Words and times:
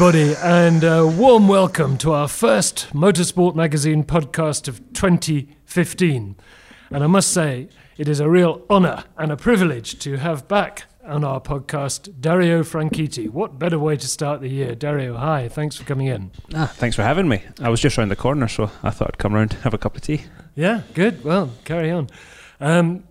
everybody, 0.00 0.36
and 0.44 0.84
a 0.84 1.04
warm 1.04 1.48
welcome 1.48 1.98
to 1.98 2.12
our 2.12 2.28
first 2.28 2.86
Motorsport 2.92 3.56
Magazine 3.56 4.04
podcast 4.04 4.68
of 4.68 4.78
2015. 4.92 6.36
And 6.92 7.02
I 7.02 7.06
must 7.08 7.32
say, 7.32 7.68
it 7.96 8.08
is 8.08 8.20
a 8.20 8.30
real 8.30 8.64
honour 8.70 9.02
and 9.16 9.32
a 9.32 9.36
privilege 9.36 9.98
to 9.98 10.18
have 10.18 10.46
back 10.46 10.84
on 11.04 11.24
our 11.24 11.40
podcast 11.40 12.20
Dario 12.20 12.62
Franchitti. 12.62 13.28
What 13.28 13.58
better 13.58 13.76
way 13.76 13.96
to 13.96 14.06
start 14.06 14.40
the 14.40 14.48
year? 14.48 14.76
Dario, 14.76 15.16
hi, 15.16 15.48
thanks 15.48 15.74
for 15.74 15.82
coming 15.82 16.06
in. 16.06 16.30
Ah, 16.54 16.72
thanks 16.76 16.94
for 16.94 17.02
having 17.02 17.26
me. 17.26 17.42
I 17.60 17.68
was 17.68 17.80
just 17.80 17.98
round 17.98 18.12
the 18.12 18.16
corner, 18.16 18.46
so 18.46 18.70
I 18.84 18.90
thought 18.90 19.08
I'd 19.14 19.18
come 19.18 19.34
round 19.34 19.54
have 19.54 19.74
a 19.74 19.78
cup 19.78 19.96
of 19.96 20.02
tea. 20.02 20.26
Yeah, 20.54 20.82
good. 20.94 21.24
Well, 21.24 21.50
carry 21.64 21.90
on. 21.90 22.08
Um, 22.60 23.02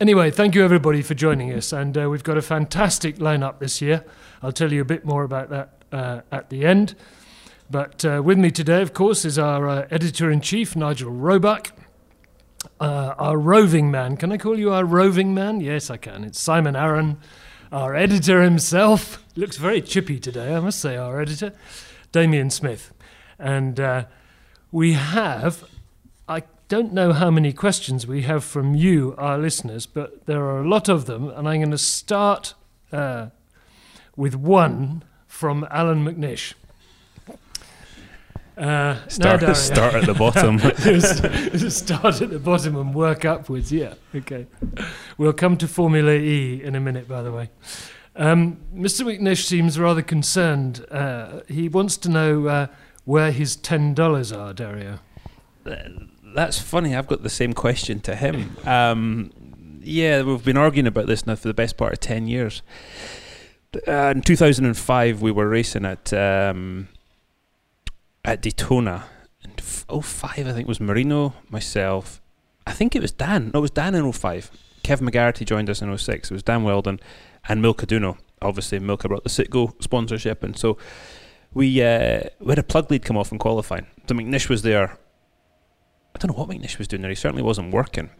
anyway, 0.00 0.30
thank 0.30 0.54
you 0.54 0.64
everybody 0.64 1.02
for 1.02 1.14
joining 1.14 1.52
us, 1.52 1.72
and 1.72 1.98
uh, 1.98 2.08
we've 2.08 2.22
got 2.22 2.38
a 2.38 2.42
fantastic 2.42 3.16
lineup 3.16 3.58
this 3.58 3.82
year. 3.82 4.04
I'll 4.44 4.52
tell 4.52 4.72
you 4.72 4.80
a 4.80 4.84
bit 4.84 5.04
more 5.04 5.24
about 5.24 5.50
that 5.50 5.75
uh, 5.92 6.20
at 6.30 6.50
the 6.50 6.64
end. 6.64 6.94
But 7.70 8.04
uh, 8.04 8.22
with 8.24 8.38
me 8.38 8.50
today, 8.50 8.80
of 8.82 8.92
course, 8.92 9.24
is 9.24 9.38
our 9.38 9.68
uh, 9.68 9.88
editor 9.90 10.30
in 10.30 10.40
chief, 10.40 10.76
Nigel 10.76 11.10
Roebuck. 11.10 11.72
Uh, 12.80 13.14
our 13.16 13.38
roving 13.38 13.90
man. 13.90 14.16
Can 14.16 14.32
I 14.32 14.38
call 14.38 14.58
you 14.58 14.72
our 14.72 14.84
roving 14.84 15.32
man? 15.32 15.60
Yes, 15.60 15.88
I 15.88 15.96
can. 15.96 16.24
It's 16.24 16.40
Simon 16.40 16.76
Arron, 16.76 17.18
our 17.72 17.94
editor 17.94 18.42
himself. 18.42 19.24
Looks 19.36 19.56
very 19.56 19.80
chippy 19.80 20.18
today, 20.18 20.54
I 20.54 20.60
must 20.60 20.80
say, 20.80 20.96
our 20.96 21.20
editor, 21.20 21.52
Damien 22.12 22.50
Smith. 22.50 22.92
And 23.38 23.78
uh, 23.78 24.04
we 24.72 24.94
have, 24.94 25.64
I 26.28 26.42
don't 26.68 26.92
know 26.92 27.12
how 27.12 27.30
many 27.30 27.52
questions 27.52 28.06
we 28.06 28.22
have 28.22 28.44
from 28.44 28.74
you, 28.74 29.14
our 29.16 29.38
listeners, 29.38 29.86
but 29.86 30.26
there 30.26 30.44
are 30.44 30.60
a 30.60 30.68
lot 30.68 30.88
of 30.88 31.06
them. 31.06 31.28
And 31.28 31.48
I'm 31.48 31.60
going 31.60 31.70
to 31.70 31.78
start 31.78 32.54
uh, 32.92 33.28
with 34.16 34.34
one 34.34 35.02
from 35.36 35.66
Allan 35.70 36.02
McNish. 36.02 36.54
Uh, 38.56 39.06
Start, 39.06 39.42
no, 39.42 39.52
start 39.52 39.94
at 39.94 40.06
the 40.06 40.14
bottom. 40.14 40.58
Start 41.70 42.22
at 42.22 42.30
the 42.30 42.38
bottom 42.38 42.74
and 42.74 42.94
work 42.94 43.26
upwards. 43.26 43.70
Yeah, 43.70 43.94
okay. 44.14 44.46
We'll 45.18 45.34
come 45.34 45.58
to 45.58 45.68
Formula 45.68 46.12
E 46.12 46.62
in 46.64 46.74
a 46.74 46.80
minute, 46.80 47.06
by 47.06 47.20
the 47.20 47.30
way. 47.30 47.50
Um, 48.16 48.56
Mr. 48.74 49.04
McNish 49.04 49.44
seems 49.44 49.78
rather 49.78 50.00
concerned. 50.00 50.86
Uh, 50.90 51.40
he 51.48 51.68
wants 51.68 51.98
to 51.98 52.08
know 52.08 52.46
uh, 52.46 52.66
where 53.04 53.30
his 53.30 53.56
ten 53.56 53.92
dollars 53.92 54.32
are, 54.32 54.54
Dario. 54.54 55.00
That's 55.64 56.58
funny. 56.58 56.96
I've 56.96 57.08
got 57.08 57.22
the 57.22 57.28
same 57.28 57.52
question 57.52 58.00
to 58.00 58.16
him. 58.16 58.56
Um, 58.64 59.32
yeah, 59.82 60.22
we've 60.22 60.44
been 60.44 60.56
arguing 60.56 60.86
about 60.86 61.06
this 61.06 61.26
now 61.26 61.34
for 61.34 61.48
the 61.48 61.54
best 61.54 61.76
part 61.76 61.92
of 61.92 62.00
10 62.00 62.26
years. 62.26 62.62
Uh, 63.86 64.12
in 64.14 64.22
2005, 64.22 65.22
we 65.22 65.30
were 65.30 65.48
racing 65.48 65.84
at 65.84 66.12
um, 66.12 66.88
at 68.24 68.42
Daytona. 68.42 69.04
And 69.42 69.54
f- 69.58 69.86
05, 69.88 70.46
I 70.46 70.52
think, 70.52 70.66
was 70.68 70.80
Marino, 70.80 71.34
myself. 71.48 72.20
I 72.66 72.72
think 72.72 72.96
it 72.96 73.02
was 73.02 73.12
Dan. 73.12 73.50
No, 73.54 73.60
it 73.60 73.62
was 73.62 73.70
Dan 73.70 73.94
in 73.94 74.10
05. 74.10 74.50
Kev 74.82 75.00
McGarrity 75.00 75.46
joined 75.46 75.70
us 75.70 75.80
in 75.80 75.96
06. 75.96 76.30
It 76.30 76.34
was 76.34 76.42
Dan 76.42 76.64
Wheldon 76.64 77.00
and 77.48 77.62
Milka 77.62 77.86
Duno. 77.86 78.18
Obviously, 78.42 78.78
Milka 78.78 79.08
brought 79.08 79.24
the 79.24 79.30
Citgo 79.30 79.80
sponsorship. 79.82 80.42
And 80.42 80.58
so 80.58 80.76
we, 81.54 81.82
uh, 81.82 82.22
we 82.40 82.50
had 82.50 82.58
a 82.58 82.64
plug 82.64 82.90
lead 82.90 83.04
come 83.04 83.16
off 83.16 83.32
in 83.32 83.38
qualifying. 83.38 83.86
So 84.08 84.14
McNish 84.14 84.48
was 84.48 84.62
there. 84.62 84.98
I 86.14 86.18
don't 86.18 86.32
know 86.32 86.38
what 86.38 86.48
McNish 86.48 86.78
was 86.78 86.88
doing 86.88 87.02
there. 87.02 87.10
He 87.10 87.14
certainly 87.14 87.42
wasn't 87.42 87.72
working. 87.72 88.10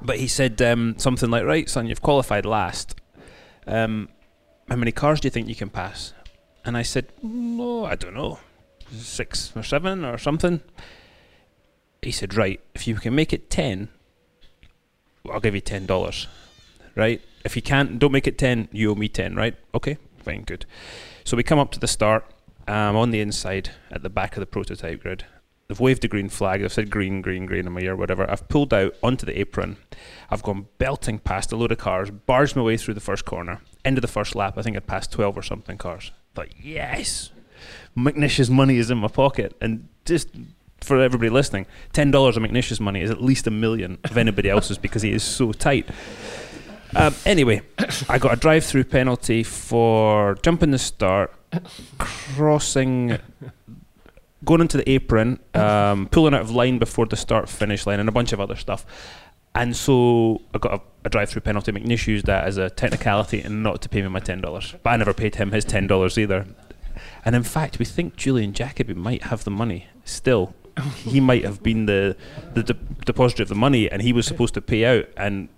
But 0.00 0.18
he 0.18 0.28
said 0.28 0.60
um, 0.62 0.94
something 0.98 1.30
like, 1.30 1.44
Right, 1.44 1.68
son, 1.68 1.86
you've 1.86 2.02
qualified 2.02 2.46
last. 2.46 2.94
Um, 3.66 4.08
how 4.68 4.76
many 4.76 4.92
cars 4.92 5.20
do 5.20 5.26
you 5.26 5.30
think 5.30 5.48
you 5.48 5.54
can 5.54 5.70
pass? 5.70 6.12
And 6.64 6.76
I 6.76 6.82
said, 6.82 7.12
No, 7.22 7.84
I 7.84 7.94
don't 7.94 8.14
know. 8.14 8.38
Six 8.92 9.52
or 9.56 9.62
seven 9.62 10.04
or 10.04 10.18
something. 10.18 10.60
He 12.02 12.10
said, 12.10 12.34
Right, 12.34 12.60
if 12.74 12.86
you 12.86 12.96
can 12.96 13.14
make 13.14 13.32
it 13.32 13.50
10, 13.50 13.88
I'll 15.30 15.40
give 15.40 15.54
you 15.54 15.62
$10. 15.62 16.26
Right? 16.94 17.20
If 17.44 17.56
you 17.56 17.62
can't, 17.62 17.98
don't 17.98 18.12
make 18.12 18.26
it 18.26 18.38
10, 18.38 18.68
you 18.72 18.90
owe 18.90 18.94
me 18.94 19.08
10, 19.08 19.36
right? 19.36 19.56
Okay, 19.74 19.98
fine, 20.18 20.42
good. 20.42 20.66
So 21.24 21.36
we 21.36 21.42
come 21.42 21.58
up 21.58 21.70
to 21.72 21.80
the 21.80 21.88
start. 21.88 22.24
Um, 22.66 22.96
on 22.96 23.12
the 23.12 23.20
inside, 23.20 23.70
at 23.90 24.02
the 24.02 24.10
back 24.10 24.36
of 24.36 24.40
the 24.40 24.46
prototype 24.46 25.02
grid. 25.02 25.24
They've 25.68 25.80
waved 25.80 26.00
the 26.00 26.08
green 26.08 26.30
flag. 26.30 26.62
They've 26.62 26.72
said 26.72 26.88
green, 26.88 27.20
green, 27.20 27.44
green 27.44 27.66
in 27.66 27.72
my 27.72 27.82
ear, 27.82 27.94
whatever. 27.94 28.28
I've 28.30 28.48
pulled 28.48 28.72
out 28.72 28.94
onto 29.02 29.26
the 29.26 29.38
apron. 29.38 29.76
I've 30.30 30.42
gone 30.42 30.66
belting 30.78 31.18
past 31.18 31.52
a 31.52 31.56
load 31.56 31.72
of 31.72 31.76
cars, 31.76 32.10
barged 32.10 32.56
my 32.56 32.62
way 32.62 32.78
through 32.78 32.94
the 32.94 33.00
first 33.00 33.26
corner. 33.26 33.60
End 33.84 33.98
of 33.98 34.02
the 34.02 34.08
first 34.08 34.34
lap, 34.34 34.56
I 34.56 34.62
think 34.62 34.78
I'd 34.78 34.86
passed 34.86 35.12
12 35.12 35.36
or 35.36 35.42
something 35.42 35.76
cars. 35.76 36.10
Thought, 36.34 36.54
yes, 36.58 37.32
McNish's 37.94 38.48
money 38.48 38.78
is 38.78 38.90
in 38.90 38.96
my 38.96 39.08
pocket. 39.08 39.54
And 39.60 39.88
just 40.06 40.30
for 40.80 41.02
everybody 41.02 41.28
listening, 41.28 41.66
$10 41.92 42.14
of 42.14 42.42
McNish's 42.42 42.80
money 42.80 43.02
is 43.02 43.10
at 43.10 43.22
least 43.22 43.46
a 43.46 43.50
million 43.50 43.98
of 44.04 44.16
anybody 44.16 44.48
else's 44.48 44.78
because 44.78 45.02
he 45.02 45.12
is 45.12 45.22
so 45.22 45.52
tight. 45.52 45.86
Um, 46.96 47.14
anyway, 47.26 47.60
I 48.08 48.16
got 48.16 48.32
a 48.32 48.36
drive 48.36 48.64
through 48.64 48.84
penalty 48.84 49.42
for 49.42 50.36
jumping 50.36 50.70
the 50.70 50.78
start, 50.78 51.34
crossing 51.98 53.18
going 54.44 54.60
into 54.60 54.76
the 54.76 54.88
apron, 54.88 55.40
um, 55.54 56.08
pulling 56.08 56.34
out 56.34 56.40
of 56.40 56.50
line 56.50 56.78
before 56.78 57.06
the 57.06 57.16
start 57.16 57.48
finish 57.48 57.86
line, 57.86 58.00
and 58.00 58.08
a 58.08 58.12
bunch 58.12 58.32
of 58.32 58.40
other 58.40 58.56
stuff. 58.56 58.86
And 59.54 59.76
so 59.76 60.42
I 60.54 60.58
got 60.58 60.74
a, 60.74 60.80
a 61.06 61.10
drive-through 61.10 61.42
penalty. 61.42 61.72
McNish 61.72 62.06
used 62.06 62.26
that 62.26 62.44
as 62.44 62.58
a 62.58 62.70
technicality 62.70 63.40
and 63.40 63.62
not 63.62 63.82
to 63.82 63.88
pay 63.88 64.02
me 64.02 64.08
my 64.08 64.20
ten 64.20 64.40
dollars. 64.40 64.74
But 64.82 64.90
I 64.90 64.96
never 64.96 65.14
paid 65.14 65.34
him 65.36 65.50
his 65.50 65.64
ten 65.64 65.86
dollars 65.86 66.18
either. 66.18 66.46
And 67.24 67.34
in 67.34 67.42
fact, 67.42 67.78
we 67.78 67.84
think 67.84 68.16
Julian 68.16 68.52
Jakobi 68.52 68.94
might 68.94 69.24
have 69.24 69.44
the 69.44 69.50
money 69.50 69.88
still. 70.04 70.54
he 70.96 71.20
might 71.20 71.44
have 71.44 71.62
been 71.62 71.86
the 71.86 72.16
the 72.54 72.62
de- 72.62 72.74
depositor 73.04 73.42
of 73.42 73.48
the 73.48 73.54
money, 73.54 73.90
and 73.90 74.02
he 74.02 74.12
was 74.12 74.26
supposed 74.26 74.54
to 74.54 74.60
pay 74.60 74.84
out. 74.84 75.06
And 75.16 75.48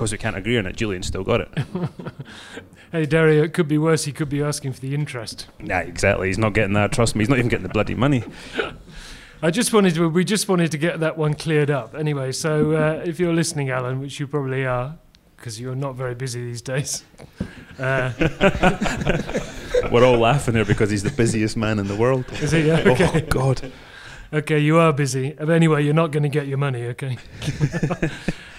because 0.00 0.12
we 0.12 0.16
can't 0.16 0.34
agree 0.34 0.56
on 0.56 0.64
it, 0.64 0.76
Julian 0.76 1.02
still 1.02 1.24
got 1.24 1.42
it. 1.42 1.50
Hey, 2.92 3.06
Dario, 3.06 3.44
it 3.44 3.54
could 3.54 3.68
be 3.68 3.78
worse. 3.78 4.04
He 4.04 4.10
could 4.10 4.28
be 4.28 4.42
asking 4.42 4.72
for 4.72 4.80
the 4.80 4.96
interest. 4.96 5.46
yeah, 5.62 5.78
exactly. 5.78 6.26
He's 6.26 6.38
not 6.38 6.54
getting 6.54 6.72
that. 6.72 6.90
Trust 6.90 7.14
me, 7.14 7.20
he's 7.20 7.28
not 7.28 7.38
even 7.38 7.48
getting 7.48 7.62
the 7.62 7.68
bloody 7.68 7.94
money. 7.94 8.24
I 9.42 9.52
just 9.52 9.72
wanted 9.72 9.94
to, 9.94 10.08
we 10.08 10.24
just 10.24 10.48
wanted 10.48 10.72
to 10.72 10.78
get 10.78 10.98
that 10.98 11.16
one 11.16 11.34
cleared 11.34 11.70
up. 11.70 11.94
Anyway, 11.94 12.32
so 12.32 12.72
uh, 12.72 13.02
if 13.04 13.20
you're 13.20 13.32
listening, 13.32 13.70
Alan, 13.70 14.00
which 14.00 14.18
you 14.18 14.26
probably 14.26 14.66
are, 14.66 14.98
because 15.36 15.60
you're 15.60 15.76
not 15.76 15.94
very 15.94 16.16
busy 16.16 16.42
these 16.42 16.62
days. 16.62 17.04
Uh, 17.78 18.10
We're 19.92 20.04
all 20.04 20.18
laughing 20.18 20.56
here 20.56 20.64
because 20.64 20.90
he's 20.90 21.04
the 21.04 21.12
busiest 21.16 21.56
man 21.56 21.78
in 21.78 21.86
the 21.86 21.94
world. 21.94 22.24
is 22.42 22.52
it? 22.52 22.66
Yeah, 22.66 22.90
okay. 22.90 23.22
Oh 23.22 23.26
God. 23.28 23.72
Okay, 24.32 24.58
you 24.58 24.78
are 24.78 24.92
busy. 24.92 25.36
But 25.38 25.50
anyway, 25.50 25.84
you're 25.84 25.94
not 25.94 26.10
going 26.10 26.24
to 26.24 26.28
get 26.28 26.48
your 26.48 26.58
money, 26.58 26.86
okay? 26.86 27.18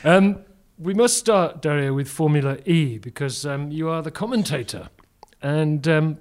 um, 0.06 0.40
we 0.82 0.94
must 0.94 1.18
start, 1.18 1.62
Dario, 1.62 1.94
with 1.94 2.10
Formula 2.10 2.58
E 2.66 2.98
because 2.98 3.46
um, 3.46 3.72
you 3.72 3.88
are 3.90 4.02
the 4.02 4.12
commentator. 4.12 4.90
And 5.42 5.88
um, 5.88 6.18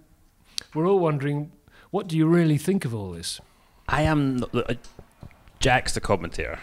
we're 0.74 0.86
all 0.86 0.98
wondering, 0.98 1.52
what 1.90 2.08
do 2.08 2.16
you 2.16 2.26
really 2.26 2.58
think 2.58 2.84
of 2.84 2.94
all 2.94 3.10
this? 3.12 3.40
I 3.88 4.02
am. 4.02 4.36
not 4.36 4.54
Uh, 4.54 4.74
Jack's 5.58 5.94
the 5.94 6.00
commentator. 6.00 6.58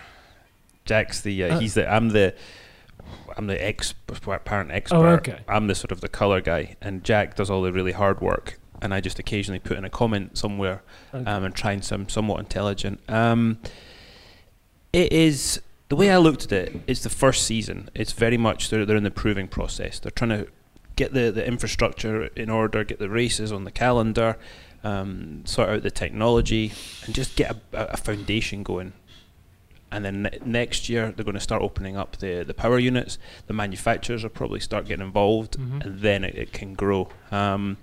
Jack's 0.85 1.21
the. 1.21 1.43
Uh, 1.43 1.55
Uh. 1.55 1.59
he's 1.59 1.73
the. 1.73 1.91
I'm 1.91 2.09
the. 2.09 2.33
I'm 3.35 3.47
the 3.47 3.63
ex 3.63 3.93
apparent 4.09 4.71
expert. 4.71 4.95
Oh, 4.97 5.05
okay. 5.07 5.39
I'm 5.47 5.67
the 5.67 5.75
sort 5.75 5.91
of 5.91 6.01
the 6.01 6.07
color 6.09 6.41
guy, 6.41 6.75
and 6.81 7.03
Jack 7.03 7.35
does 7.35 7.49
all 7.49 7.61
the 7.61 7.71
really 7.71 7.91
hard 7.91 8.21
work, 8.21 8.59
and 8.81 8.93
I 8.93 8.99
just 9.01 9.19
occasionally 9.19 9.59
put 9.59 9.77
in 9.77 9.85
a 9.85 9.89
comment 9.89 10.37
somewhere 10.37 10.81
Okay. 11.13 11.29
um, 11.29 11.43
and 11.43 11.53
try 11.55 11.71
and 11.73 11.83
sound 11.85 12.09
somewhat 12.11 12.39
intelligent. 12.39 12.99
Um, 13.09 13.59
it 14.91 15.11
is 15.13 15.61
the 15.89 15.95
way 15.95 16.11
I 16.11 16.17
looked 16.17 16.45
at 16.45 16.51
it. 16.51 16.75
It's 16.87 17.01
the 17.01 17.09
first 17.09 17.43
season. 17.45 17.89
It's 17.95 18.11
very 18.13 18.37
much 18.37 18.69
they're 18.69 18.85
they're 18.85 18.97
in 18.97 19.03
the 19.03 19.11
proving 19.11 19.47
process. 19.47 19.99
They're 19.99 20.11
trying 20.11 20.29
to 20.31 20.47
get 20.95 21.13
the 21.13 21.31
the 21.31 21.45
infrastructure 21.45 22.25
in 22.35 22.49
order, 22.49 22.83
get 22.83 22.99
the 22.99 23.09
races 23.09 23.51
on 23.51 23.63
the 23.63 23.71
calendar, 23.71 24.37
um, 24.83 25.45
sort 25.45 25.69
out 25.69 25.83
the 25.83 25.91
technology, 25.91 26.73
and 27.05 27.15
just 27.15 27.35
get 27.35 27.55
a, 27.73 27.93
a 27.93 27.97
foundation 27.97 28.63
going. 28.63 28.93
And 29.89 30.03
then 30.03 30.23
ne- 30.23 30.39
next 30.43 30.89
year 30.89 31.13
they're 31.15 31.23
going 31.23 31.35
to 31.35 31.39
start 31.39 31.61
opening 31.61 31.95
up 31.95 32.17
the, 32.17 32.43
the 32.45 32.53
power 32.53 32.77
units. 32.77 33.17
The 33.45 33.53
manufacturers 33.53 34.23
will 34.23 34.29
probably 34.31 34.59
start 34.59 34.85
getting 34.85 35.05
involved, 35.05 35.57
Mhm. 35.57 35.85
and 35.85 35.99
then 36.01 36.23
it, 36.25 36.35
it 36.35 36.51
can 36.51 36.73
grow. 36.73 37.07
Um, 37.31 37.77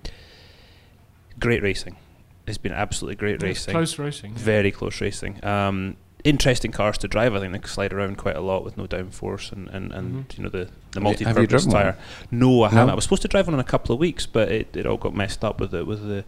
great 1.39 1.63
racing. 1.63 1.95
It's 2.45 2.59
been 2.59 2.73
absolutely 2.73 3.15
great 3.15 3.35
It's 3.35 3.43
racing. 3.43 3.71
Close 3.71 3.97
racing. 3.97 4.35
Very 4.35 4.71
close 4.71 5.01
racing. 5.01 5.43
Um, 5.43 5.97
interesting 6.25 6.71
cars 6.73 6.97
to 6.97 7.07
drive. 7.07 7.33
I 7.33 7.39
think 7.39 7.53
they 7.53 7.67
slide 7.67 7.93
around 7.93 8.17
quite 8.17 8.35
a 8.35 8.41
lot 8.41 8.65
with 8.65 8.77
no 8.77 8.85
downforce 8.87 9.51
and, 9.53 9.69
and, 9.69 9.91
and 9.93 10.27
Mhm. 10.27 10.37
you 10.37 10.43
know 10.43 10.49
the, 10.49 10.67
the 10.91 10.99
Have 11.01 11.21
you- 11.21 11.25
have 11.25 11.37
you 11.37 11.43
multi-purpose 11.43 11.47
driven 11.65 11.71
one? 11.71 11.83
tire. 11.83 11.97
No, 12.31 12.63
I 12.63 12.69
haven't. 12.69 12.89
I 12.89 12.95
was 12.95 13.03
supposed 13.05 13.21
to 13.21 13.27
drive 13.29 13.47
one 13.47 13.53
in 13.53 13.59
a 13.59 13.63
couple 13.63 13.93
of 13.93 13.99
weeks, 13.99 14.25
but 14.25 14.51
it, 14.51 14.75
it 14.75 14.85
all 14.85 14.97
got 14.97 15.15
messed 15.15 15.45
up 15.45 15.59
with 15.61 15.71
the 15.71 15.85
with 15.85 16.05
the 16.05 16.25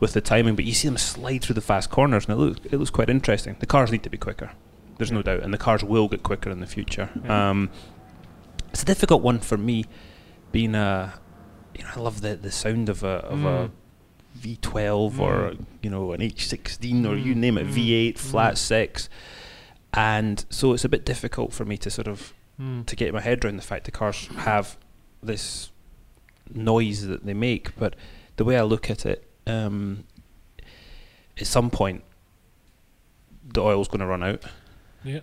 with 0.00 0.12
the 0.14 0.20
timing. 0.22 0.54
But 0.56 0.64
you 0.64 0.72
see 0.72 0.88
them 0.88 0.96
slide 0.96 1.42
through 1.42 1.54
the 1.56 1.60
fast 1.60 1.90
corners, 1.90 2.26
and 2.26 2.32
it 2.34 2.40
looks 2.40 2.60
it 2.72 2.76
looks 2.78 2.90
quite 2.90 3.10
interesting. 3.10 3.56
The 3.60 3.66
cars 3.66 3.90
need 3.92 4.02
to 4.04 4.10
be 4.10 4.16
quicker. 4.18 4.52
There's 4.98 5.12
no 5.12 5.20
doubt, 5.22 5.42
and 5.42 5.52
the 5.52 5.58
cars 5.58 5.84
will 5.84 6.08
get 6.08 6.22
quicker 6.22 6.48
in 6.48 6.60
the 6.60 6.66
future. 6.66 7.10
Yeah. 7.24 7.50
Um, 7.50 7.68
it's 8.70 8.82
a 8.82 8.86
difficult 8.86 9.22
one 9.22 9.40
for 9.40 9.56
me, 9.58 9.84
being 10.52 10.74
a, 10.74 11.14
you 11.76 11.82
know, 11.84 11.90
I 11.96 12.00
love 12.00 12.20
the 12.20 12.36
the 12.36 12.50
sound 12.52 12.88
of 12.88 13.02
a 13.02 13.08
of 13.26 13.38
Mm. 13.40 13.44
a 13.66 13.70
V12 14.36 15.18
or 15.18 15.50
Mm. 15.50 15.64
you 15.82 15.90
know 15.90 16.12
an 16.12 16.20
H16 16.20 17.06
or 17.06 17.16
you 17.16 17.34
Mm, 17.34 17.38
name 17.38 17.58
it, 17.58 17.66
mm, 17.66 17.72
V8 17.72 18.18
flat 18.18 18.54
mm. 18.54 18.58
six, 18.58 19.08
and 19.94 20.44
so 20.50 20.72
it's 20.72 20.84
a 20.84 20.88
bit 20.88 21.04
difficult 21.04 21.52
for 21.52 21.64
me 21.64 21.76
to 21.78 21.90
sort 21.90 22.08
of 22.08 22.32
Mm. 22.60 22.86
to 22.86 22.96
get 22.96 23.12
my 23.12 23.20
head 23.20 23.44
around 23.44 23.56
the 23.56 23.62
fact 23.62 23.84
the 23.84 23.90
cars 23.90 24.28
have 24.38 24.76
this 25.22 25.70
noise 26.52 27.06
that 27.06 27.26
they 27.26 27.34
make. 27.34 27.76
But 27.76 27.94
the 28.36 28.44
way 28.44 28.56
I 28.56 28.62
look 28.62 28.88
at 28.90 29.04
it, 29.04 29.28
um, 29.46 30.04
at 31.38 31.46
some 31.46 31.70
point, 31.70 32.02
the 33.52 33.62
oil's 33.62 33.88
going 33.88 34.00
to 34.00 34.06
run 34.06 34.22
out, 34.22 34.42
Yeah. 35.04 35.20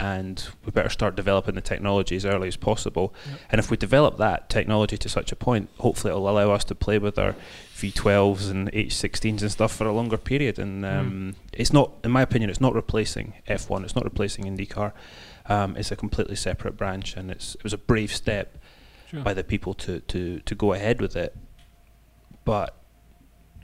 And 0.00 0.48
we 0.64 0.70
better 0.70 0.88
start 0.88 1.16
developing 1.16 1.54
the 1.56 1.60
technology 1.60 2.14
as 2.16 2.24
early 2.24 2.46
as 2.48 2.56
possible. 2.56 3.12
Yep. 3.28 3.40
And 3.50 3.58
if 3.58 3.70
we 3.70 3.76
develop 3.76 4.16
that 4.18 4.48
technology 4.48 4.96
to 4.98 5.08
such 5.08 5.32
a 5.32 5.36
point, 5.36 5.70
hopefully 5.78 6.12
it'll 6.12 6.28
allow 6.28 6.52
us 6.52 6.62
to 6.64 6.74
play 6.74 6.98
with 6.98 7.18
our 7.18 7.34
V12s 7.74 8.48
and 8.50 8.70
H16s 8.72 9.42
and 9.42 9.50
stuff 9.50 9.74
for 9.74 9.86
a 9.86 9.92
longer 9.92 10.16
period. 10.16 10.58
And 10.58 10.84
Mm. 10.84 10.98
um, 11.00 11.34
it's 11.52 11.72
not, 11.72 11.92
in 12.04 12.10
my 12.12 12.22
opinion, 12.22 12.48
it's 12.50 12.60
not 12.60 12.74
replacing 12.74 13.34
F1. 13.48 13.82
It's 13.84 13.96
not 13.96 14.04
replacing 14.04 14.44
IndyCar. 14.44 14.92
Um, 15.46 15.76
it's 15.76 15.90
a 15.90 15.96
completely 15.96 16.36
separate 16.36 16.76
branch, 16.76 17.16
and 17.16 17.30
it's 17.30 17.54
it 17.56 17.64
was 17.64 17.72
a 17.72 17.78
brave 17.78 18.12
step 18.14 18.56
Sure. 19.10 19.22
by 19.22 19.32
the 19.34 19.42
people 19.42 19.72
to, 19.74 20.00
to, 20.00 20.40
to 20.40 20.54
go 20.54 20.74
ahead 20.74 21.00
with 21.00 21.16
it. 21.16 21.34
But 22.44 22.76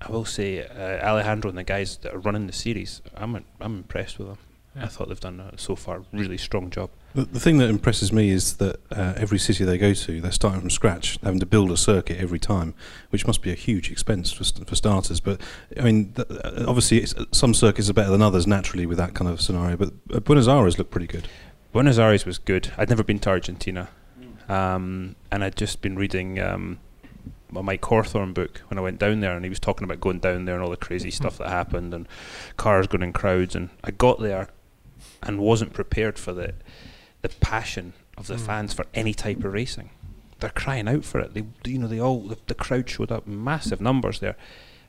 I 0.01 0.11
will 0.11 0.25
say, 0.25 0.67
uh, 0.67 1.07
Alejandro 1.07 1.49
and 1.51 1.59
the 1.59 1.65
guys 1.65 1.99
that 1.99 2.15
are 2.15 2.19
running 2.19 2.47
the 2.47 2.53
series, 2.53 3.03
I'm 3.15 3.37
I'm 3.61 3.77
impressed 3.77 4.19
with 4.19 4.29
them. 4.29 4.39
Yeah. 4.77 4.85
I 4.85 4.89
thought 4.89 5.09
they've 5.09 5.21
done 5.21 5.41
a, 5.41 5.57
so 5.57 5.77
far 5.77 5.99
a 5.99 6.05
really 6.13 6.37
strong 6.37 6.69
job. 6.69 6.91
The, 7.15 7.25
the 7.25 7.39
thing 7.39 7.59
that 7.59 7.71
impresses 7.71 8.13
me 8.13 8.31
is 8.31 8.55
that 8.57 8.81
uh, 8.91 9.15
every 9.17 9.39
city 9.39 9.65
they 9.65 9.79
go 9.79 9.95
to, 9.95 10.21
they're 10.21 10.33
starting 10.33 10.61
from 10.61 10.71
scratch, 10.71 11.17
having 11.23 11.39
to 11.39 11.47
build 11.47 11.71
a 11.71 11.77
circuit 11.77 12.19
every 12.19 12.41
time, 12.41 12.75
which 13.11 13.25
must 13.25 13.41
be 13.41 13.53
a 13.53 13.55
huge 13.55 13.91
expense 13.93 14.33
for, 14.33 14.43
st- 14.43 14.69
for 14.69 14.75
starters. 14.75 15.21
But 15.21 15.41
I 15.79 15.83
mean, 15.83 16.13
th- 16.13 16.29
uh, 16.29 16.65
obviously, 16.67 16.99
it's, 16.99 17.15
some 17.31 17.55
circuits 17.55 17.89
are 17.89 17.95
better 17.95 18.11
than 18.11 18.23
others 18.23 18.47
naturally 18.49 18.85
with 18.85 18.99
that 18.99 19.15
kind 19.15 19.31
of 19.31 19.41
scenario. 19.41 19.77
But 19.77 19.93
uh, 20.13 20.21
Buenos 20.21 20.49
Aires 20.49 20.77
looked 20.77 20.91
pretty 20.91 21.07
good. 21.07 21.29
Buenos 21.73 21.99
Aires 21.99 22.27
was 22.27 22.39
good. 22.39 22.73
I'd 22.77 22.89
never 22.89 23.05
been 23.05 23.21
to 23.21 23.31
Argentina, 23.31 23.91
um, 24.49 25.15
and 25.31 25.45
I'd 25.45 25.57
just 25.57 25.83
been 25.83 25.97
reading 25.97 26.41
um, 26.41 26.79
a 27.55 27.63
Mike 27.63 27.85
Hawthorn 27.85 28.33
book 28.33 28.63
when 28.69 28.79
I 28.79 28.81
went 28.81 28.99
down 28.99 29.21
there, 29.21 29.37
and 29.37 29.45
he 29.45 29.49
was 29.49 29.61
talking 29.61 29.85
about 29.85 30.01
going 30.01 30.19
down 30.19 30.45
there 30.47 30.55
and 30.55 30.65
all 30.65 30.71
the 30.71 30.77
crazy 30.77 31.11
stuff 31.13 31.39
that 31.39 31.49
happened, 31.49 31.95
and 31.95 32.09
cars 32.57 32.89
going 32.89 33.03
in 33.03 33.13
crowds. 33.13 33.55
And 33.55 33.71
I 33.85 33.93
got 33.93 34.21
there 34.21 34.49
and 35.25 35.39
wasn't 35.41 35.73
prepared 35.73 36.19
for 36.19 36.33
the 36.33 36.55
the 37.23 37.29
passion 37.31 37.95
of 38.19 38.27
the 38.27 38.35
Mm. 38.35 38.41
fans 38.47 38.73
for 38.75 38.85
any 38.95 39.15
type 39.15 39.39
of 39.45 39.53
racing. 39.53 39.91
They're 40.41 40.51
crying 40.51 40.87
out 40.89 41.05
for 41.05 41.21
it. 41.21 41.33
They, 41.33 41.45
you 41.65 41.79
know, 41.79 41.87
they 41.87 41.99
all 42.01 42.21
the, 42.21 42.37
the 42.49 42.55
crowd 42.55 42.89
showed 42.91 43.11
up 43.11 43.27
massive 43.27 43.81
numbers 43.81 44.21
there, 44.21 44.37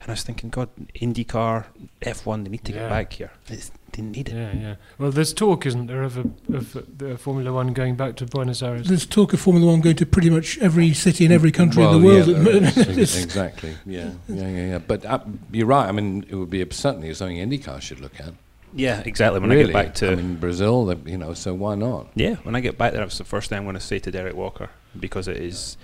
and 0.01 0.09
I 0.09 0.13
was 0.13 0.23
thinking, 0.23 0.49
God, 0.49 0.67
IndyCar, 0.95 1.65
F1, 2.01 2.43
they 2.43 2.49
need 2.49 2.65
to 2.65 2.73
Yeah. 2.73 2.79
get 2.79 2.89
back 2.89 3.13
here. 3.13 3.31
It's, 3.47 3.71
they 3.93 4.01
need 4.01 4.27
it. 4.27 4.35
Yeah, 4.35 4.53
yeah. 4.53 4.75
Well, 4.97 5.11
there's 5.11 5.33
talk, 5.33 5.65
isn't 5.65 5.85
there, 5.87 6.03
of, 6.03 6.17
a, 6.17 6.25
of 6.53 6.97
the 6.97 7.17
Formula 7.17 7.53
One 7.53 7.71
going 7.71 7.95
back 7.95 8.17
to 8.17 8.25
Buenos 8.25 8.61
Aires? 8.61 8.87
There's 8.89 9.05
talk 9.05 9.31
of 9.31 9.39
Formula 9.39 9.71
One 9.71 9.79
going 9.79 9.95
to 9.95 10.05
pretty 10.05 10.29
much 10.29 10.57
every 10.57 10.93
city 10.93 11.23
in 11.23 11.31
every 11.31 11.53
country 11.53 11.83
well, 11.83 11.95
in 11.95 12.01
the 12.01 12.05
world. 12.07 12.27
Yeah, 12.27 12.35
at 12.35 12.43
the 12.43 12.51
there 12.51 12.61
moment. 12.61 12.97
is, 12.99 13.15
exactly. 13.23 13.75
Yeah, 13.85 14.11
yeah, 14.27 14.47
yeah, 14.49 14.65
yeah. 14.71 14.77
But 14.79 15.05
uh, 15.05 15.19
you're 15.53 15.67
right. 15.67 15.87
I 15.87 15.93
mean, 15.93 16.25
it 16.29 16.35
would 16.35 16.49
be 16.49 16.65
certainly 16.71 17.13
something 17.13 17.37
IndyCar 17.37 17.81
should 17.81 18.01
look 18.01 18.19
at. 18.19 18.33
Yeah, 18.75 19.01
exactly. 19.05 19.39
When 19.39 19.49
really, 19.49 19.63
I 19.63 19.67
get 19.67 19.73
back 19.73 19.95
to 19.95 20.11
I 20.11 20.15
mean, 20.15 20.35
Brazil. 20.35 20.93
You 21.05 21.17
know, 21.17 21.33
so 21.33 21.53
why 21.53 21.75
not? 21.75 22.07
Yeah, 22.15 22.35
when 22.43 22.55
I 22.55 22.59
get 22.59 22.77
back 22.77 22.91
there, 22.93 23.01
that's 23.01 23.17
the 23.17 23.23
first 23.23 23.49
thing 23.49 23.57
I'm 23.57 23.63
going 23.63 23.75
to 23.75 23.79
say 23.81 23.99
to 23.99 24.11
Derrick 24.11 24.35
Walker 24.35 24.69
because 24.99 25.27
it 25.27 25.37
is 25.37 25.77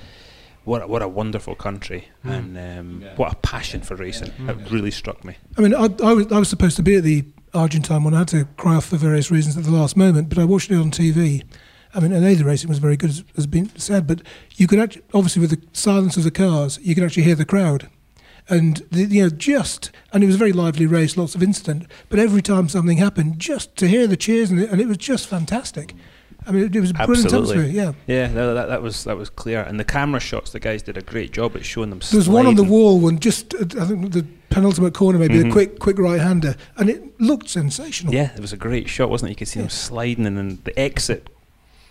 what 0.63 0.83
a, 0.83 0.87
what 0.87 1.01
a 1.01 1.07
wonderful 1.07 1.55
country 1.55 2.07
Mm. 2.25 2.31
and 2.37 2.57
um, 2.79 3.01
Yeah. 3.01 3.15
what 3.15 3.33
a 3.33 3.35
passion 3.37 3.81
for 3.81 3.95
racing. 3.95 4.29
Mm. 4.31 4.49
It 4.65 4.71
really 4.71 4.91
struck 4.91 5.23
me. 5.25 5.35
I 5.57 5.61
mean, 5.61 5.73
I, 5.73 5.87
I, 6.03 6.13
was, 6.13 6.31
I 6.31 6.37
was 6.39 6.49
supposed 6.49 6.75
to 6.77 6.83
be 6.83 6.95
at 6.97 7.03
the 7.03 7.25
Argentine 7.53 8.03
one. 8.03 8.13
I 8.13 8.19
had 8.19 8.27
to 8.29 8.45
cry 8.57 8.75
off 8.75 8.85
for 8.85 8.97
various 8.97 9.31
reasons 9.31 9.57
at 9.57 9.63
the 9.63 9.71
last 9.71 9.97
moment, 9.97 10.29
but 10.29 10.37
I 10.37 10.43
watched 10.45 10.69
it 10.71 10.75
on 10.77 10.91
TV. 10.91 11.43
I 11.93 11.99
mean, 11.99 12.13
and 12.13 12.23
A, 12.25 12.35
the 12.35 12.45
racing 12.45 12.69
was 12.69 12.77
very 12.79 12.95
good, 12.95 13.09
as 13.09 13.23
has 13.35 13.47
been 13.47 13.69
said, 13.77 14.07
but 14.07 14.21
you 14.55 14.65
could 14.67 14.79
actually, 14.79 15.01
obviously, 15.13 15.41
with 15.41 15.49
the 15.49 15.61
silence 15.73 16.15
of 16.15 16.23
the 16.23 16.31
cars, 16.31 16.79
you 16.81 16.95
could 16.95 17.03
actually 17.03 17.23
hear 17.23 17.35
the 17.35 17.43
crowd. 17.43 17.89
And, 18.51 18.85
the, 18.91 19.05
you 19.05 19.23
know, 19.23 19.29
just, 19.29 19.91
and 20.11 20.23
it 20.23 20.27
was 20.27 20.35
a 20.35 20.37
very 20.37 20.51
lively 20.51 20.85
race, 20.85 21.15
lots 21.15 21.35
of 21.35 21.41
incident, 21.41 21.87
but 22.09 22.19
every 22.19 22.41
time 22.41 22.67
something 22.67 22.97
happened, 22.97 23.39
just 23.39 23.75
to 23.77 23.87
hear 23.87 24.05
the 24.07 24.17
cheers, 24.17 24.51
and 24.51 24.59
it, 24.59 24.69
and 24.69 24.81
it 24.81 24.87
was 24.87 24.97
just 24.97 25.25
fantastic. 25.27 25.95
I 26.45 26.51
mean, 26.51 26.63
it, 26.65 26.75
it 26.75 26.81
was 26.81 26.89
a 26.89 26.93
brilliant 26.95 27.25
Absolutely. 27.31 27.79
atmosphere, 27.79 27.93
yeah. 28.07 28.15
Yeah, 28.27 28.27
no, 28.33 28.53
that, 28.53 28.65
that 28.67 28.81
was 28.81 29.03
that 29.05 29.15
was 29.15 29.29
clear. 29.29 29.61
And 29.61 29.79
the 29.79 29.83
camera 29.85 30.19
shots, 30.19 30.51
the 30.51 30.59
guys 30.59 30.81
did 30.83 30.97
a 30.97 31.01
great 31.01 31.31
job 31.31 31.55
at 31.55 31.63
showing 31.63 31.91
them. 31.91 31.99
There 32.09 32.17
was 32.17 32.27
one 32.27 32.45
on 32.45 32.55
the 32.55 32.63
wall 32.63 32.99
when 32.99 33.19
just, 33.19 33.53
uh, 33.53 33.59
I 33.79 33.85
think 33.85 34.11
the 34.11 34.25
penultimate 34.49 34.93
corner, 34.95 35.17
maybe 35.19 35.35
Mhm. 35.35 35.49
a 35.49 35.51
quick, 35.51 35.79
quick 35.79 35.97
right 35.97 36.19
hander, 36.19 36.55
and 36.77 36.89
it 36.89 37.21
looked 37.21 37.47
sensational. 37.49 38.13
Yeah, 38.13 38.33
it 38.35 38.41
was 38.41 38.51
a 38.51 38.57
great 38.57 38.89
shot, 38.89 39.09
wasn't 39.09 39.29
it? 39.29 39.31
You 39.33 39.35
could 39.37 39.47
see 39.47 39.59
them 39.61 39.69
sliding, 39.69 40.25
and 40.25 40.35
then 40.37 40.59
the 40.65 40.77
exit 40.77 41.29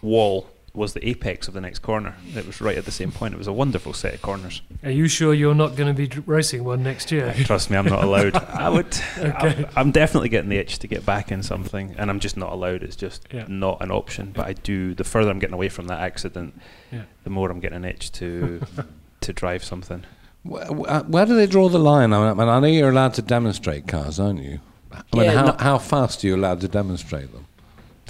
wall 0.03 0.49
was 0.73 0.93
the 0.93 1.09
apex 1.09 1.49
of 1.49 1.55
the 1.55 1.61
next 1.61 1.81
corner. 1.81 2.15
It 2.37 2.47
was 2.47 2.61
right 2.61 2.79
at 2.79 2.85
the 2.85 2.93
same 2.93 3.11
point. 3.11 3.35
It 3.35 3.39
was 3.39 3.49
a 3.49 3.53
wonderful 3.53 3.93
set 3.93 4.15
of 4.15 4.23
corners. 4.23 4.63
Are 4.85 4.91
you 4.91 5.09
sure 5.09 5.35
you're 5.35 5.55
not 5.55 5.75
going 5.75 5.89
to 5.89 5.95
be 5.95 6.07
dr- 6.07 6.29
racing 6.29 6.63
one 6.63 6.83
next 6.85 7.11
year? 7.11 7.35
Trust 7.45 7.71
me, 7.71 7.77
I'm 7.77 7.87
not 7.87 8.05
allowed. 8.05 8.37
I 8.37 8.69
would. 8.69 8.87
Okay. 9.19 9.65
I'm, 9.65 9.67
I'm 9.77 9.91
definitely 9.91 10.29
getting 10.29 10.49
the 10.49 10.59
itch 10.59 10.79
to 10.79 10.87
get 10.87 11.05
back 11.05 11.33
in 11.33 11.43
something, 11.43 11.95
and 11.99 12.09
I'm 12.09 12.21
just 12.21 12.37
not 12.37 12.53
allowed. 12.53 12.83
It's 12.85 12.95
just 12.97 13.27
Yeah. 13.33 13.47
not 13.49 13.79
an 13.83 13.91
option. 13.91 14.31
But 14.35 14.47
I 14.47 14.53
do. 14.53 14.95
The 14.95 15.03
further 15.05 15.31
I'm 15.31 15.41
getting 15.41 15.55
away 15.55 15.69
from 15.71 15.87
that 15.89 16.01
accident, 16.01 16.55
Yeah. 16.93 17.03
the 17.25 17.31
more 17.31 17.51
I'm 17.51 17.59
getting 17.61 17.77
an 17.79 17.85
itch 17.85 18.13
to 18.13 18.61
to 19.23 19.33
drive 19.33 19.65
something. 19.65 20.05
Where, 20.45 20.73
where, 20.73 20.91
uh, 20.91 21.03
where 21.03 21.27
do 21.27 21.35
they 21.35 21.47
draw 21.49 21.69
the 21.69 21.79
line? 21.81 22.13
I 22.13 22.33
mean, 22.33 22.49
I 22.49 22.61
know 22.61 22.67
you're 22.69 22.91
allowed 22.91 23.15
to 23.15 23.23
demonstrate 23.23 23.87
cars, 23.89 24.19
aren't 24.21 24.43
you? 24.43 24.61
I 24.93 25.03
mean, 25.17 25.25
Yeah, 25.25 25.33
how, 25.33 25.45
no- 25.47 25.57
how 25.59 25.79
fast 25.79 26.25
are 26.25 26.29
you 26.29 26.37
allowed 26.37 26.61
to 26.63 26.69
demonstrate 26.69 27.31
them? 27.33 27.47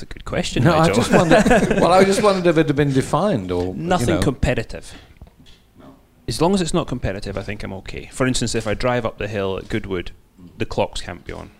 It's 0.01 0.11
a 0.11 0.15
good 0.15 0.25
question. 0.25 0.65
No, 0.65 0.79
I 0.79 0.91
just 0.91 1.13
wondered. 1.13 1.45
well, 1.79 1.93
I 1.93 2.05
just 2.05 2.23
wondered 2.23 2.47
if 2.47 2.57
it 2.57 2.67
had 2.69 2.75
been 2.77 2.91
defined 2.93 3.51
or 3.53 3.75
Nothing 3.75 4.09
You 4.09 4.15
know. 4.15 4.23
competitive. 4.23 4.95
As 6.27 6.41
long 6.41 6.55
as 6.55 6.63
it's 6.63 6.73
not 6.73 6.87
competitive, 6.87 7.37
I 7.37 7.43
think 7.43 7.63
I'm 7.63 7.73
okay. 7.75 8.07
For 8.07 8.27
instance, 8.27 8.55
if 8.55 8.67
I 8.67 8.73
drive 8.73 9.05
up 9.05 9.19
the 9.19 9.29
hill 9.29 9.59
at 9.59 9.69
Goodwood, 9.69 10.13
the 10.57 10.65
clocks 10.65 11.03
can't 11.03 11.23
be 11.23 11.35
on. 11.35 11.51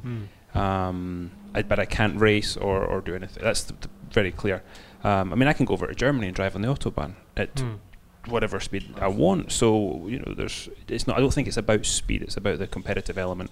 Hmm. 0.00 0.58
Um, 0.58 1.30
I, 1.54 1.60
but 1.62 1.78
I 1.78 1.84
can't 1.84 2.18
race 2.18 2.56
or, 2.56 2.82
or 2.82 3.02
do 3.02 3.14
anything. 3.14 3.42
That's 3.42 3.64
th- 3.64 3.78
th- 3.78 3.90
very 4.10 4.32
clear. 4.32 4.62
Um, 5.04 5.30
I 5.32 5.36
mean, 5.36 5.48
I 5.48 5.52
can 5.52 5.66
go 5.66 5.74
over 5.74 5.86
to 5.86 5.94
Germany 5.94 6.28
and 6.28 6.34
drive 6.36 6.54
on 6.56 6.62
the 6.62 6.68
autobahn 6.68 7.16
at 7.36 7.58
Hmm. 7.60 7.74
whatever 8.28 8.58
speed 8.58 8.94
I 9.02 9.08
want. 9.08 9.52
So 9.52 10.06
you 10.08 10.20
know, 10.20 10.32
there's. 10.34 10.70
It's 10.88 11.06
not. 11.06 11.18
I 11.18 11.20
don't 11.20 11.34
think 11.34 11.46
it's 11.46 11.58
about 11.58 11.84
speed. 11.84 12.22
It's 12.22 12.38
about 12.38 12.58
the 12.58 12.66
competitive 12.66 13.18
element. 13.18 13.50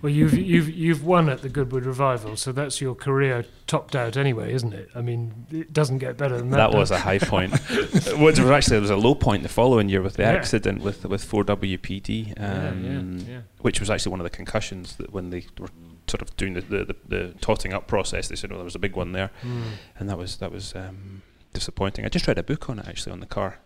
Well, 0.00 0.12
you've 0.12 0.34
you've 0.34 0.68
you've 0.70 1.04
won 1.04 1.28
at 1.28 1.42
the 1.42 1.48
Goodwood 1.48 1.84
Revival, 1.84 2.36
so 2.36 2.52
that's 2.52 2.80
your 2.80 2.94
career 2.94 3.44
topped 3.66 3.96
out 3.96 4.16
anyway, 4.16 4.52
isn't 4.52 4.72
it? 4.72 4.88
I 4.94 5.00
mean, 5.02 5.46
it 5.50 5.72
doesn't 5.72 5.98
get 5.98 6.16
better 6.16 6.36
than 6.38 6.50
that. 6.50 6.56
That 6.70 6.72
was 6.78 6.92
a 6.92 6.98
high 7.00 7.18
point. 7.34 7.52
there 7.68 8.16
was 8.16 8.38
actually 8.38 8.74
there 8.74 8.80
was 8.80 8.90
a 8.90 8.96
low 8.96 9.16
point 9.16 9.42
the 9.42 9.48
following 9.48 9.88
year 9.88 10.00
with 10.00 10.14
the 10.14 10.22
Yeah. 10.22 10.30
accident 10.32 10.82
with 10.82 11.04
with 11.04 11.24
4WPD, 11.28 12.34
um, 12.40 13.24
yeah, 13.26 13.32
yeah. 13.32 13.40
which 13.60 13.80
was 13.80 13.90
actually 13.90 14.10
one 14.10 14.20
of 14.20 14.24
the 14.24 14.30
concussions 14.30 14.94
that 14.96 15.12
when 15.12 15.30
they 15.30 15.46
were 15.58 15.68
sort 16.06 16.22
of 16.22 16.34
doing 16.36 16.54
the, 16.54 16.60
the, 16.60 16.84
the, 16.84 16.96
the 17.08 17.34
totting 17.40 17.72
up 17.74 17.88
process, 17.88 18.28
they 18.28 18.36
said, 18.36 18.52
"Oh, 18.52 18.56
there 18.56 18.64
was 18.64 18.76
a 18.76 18.78
big 18.78 18.94
one 18.94 19.10
there," 19.12 19.30
Hmm. 19.42 19.62
and 19.98 20.08
that 20.08 20.16
was 20.16 20.36
that 20.36 20.52
was 20.52 20.74
um, 20.76 21.22
disappointing. 21.52 22.04
I 22.04 22.08
just 22.08 22.28
read 22.28 22.38
a 22.38 22.44
book 22.44 22.70
on 22.70 22.78
it 22.78 22.86
actually 22.86 23.12
on 23.12 23.18
the 23.20 23.26
car, 23.26 23.58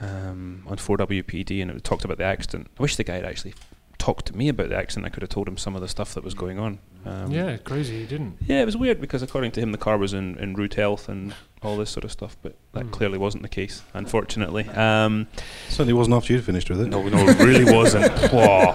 um, 0.00 0.62
on 0.66 0.78
4WPD, 0.78 1.60
and 1.60 1.70
it 1.70 1.84
talked 1.84 2.04
about 2.06 2.18
the 2.18 2.24
accident. 2.24 2.68
I 2.78 2.82
wish 2.82 2.96
the 2.96 3.04
guy 3.04 3.16
had 3.16 3.24
actually 3.26 3.52
talked 3.98 4.26
to 4.26 4.36
me 4.36 4.48
about 4.48 4.68
the 4.68 4.76
accident. 4.76 5.06
I 5.06 5.10
could 5.10 5.22
have 5.22 5.30
told 5.30 5.46
him 5.48 5.56
some 5.56 5.74
of 5.74 5.80
the 5.80 5.88
stuff 5.88 6.14
that 6.14 6.24
was 6.24 6.34
going 6.34 6.58
on. 6.58 6.78
Um, 7.04 7.32
yeah, 7.32 7.56
crazy. 7.56 8.00
He 8.00 8.06
didn't. 8.06 8.36
yeah, 8.46 8.62
it 8.62 8.64
was 8.64 8.76
weird 8.76 9.00
because 9.00 9.22
according 9.22 9.50
to 9.52 9.60
him, 9.60 9.72
the 9.72 9.78
car 9.78 9.98
was 9.98 10.12
in, 10.14 10.38
in 10.38 10.54
root 10.54 10.74
health 10.74 11.08
and 11.08 11.34
all 11.60 11.76
this 11.76 11.90
sort 11.90 12.04
of 12.04 12.12
stuff, 12.12 12.36
but 12.42 12.54
that 12.74 12.84
Hmm. 12.84 12.90
clearly 12.90 13.18
wasn't 13.18 13.42
the 13.42 13.48
case, 13.48 13.82
unfortunately. 13.92 14.68
Um, 14.68 15.26
Certainly 15.68 15.94
wasn't 15.94 16.14
after 16.14 16.32
you'd 16.32 16.44
finished 16.44 16.70
with 16.70 16.80
it. 16.80 16.88
no, 16.88 17.02
no, 17.08 17.18
it 17.28 17.38
really 17.40 17.64
wasn't. 17.64 18.12
Whoa. 18.32 18.74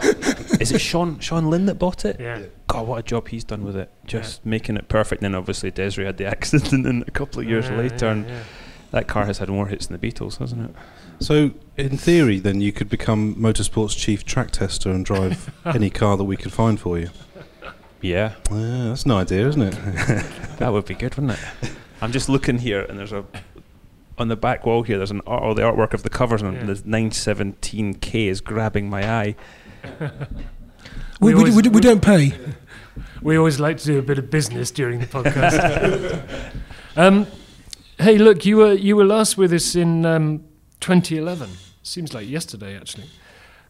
Is 0.59 0.71
it 0.73 0.79
Sean 0.79 1.19
Shaun 1.19 1.49
Lynn 1.49 1.67
that 1.67 1.75
bought 1.75 2.03
it? 2.03 2.17
Yeah. 2.19 2.41
God, 2.67 2.85
what 2.87 2.99
a 2.99 3.03
job 3.03 3.29
he's 3.29 3.45
done 3.45 3.63
with 3.63 3.77
it. 3.77 3.89
Just 4.05 4.45
making 4.45 4.75
it 4.75 4.89
perfect. 4.89 5.21
And 5.23 5.33
then 5.33 5.39
obviously 5.39 5.71
Desiree 5.71 6.05
had 6.05 6.17
the 6.17 6.25
accident, 6.35 6.85
and 6.85 7.03
a 7.07 7.11
couple 7.11 7.39
of 7.41 7.47
years 7.47 7.69
Yeah, 7.69 7.77
later, 7.77 8.05
yeah, 8.07 8.11
and 8.11 8.27
yeah. 8.27 8.43
that 8.91 9.07
car 9.07 9.25
has 9.25 9.37
had 9.37 9.47
more 9.47 9.67
hits 9.67 9.87
than 9.87 9.97
the 9.99 10.05
Beatles, 10.11 10.37
hasn't 10.39 10.69
it? 10.69 10.75
So, 11.19 11.51
in 11.77 11.97
theory, 11.97 12.39
then 12.39 12.61
you 12.61 12.71
could 12.71 12.89
become 12.89 13.35
motorsports 13.35 13.97
chief 13.97 14.23
track 14.25 14.51
tester 14.51 14.89
and 14.91 15.05
drive 15.05 15.51
any 15.65 15.89
car 15.89 16.15
that 16.17 16.23
we 16.25 16.37
could 16.37 16.53
find 16.53 16.79
for 16.79 16.97
you. 16.99 17.09
Yeah, 18.01 18.35
Yeah, 18.51 18.85
that's 18.89 19.03
an 19.05 19.11
idea, 19.11 19.47
isn't 19.47 19.61
it? 19.61 19.71
that 20.59 20.71
would 20.71 20.85
be 20.85 20.93
good, 20.93 21.15
wouldn't 21.15 21.39
it? 21.39 21.71
I'm 22.01 22.11
just 22.11 22.29
looking 22.29 22.59
here, 22.59 22.81
and 22.81 22.97
there's 22.99 23.11
a 23.11 23.25
on 24.19 24.27
the 24.29 24.35
back 24.35 24.65
wall 24.65 24.83
here. 24.83 24.97
There's 24.97 25.11
an 25.11 25.21
art, 25.27 25.41
all 25.43 25.53
the 25.55 25.61
artwork 25.63 25.93
of 25.93 26.03
the 26.03 26.09
covers, 26.09 26.41
and 26.43 26.55
Yeah. 26.55 26.65
the 26.65 26.73
917K 26.75 28.27
is 28.27 28.41
grabbing 28.41 28.89
my 28.89 29.09
eye. 29.09 29.35
We, 31.19 31.33
We 31.33 31.33
we, 31.33 31.39
always- 31.49 31.55
we, 31.55 31.61
we 31.63 31.69
we- 31.69 31.81
don't 31.81 32.01
pay. 32.03 32.33
we 33.23 33.37
always 33.37 33.59
like 33.59 33.77
to 33.77 33.85
do 33.85 33.97
a 33.97 34.03
bit 34.03 34.19
of 34.19 34.29
business 34.29 34.69
during 34.69 34.99
the 34.99 35.07
podcast. 35.07 36.51
um, 36.95 37.25
hey, 37.97 38.19
look, 38.19 38.45
you 38.45 38.57
were 38.57 38.73
you 38.73 38.95
were 38.95 39.03
last 39.05 39.35
with 39.35 39.51
us 39.51 39.75
in 39.75 40.05
um, 40.05 40.43
2011. 40.87 41.49
Seems 41.83 42.13
like 42.13 42.27
yesterday, 42.29 42.75
actually. 42.77 43.09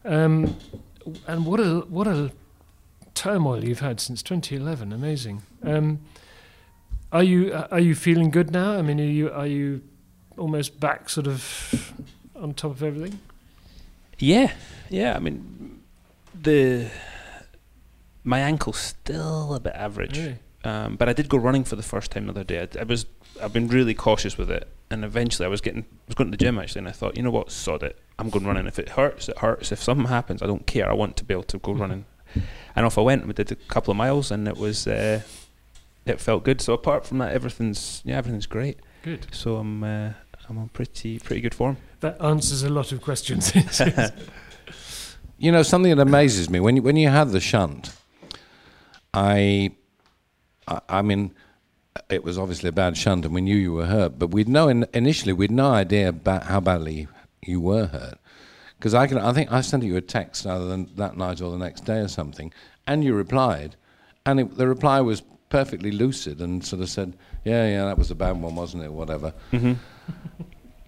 Um, 0.04 0.56
and 1.26 1.44
what 1.44 1.58
a 1.60 1.80
what 1.88 2.06
a 2.06 2.30
turmoil 3.14 3.64
you've 3.64 3.80
had 3.80 3.98
since 4.00 4.22
2011. 4.22 4.92
Amazing. 4.92 5.42
Um, 5.64 5.98
are 7.10 7.22
you 7.24 7.52
are 7.72 7.80
you 7.80 7.94
feeling 7.94 8.30
good 8.30 8.50
now? 8.52 8.72
I 8.78 8.82
mean, 8.82 9.00
are 9.00 9.04
you 9.04 9.30
are 9.32 9.46
you 9.46 9.82
almost 10.36 10.78
back, 10.78 11.08
sort 11.10 11.26
of 11.26 11.92
on 12.36 12.54
top 12.54 12.70
of 12.70 12.82
everything? 12.82 13.18
Yeah, 14.18 14.52
yeah. 14.88 15.16
I 15.16 15.18
mean, 15.18 15.80
the 16.40 16.88
my 18.24 18.38
ankle's 18.40 18.78
still 18.78 19.54
a 19.54 19.60
bit 19.60 19.72
average, 19.74 20.18
Really? 20.18 20.36
um, 20.64 20.96
but 20.96 21.08
I 21.08 21.12
did 21.12 21.28
go 21.28 21.38
running 21.38 21.64
for 21.64 21.76
the 21.76 21.82
first 21.82 22.10
time 22.12 22.26
the 22.26 22.30
other 22.32 22.44
day. 22.44 22.60
I, 22.76 22.80
I 22.80 22.84
was 22.84 23.06
I've 23.42 23.52
been 23.52 23.68
really 23.68 23.94
cautious 23.94 24.36
with 24.38 24.50
it, 24.50 24.68
and 24.90 25.04
eventually 25.04 25.46
I 25.46 25.48
was 25.48 25.60
getting 25.60 25.82
I 25.82 26.04
was 26.08 26.14
going 26.14 26.30
to 26.30 26.36
the 26.36 26.42
gym 26.44 26.58
actually, 26.58 26.80
and 26.80 26.88
I 26.88 26.92
thought, 26.92 27.16
you 27.16 27.22
know 27.22 27.30
what, 27.30 27.50
sod 27.50 27.82
it. 27.82 27.98
I'm 28.18 28.30
going 28.30 28.46
running. 28.46 28.66
If 28.66 28.78
it 28.78 28.90
hurts, 28.90 29.28
it 29.28 29.38
hurts. 29.38 29.70
If 29.72 29.82
something 29.82 30.06
happens, 30.08 30.42
I 30.42 30.46
don't 30.46 30.66
care. 30.66 30.90
I 30.90 30.94
want 30.94 31.16
to 31.18 31.24
be 31.24 31.34
able 31.34 31.44
to 31.44 31.58
go 31.58 31.72
Mhm. 31.72 31.80
running. 31.80 32.04
And 32.76 32.84
off 32.86 32.98
I 32.98 33.00
went. 33.02 33.26
We 33.26 33.32
did 33.32 33.50
a 33.52 33.54
couple 33.56 33.90
of 33.90 33.96
miles, 33.96 34.30
and 34.30 34.46
it 34.48 34.56
was 34.56 34.86
uh, 34.86 35.20
it 36.04 36.20
felt 36.20 36.44
good. 36.44 36.60
So 36.60 36.72
apart 36.72 37.06
from 37.06 37.18
that, 37.18 37.32
everything's 37.32 38.02
yeah, 38.04 38.16
everything's 38.18 38.46
great. 38.46 38.78
Good. 39.02 39.26
So 39.32 39.56
I'm 39.56 39.82
uh, 39.84 40.12
I'm 40.48 40.58
on 40.58 40.68
pretty 40.70 41.18
pretty 41.18 41.40
good 41.40 41.54
form. 41.54 41.76
That 42.00 42.20
answers 42.22 42.62
a 42.62 42.68
lot 42.70 42.92
of 42.92 43.00
questions. 43.02 43.52
You 45.40 45.52
know, 45.52 45.62
something 45.62 45.94
that 45.94 46.02
amazes 46.02 46.50
me 46.50 46.58
when 46.58 46.74
you, 46.74 46.82
when 46.82 46.96
you 46.96 47.08
had 47.10 47.30
the 47.30 47.38
shunt, 47.38 47.92
I, 49.14 49.70
I, 50.66 50.80
I 50.88 51.02
mean, 51.02 51.32
it 52.08 52.24
was 52.24 52.38
obviously 52.38 52.68
a 52.68 52.72
bad 52.72 52.96
shunt, 52.96 53.24
and 53.24 53.34
we 53.34 53.40
knew 53.40 53.56
you 53.56 53.72
were 53.72 53.86
hurt. 53.86 54.18
But 54.18 54.28
we'd 54.28 54.48
know 54.48 54.68
in, 54.68 54.86
initially 54.94 55.32
we'd 55.32 55.50
no 55.50 55.70
idea 55.70 56.08
about 56.08 56.44
how 56.44 56.60
badly 56.60 57.08
you 57.42 57.60
were 57.60 57.86
hurt, 57.86 58.18
because 58.78 58.94
I 58.94 59.06
can 59.06 59.18
I 59.18 59.32
think 59.32 59.52
I 59.52 59.60
sent 59.60 59.82
you 59.82 59.96
a 59.96 60.00
text 60.00 60.46
either 60.46 60.66
than 60.66 60.90
that 60.96 61.16
night 61.16 61.40
or 61.40 61.50
the 61.50 61.58
next 61.58 61.84
day 61.84 61.98
or 61.98 62.08
something, 62.08 62.52
and 62.86 63.04
you 63.04 63.14
replied, 63.14 63.76
and 64.26 64.40
it, 64.40 64.56
the 64.56 64.68
reply 64.68 65.00
was 65.00 65.22
perfectly 65.48 65.90
lucid 65.90 66.40
and 66.40 66.64
sort 66.64 66.82
of 66.82 66.90
said, 66.90 67.14
"Yeah, 67.44 67.66
yeah, 67.68 67.84
that 67.86 67.98
was 67.98 68.10
a 68.10 68.14
bad 68.14 68.40
one, 68.40 68.54
wasn't 68.54 68.84
it? 68.84 68.92
Whatever." 68.92 69.32
Mm-hmm. 69.52 69.74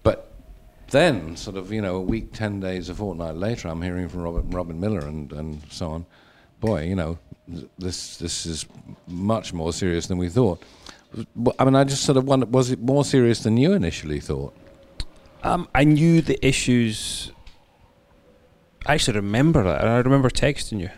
But 0.03 0.31
then, 0.91 1.35
sort 1.37 1.55
of, 1.55 1.71
you 1.71 1.81
know, 1.81 1.95
a 1.95 2.01
week, 2.01 2.33
10 2.33 2.59
days, 2.59 2.89
a 2.89 2.95
fortnight 2.95 3.35
later, 3.35 3.69
I'm 3.69 3.81
hearing 3.81 4.09
from 4.09 4.21
Robert, 4.21 4.43
Robin 4.47 4.79
Miller 4.79 4.99
and, 4.99 5.31
and 5.31 5.61
so 5.69 5.91
on. 5.91 6.05
Boy, 6.59 6.83
you 6.83 6.95
know, 6.95 7.17
this, 7.79 8.17
this 8.17 8.45
is 8.45 8.65
much 9.07 9.53
more 9.53 9.73
serious 9.73 10.07
than 10.07 10.17
we 10.17 10.29
thought. 10.29 10.61
I 11.57 11.65
mean, 11.65 11.75
I 11.75 11.83
just 11.83 12.03
sort 12.03 12.17
of 12.17 12.25
wondered, 12.25 12.53
was 12.53 12.71
it 12.71 12.79
more 12.79 13.03
serious 13.03 13.43
than 13.43 13.57
you 13.57 13.73
initially 13.73 14.19
thought? 14.19 14.55
Um, 15.43 15.67
I 15.75 15.83
knew 15.83 16.21
the 16.21 16.43
issues. 16.45 17.31
I 18.85 18.93
actually 18.93 19.17
remember 19.17 19.63
that, 19.63 19.81
and 19.81 19.89
I 19.89 19.97
remember 19.97 20.29
texting 20.29 20.79
you. 20.79 20.89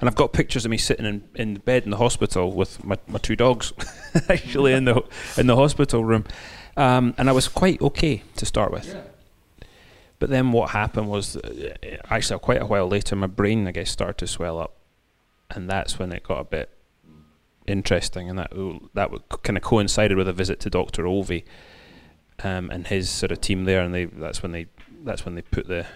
And 0.00 0.08
I've 0.10 0.16
got 0.16 0.32
pictures 0.32 0.64
of 0.64 0.70
me 0.70 0.76
sitting 0.76 1.06
in, 1.06 1.24
in 1.34 1.54
bed 1.54 1.84
in 1.84 1.90
the 1.90 1.96
hospital 1.96 2.52
with 2.52 2.84
my, 2.84 2.98
my 3.06 3.18
two 3.18 3.36
dogs, 3.36 3.72
actually 4.28 4.74
in 4.74 4.84
the 4.84 5.02
in 5.38 5.46
the 5.46 5.56
hospital 5.56 6.04
room, 6.04 6.26
um, 6.76 7.14
and 7.16 7.30
I 7.30 7.32
was 7.32 7.48
quite 7.48 7.80
okay 7.80 8.22
to 8.36 8.44
start 8.44 8.70
with. 8.70 8.94
But 10.18 10.30
then 10.30 10.52
what 10.52 10.70
happened 10.70 11.08
was, 11.08 11.36
uh, 11.36 11.74
actually 12.10 12.38
quite 12.40 12.60
a 12.60 12.66
while 12.66 12.88
later, 12.88 13.16
my 13.16 13.28
brain 13.28 13.66
I 13.66 13.70
guess 13.70 13.90
started 13.90 14.18
to 14.18 14.26
swell 14.26 14.58
up, 14.58 14.74
and 15.50 15.70
that's 15.70 15.98
when 15.98 16.12
it 16.12 16.24
got 16.24 16.40
a 16.40 16.44
bit 16.44 16.73
interesting, 17.66 18.28
and 18.28 18.38
that 18.38 18.52
that 18.94 19.10
kind 19.42 19.56
of 19.56 19.62
coincided 19.62 20.16
with 20.16 20.28
a 20.28 20.32
visit 20.32 20.60
to 20.60 20.70
Doctor 20.70 21.04
Olvey 21.04 21.44
um, 22.42 22.70
and 22.70 22.86
his 22.86 23.10
sort 23.10 23.32
of 23.32 23.40
team 23.40 23.64
there, 23.64 23.82
and 23.82 23.94
they 23.94 24.06
that's 24.06 24.42
when 24.42 24.52
they 24.52 24.66
that's 25.04 25.24
when 25.24 25.34
they 25.34 25.42
put 25.42 25.68
the 25.68 25.86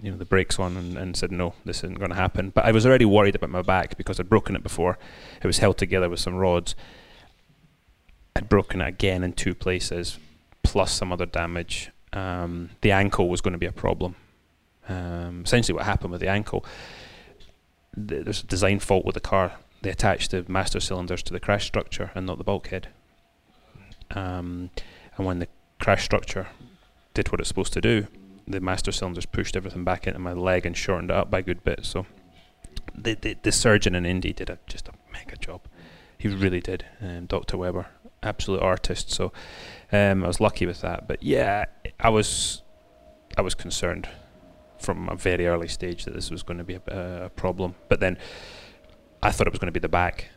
you 0.00 0.10
know 0.10 0.16
the 0.16 0.24
brakes 0.24 0.58
on 0.58 0.76
and, 0.76 0.96
and 0.96 1.16
said 1.16 1.32
no, 1.32 1.54
this 1.64 1.78
isn't 1.78 1.98
going 1.98 2.10
to 2.10 2.16
happen. 2.16 2.50
But 2.50 2.64
I 2.64 2.72
was 2.72 2.86
already 2.86 3.04
worried 3.04 3.34
about 3.34 3.50
my 3.50 3.62
back 3.62 3.96
because 3.96 4.20
I'd 4.20 4.28
broken 4.28 4.54
it 4.54 4.62
before. 4.62 4.98
It 5.42 5.46
was 5.46 5.58
held 5.58 5.78
together 5.78 6.08
with 6.08 6.20
some 6.20 6.34
rods. 6.34 6.74
I'd 8.36 8.48
broken 8.48 8.80
it 8.80 8.88
again 8.88 9.22
in 9.22 9.32
two 9.32 9.54
places, 9.54 10.18
plus 10.62 10.92
some 10.92 11.12
other 11.12 11.26
damage. 11.26 11.90
Um, 12.12 12.70
the 12.80 12.92
ankle 12.92 13.28
was 13.28 13.40
going 13.40 13.52
to 13.52 13.58
be 13.58 13.66
a 13.66 13.72
problem. 13.72 14.16
Um, 14.88 15.42
essentially, 15.44 15.74
what 15.74 15.86
happened 15.86 16.12
with 16.12 16.20
the 16.20 16.28
ankle, 16.28 16.64
th- 17.94 18.24
there's 18.24 18.42
a 18.42 18.46
design 18.46 18.80
fault 18.80 19.04
with 19.04 19.14
the 19.14 19.20
car. 19.20 19.54
They 19.84 19.90
attached 19.90 20.30
the 20.30 20.46
master 20.48 20.80
cylinders 20.80 21.22
to 21.24 21.34
the 21.34 21.38
crash 21.38 21.66
structure 21.66 22.10
and 22.14 22.24
not 22.24 22.38
the 22.38 22.44
bulkhead. 22.44 22.88
Um, 24.12 24.70
and 25.18 25.26
when 25.26 25.40
the 25.40 25.48
crash 25.78 26.02
structure 26.02 26.46
did 27.12 27.30
what 27.30 27.38
it's 27.38 27.50
supposed 27.50 27.74
to 27.74 27.82
do, 27.82 28.06
the 28.48 28.60
master 28.60 28.92
cylinders 28.92 29.26
pushed 29.26 29.54
everything 29.54 29.84
back 29.84 30.06
into 30.06 30.18
my 30.18 30.32
leg 30.32 30.64
and 30.64 30.74
shortened 30.74 31.10
it 31.10 31.16
up 31.16 31.30
by 31.30 31.40
a 31.40 31.42
good 31.42 31.62
bit. 31.64 31.84
So 31.84 32.06
the 32.94 33.12
the, 33.14 33.36
the 33.42 33.52
surgeon 33.52 33.94
in 33.94 34.06
Indy 34.06 34.32
did 34.32 34.48
a, 34.48 34.58
just 34.66 34.88
a 34.88 34.92
mega 35.12 35.36
job. 35.36 35.60
He 36.16 36.28
really 36.28 36.60
did. 36.62 36.86
Um, 37.02 37.26
Dr. 37.26 37.58
Weber, 37.58 37.88
absolute 38.22 38.62
artist. 38.62 39.10
So 39.10 39.34
um, 39.92 40.24
I 40.24 40.26
was 40.26 40.40
lucky 40.40 40.64
with 40.64 40.80
that. 40.80 41.06
But 41.06 41.22
yeah, 41.22 41.66
I 42.00 42.08
was 42.08 42.62
I 43.36 43.42
was 43.42 43.54
concerned 43.54 44.08
from 44.78 45.10
a 45.10 45.14
very 45.14 45.46
early 45.46 45.68
stage 45.68 46.06
that 46.06 46.14
this 46.14 46.30
was 46.30 46.42
going 46.42 46.56
to 46.56 46.64
be 46.64 46.78
a, 46.88 47.24
a 47.26 47.28
problem. 47.28 47.74
But 47.90 48.00
then 48.00 48.16
I 49.24 49.30
thought 49.30 49.46
it 49.46 49.52
was 49.52 49.58
going 49.58 49.72
to 49.72 49.72
be 49.72 49.80
the 49.80 49.88
back. 49.88 50.28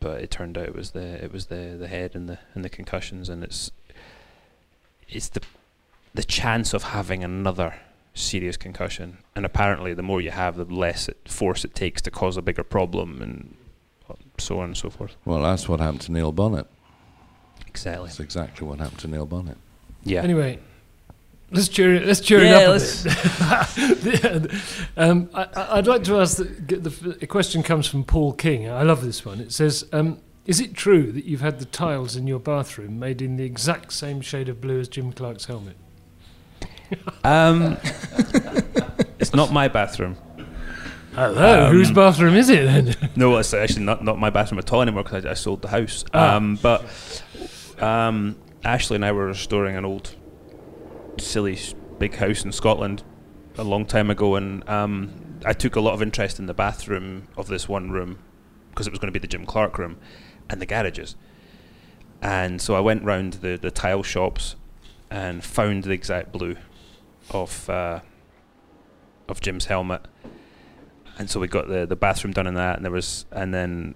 But 0.00 0.20
it 0.20 0.30
turned 0.30 0.56
out 0.56 0.66
it 0.66 0.74
was 0.74 0.92
the 0.92 1.24
it 1.24 1.32
was 1.32 1.46
the, 1.46 1.76
the 1.78 1.88
head 1.88 2.14
and 2.14 2.28
the 2.28 2.38
and 2.54 2.64
the 2.64 2.68
concussions 2.68 3.28
and 3.28 3.42
it's 3.42 3.72
it's 5.08 5.28
the 5.28 5.40
the 6.14 6.22
chance 6.22 6.72
of 6.72 6.84
having 6.84 7.24
another 7.24 7.74
serious 8.14 8.56
concussion 8.56 9.18
and 9.34 9.44
apparently 9.44 9.94
the 9.94 10.02
more 10.02 10.20
you 10.20 10.30
have 10.30 10.56
the 10.56 10.64
less 10.64 11.08
it, 11.08 11.16
force 11.28 11.64
it 11.64 11.74
takes 11.74 12.00
to 12.02 12.12
cause 12.12 12.36
a 12.36 12.42
bigger 12.42 12.62
problem 12.62 13.20
and 13.20 13.56
so 14.38 14.60
on 14.60 14.66
and 14.66 14.76
so 14.76 14.88
forth. 14.88 15.16
Well, 15.24 15.42
that's 15.42 15.68
what 15.68 15.80
happened 15.80 16.02
to 16.02 16.12
Neil 16.12 16.32
Bonnett. 16.32 16.66
Exactly. 17.66 18.06
That's 18.06 18.20
exactly 18.20 18.66
what 18.66 18.78
happened 18.78 19.00
to 19.00 19.08
Neil 19.08 19.26
Bonnett. 19.26 19.56
Yeah. 20.04 20.22
Anyway, 20.22 20.58
let's 21.50 21.68
cheer 21.68 21.94
it. 21.94 22.06
Let's 22.06 22.20
cheer 22.20 22.42
Yeah, 22.42 22.58
it 22.60 22.64
up 22.64 22.70
let's- 22.70 23.04
a 23.06 23.94
bit. 24.02 24.52
um, 24.96 25.30
I, 25.34 25.42
I- 25.54 25.78
I'd 25.78 25.86
like 25.86 26.04
to 26.04 26.20
ask. 26.20 26.36
The, 26.38 26.44
the, 26.76 26.90
the 27.20 27.26
question 27.26 27.62
comes 27.62 27.86
from 27.86 28.04
Paul 28.04 28.32
King. 28.32 28.68
I 28.70 28.82
love 28.82 29.04
this 29.04 29.24
one. 29.24 29.40
It 29.40 29.52
says, 29.52 29.84
um, 29.92 30.18
"Is 30.46 30.60
it 30.60 30.74
true 30.74 31.12
that 31.12 31.24
you've 31.24 31.40
had 31.40 31.58
the 31.58 31.64
tiles 31.64 32.16
in 32.16 32.26
your 32.26 32.38
bathroom 32.40 32.98
made 32.98 33.20
in 33.22 33.36
the 33.36 33.44
exact 33.44 33.92
same 33.92 34.20
shade 34.20 34.48
of 34.48 34.60
blue 34.60 34.80
as 34.80 34.88
Jim 34.88 35.12
Clark's 35.12 35.44
helmet?" 35.46 35.76
Um, 37.24 37.76
it's 39.18 39.34
not 39.34 39.52
my 39.52 39.68
bathroom. 39.68 40.16
Hello, 41.14 41.66
Um, 41.66 41.72
whose 41.72 41.90
bathroom 41.90 42.34
is 42.36 42.48
it 42.48 42.64
then? 42.64 42.94
No, 43.16 43.36
it's 43.38 43.52
actually 43.52 43.84
not, 43.84 44.04
not 44.04 44.18
my 44.18 44.30
bathroom 44.30 44.58
at 44.60 44.72
all 44.72 44.82
anymore 44.82 45.02
because 45.02 45.26
I, 45.26 45.32
I 45.32 45.34
sold 45.34 45.62
the 45.62 45.68
house. 45.68 46.04
Ah. 46.14 46.36
Um, 46.36 46.58
but 46.62 46.84
um, 47.80 48.36
Ashley 48.64 48.94
and 48.96 49.04
I 49.04 49.10
were 49.12 49.26
restoring 49.26 49.76
an 49.76 49.84
old, 49.84 50.14
silly, 51.20 51.58
big 51.98 52.14
house 52.16 52.44
in 52.44 52.52
Scotland 52.52 53.02
a 53.56 53.64
long 53.64 53.86
time 53.86 54.10
ago, 54.10 54.36
and 54.36 54.68
um, 54.68 55.40
I 55.44 55.52
took 55.52 55.76
a 55.76 55.80
lot 55.80 55.94
of 55.94 56.02
interest 56.02 56.38
in 56.38 56.46
the 56.46 56.54
bathroom 56.54 57.28
of 57.36 57.48
this 57.48 57.68
one 57.68 57.90
room 57.90 58.18
because 58.70 58.86
it 58.86 58.90
was 58.90 58.98
going 58.98 59.12
to 59.12 59.18
be 59.18 59.20
the 59.20 59.28
Jim 59.28 59.46
Clark 59.46 59.78
room 59.78 59.98
and 60.48 60.60
the 60.60 60.66
garages. 60.66 61.16
And 62.20 62.60
so 62.60 62.74
I 62.74 62.80
went 62.80 63.04
round 63.04 63.34
the, 63.34 63.56
the 63.56 63.70
tile 63.70 64.02
shops 64.02 64.56
and 65.10 65.44
found 65.44 65.84
the 65.84 65.92
exact 65.92 66.32
blue 66.32 66.56
of 67.30 67.68
uh, 67.70 68.00
of 69.28 69.40
Jim's 69.40 69.66
helmet 69.66 70.06
and 71.18 71.28
so 71.28 71.40
we 71.40 71.48
got 71.48 71.68
the 71.68 71.84
the 71.84 71.96
bathroom 71.96 72.32
done 72.32 72.46
in 72.46 72.54
that, 72.54 72.76
and 72.76 72.84
there 72.84 72.92
was, 72.92 73.26
and 73.32 73.52
then 73.52 73.94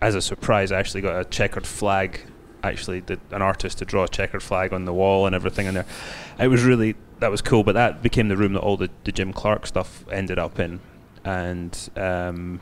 as 0.00 0.14
a 0.14 0.22
surprise, 0.22 0.72
I 0.72 0.78
actually 0.78 1.02
got 1.02 1.20
a 1.20 1.24
checkered 1.24 1.66
flag. 1.66 2.20
Actually, 2.66 3.00
did 3.00 3.20
an 3.30 3.42
artist 3.42 3.78
to 3.78 3.84
draw 3.84 4.04
a 4.04 4.08
checkered 4.08 4.42
flag 4.42 4.72
on 4.72 4.84
the 4.84 4.92
wall 4.92 5.24
and 5.26 5.34
everything 5.34 5.66
in 5.66 5.74
there. 5.74 5.86
It 6.38 6.48
was 6.48 6.64
really 6.64 6.96
that 7.20 7.30
was 7.30 7.40
cool, 7.42 7.62
but 7.64 7.72
that 7.72 8.02
became 8.02 8.28
the 8.28 8.36
room 8.36 8.52
that 8.54 8.60
all 8.60 8.76
the, 8.76 8.90
the 9.04 9.12
Jim 9.12 9.32
Clark 9.32 9.66
stuff 9.66 10.04
ended 10.10 10.38
up 10.38 10.58
in, 10.58 10.80
and 11.24 11.88
um, 11.96 12.60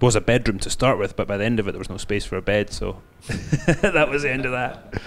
was 0.00 0.14
a 0.16 0.20
bedroom 0.20 0.58
to 0.60 0.70
start 0.70 0.98
with. 0.98 1.16
But 1.16 1.26
by 1.28 1.36
the 1.36 1.44
end 1.44 1.58
of 1.60 1.68
it, 1.68 1.72
there 1.72 1.78
was 1.78 1.88
no 1.90 1.96
space 1.96 2.24
for 2.24 2.36
a 2.36 2.42
bed, 2.42 2.70
so 2.70 3.00
that 3.26 4.08
was 4.10 4.22
the 4.22 4.30
end 4.30 4.44
of 4.44 4.52
that. 4.52 5.00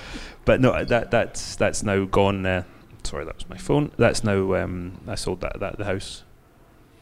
But 0.45 0.61
no, 0.61 0.83
that 0.85 1.11
that's 1.11 1.55
that's 1.55 1.83
now 1.83 2.05
gone. 2.05 2.45
Uh, 2.45 2.63
sorry, 3.03 3.25
that 3.25 3.35
was 3.35 3.49
my 3.49 3.57
phone. 3.57 3.91
That's 3.97 4.23
now 4.23 4.53
um, 4.55 4.99
I 5.07 5.15
sold 5.15 5.41
that 5.41 5.59
that 5.59 5.77
the 5.77 5.85
house. 5.85 6.23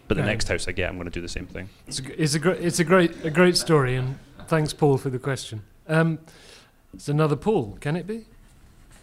But 0.07 0.17
the 0.17 0.21
Right. 0.21 0.29
next 0.29 0.47
house 0.50 0.67
I 0.67 0.71
get, 0.71 0.88
I'm 0.89 0.97
going 0.97 1.05
to 1.05 1.12
do 1.12 1.21
the 1.21 1.27
same 1.27 1.47
thing. 1.47 1.69
It's 1.88 2.00
a, 2.00 2.21
it's 2.21 2.35
a 2.35 2.39
great, 2.39 2.62
it's 2.62 2.77
a 2.79 2.83
great, 2.83 3.25
a 3.25 3.31
great 3.31 3.57
story, 3.57 3.95
and 3.95 4.19
thanks, 4.47 4.71
Paul, 4.71 5.00
for 5.00 5.09
the 5.09 5.17
question. 5.17 5.63
Um, 5.88 6.19
it's 6.95 7.07
another 7.09 7.35
Paul. 7.35 7.77
Can 7.81 7.95
it 7.95 8.07
be? 8.07 8.25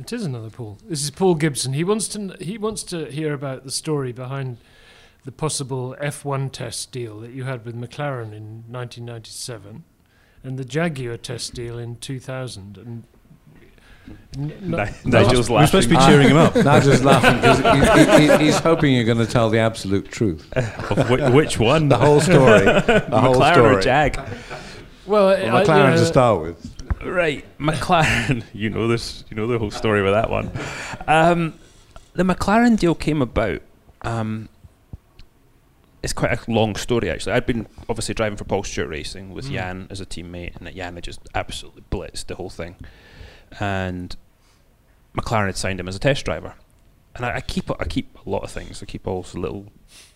It 0.00 0.12
is 0.12 0.25
another 0.25 0.50
Paul. 0.50 0.78
This 0.88 1.02
is 1.04 1.11
Paul 1.11 1.34
Gibson. 1.34 1.75
He 1.75 1.84
wants 1.84 2.08
to, 2.08 2.37
he 2.40 2.58
wants 2.58 2.82
to 2.84 3.06
hear 3.11 3.32
about 3.34 3.64
the 3.64 3.70
story 3.70 4.12
behind 4.12 4.56
the 5.25 5.32
possible 5.32 5.94
F1 6.00 6.50
test 6.50 6.90
deal 6.90 7.20
that 7.20 7.30
you 7.32 7.44
had 7.44 7.64
with 7.64 7.76
McLaren 7.76 8.32
in 8.32 8.64
1997 8.68 9.84
and 10.42 10.58
the 10.58 10.64
Jaguar 10.64 11.16
test 11.16 11.54
deal 11.54 11.78
in 11.78 11.96
2000. 11.96 12.76
And 12.78 13.04
n- 14.37 14.52
no- 14.62 14.84
Ni- 14.84 14.90
Nigel's 15.04 15.49
We're 15.49 15.66
supposed 15.66 15.88
to 15.88 15.94
be 15.94 16.00
cheering 16.00 16.28
him 16.30 16.37
up. 16.37 16.56
Nigel's 16.64 17.04
laughing 17.04 17.37
because 17.37 18.18
he, 18.18 18.26
he, 18.38 18.44
he's 18.46 18.58
hoping 18.58 18.92
you're 18.94 19.04
going 19.04 19.18
to 19.18 19.26
tell 19.26 19.50
the 19.50 19.58
absolute 19.61 20.11
truth. 20.11 20.50
Of 20.56 21.08
which, 21.11 21.20
which 21.32 21.58
one? 21.61 21.88
The 21.88 21.99
whole 21.99 22.20
story. 22.20 22.64
The 22.64 23.20
whole 23.20 23.37
McLaren 23.37 23.52
story. 23.54 23.76
or 23.76 23.80
Jag? 23.82 24.16
well, 25.06 25.28
I- 25.28 25.42
Well, 25.52 25.64
McLaren 25.64 25.92
you 25.92 25.99
to 25.99 26.06
start 26.06 26.42
with. 26.42 26.81
Right, 27.04 27.44
McLaren. 27.59 28.44
you 28.52 28.71
know 28.71 28.88
this. 28.88 29.25
You 29.30 29.37
know 29.37 29.47
the 29.47 29.59
whole 29.59 29.71
story 29.71 30.02
with 30.02 30.12
that 30.12 30.30
one. 30.30 30.50
Um, 31.06 31.54
the 32.14 32.23
McLaren 32.23 32.78
deal 32.78 32.94
came 32.94 33.21
about. 33.23 33.62
Um, 34.02 34.49
it's 36.02 36.12
quite 36.12 36.32
a 36.47 36.50
long 36.50 36.75
story, 36.76 37.11
actually. 37.11 37.32
I'd 37.32 37.47
been 37.47 37.66
obviously 37.88 38.14
driving 38.14 38.37
for 38.37 38.44
Paul 38.44 38.64
Stewart 38.64 38.88
Racing 38.88 39.32
with 39.32 39.47
Mm. 39.47 39.52
Jan 39.52 39.87
as 39.90 40.00
a 40.00 40.06
teammate, 40.06 40.56
and 40.56 40.66
that 40.66 40.75
Jan 40.75 40.94
had 40.94 41.04
just 41.04 41.21
absolutely 41.35 41.82
blitzed 41.90 42.26
the 42.26 42.35
whole 42.35 42.50
thing. 42.50 42.76
And 43.61 44.16
McLaren 45.16 45.47
had 45.47 45.56
signed 45.56 45.78
him 45.80 45.88
as 45.88 45.97
a 45.97 46.00
test 46.00 46.25
driver. 46.25 46.54
And 47.14 47.26
I, 47.26 47.37
I 47.37 47.40
keep 47.40 47.71
I 47.80 47.85
keep 47.85 48.16
a 48.25 48.30
lot 48.30 48.42
of 48.42 48.50
things. 48.50 48.82
I 48.82 48.87
keep 48.87 49.06
all 49.06 49.25
little 49.35 49.66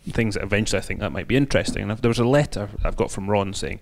things 0.08 0.34
that 0.34 0.42
eventually 0.42 0.78
I 0.78 0.82
think 0.82 1.00
that 1.00 1.10
might 1.12 1.28
be 1.28 1.36
interesting. 1.36 1.82
And 1.82 1.92
if 1.92 2.00
there 2.00 2.08
was 2.08 2.18
a 2.18 2.24
letter 2.24 2.70
I've 2.82 2.96
got 2.96 3.10
from 3.10 3.28
Ron 3.28 3.52
saying, 3.52 3.80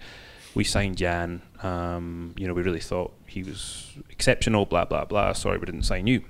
"We 0.55 0.65
signed 0.65 0.97
Jan. 0.97 1.43
Um, 1.63 2.35
you 2.37 2.47
know, 2.47 2.55
we 2.55 2.63
really 2.63 2.81
thought 2.81 3.13
he 3.27 3.43
was 3.43 3.93
exceptional. 4.11 4.65
Blah 4.67 4.85
blah 4.87 5.05
blah. 5.05 5.33
Sorry, 5.33 5.59
we 5.59 5.67
didn't 5.67 5.83
sign 5.85 6.07
you." 6.07 6.25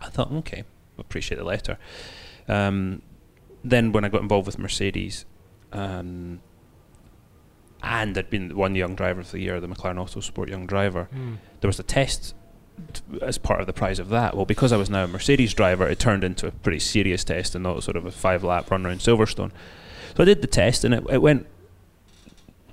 I 0.00 0.08
thought, 0.10 0.30
okay, 0.32 0.64
appreciate 0.98 1.38
the 1.38 1.44
letter. 1.44 1.76
Um, 2.46 3.02
then 3.64 3.90
when 3.92 4.04
I 4.04 4.08
got 4.08 4.22
involved 4.22 4.46
with 4.46 4.58
Mercedes, 4.58 5.24
um, 5.72 6.40
and 7.82 8.16
I'd 8.16 8.30
been 8.30 8.56
one 8.56 8.74
young 8.74 8.94
driver 8.94 9.20
of 9.20 9.30
the 9.32 9.40
year, 9.40 9.60
the 9.60 9.68
McLaren 9.68 9.96
Autosport 9.96 10.48
Young 10.48 10.66
Driver, 10.66 11.08
Mm. 11.14 11.38
there 11.60 11.68
was 11.68 11.78
a 11.78 11.82
test 11.82 12.34
as 13.22 13.38
part 13.38 13.60
of 13.60 13.66
the 13.66 13.72
prize 13.72 13.98
of 13.98 14.08
that. 14.10 14.36
Well, 14.36 14.46
because 14.46 14.72
I 14.72 14.76
was 14.76 14.88
now 14.88 15.02
a 15.04 15.08
Mercedes 15.08 15.52
driver, 15.52 15.88
it 15.88 15.98
turned 15.98 16.22
into 16.22 16.46
a 16.46 16.52
pretty 16.52 16.78
serious 16.78 17.24
test 17.24 17.54
and 17.56 17.64
not 17.64 17.82
sort 17.82 17.96
of 17.96 18.06
a 18.06 18.12
five 18.12 18.44
lap 18.44 18.70
run 18.70 18.86
around 18.86 19.00
Silverstone. 19.00 19.50
So 20.16 20.22
I 20.22 20.24
did 20.24 20.42
the 20.42 20.46
test 20.48 20.84
and 20.84 20.94
it, 20.94 21.04
it 21.10 21.18
went 21.22 21.46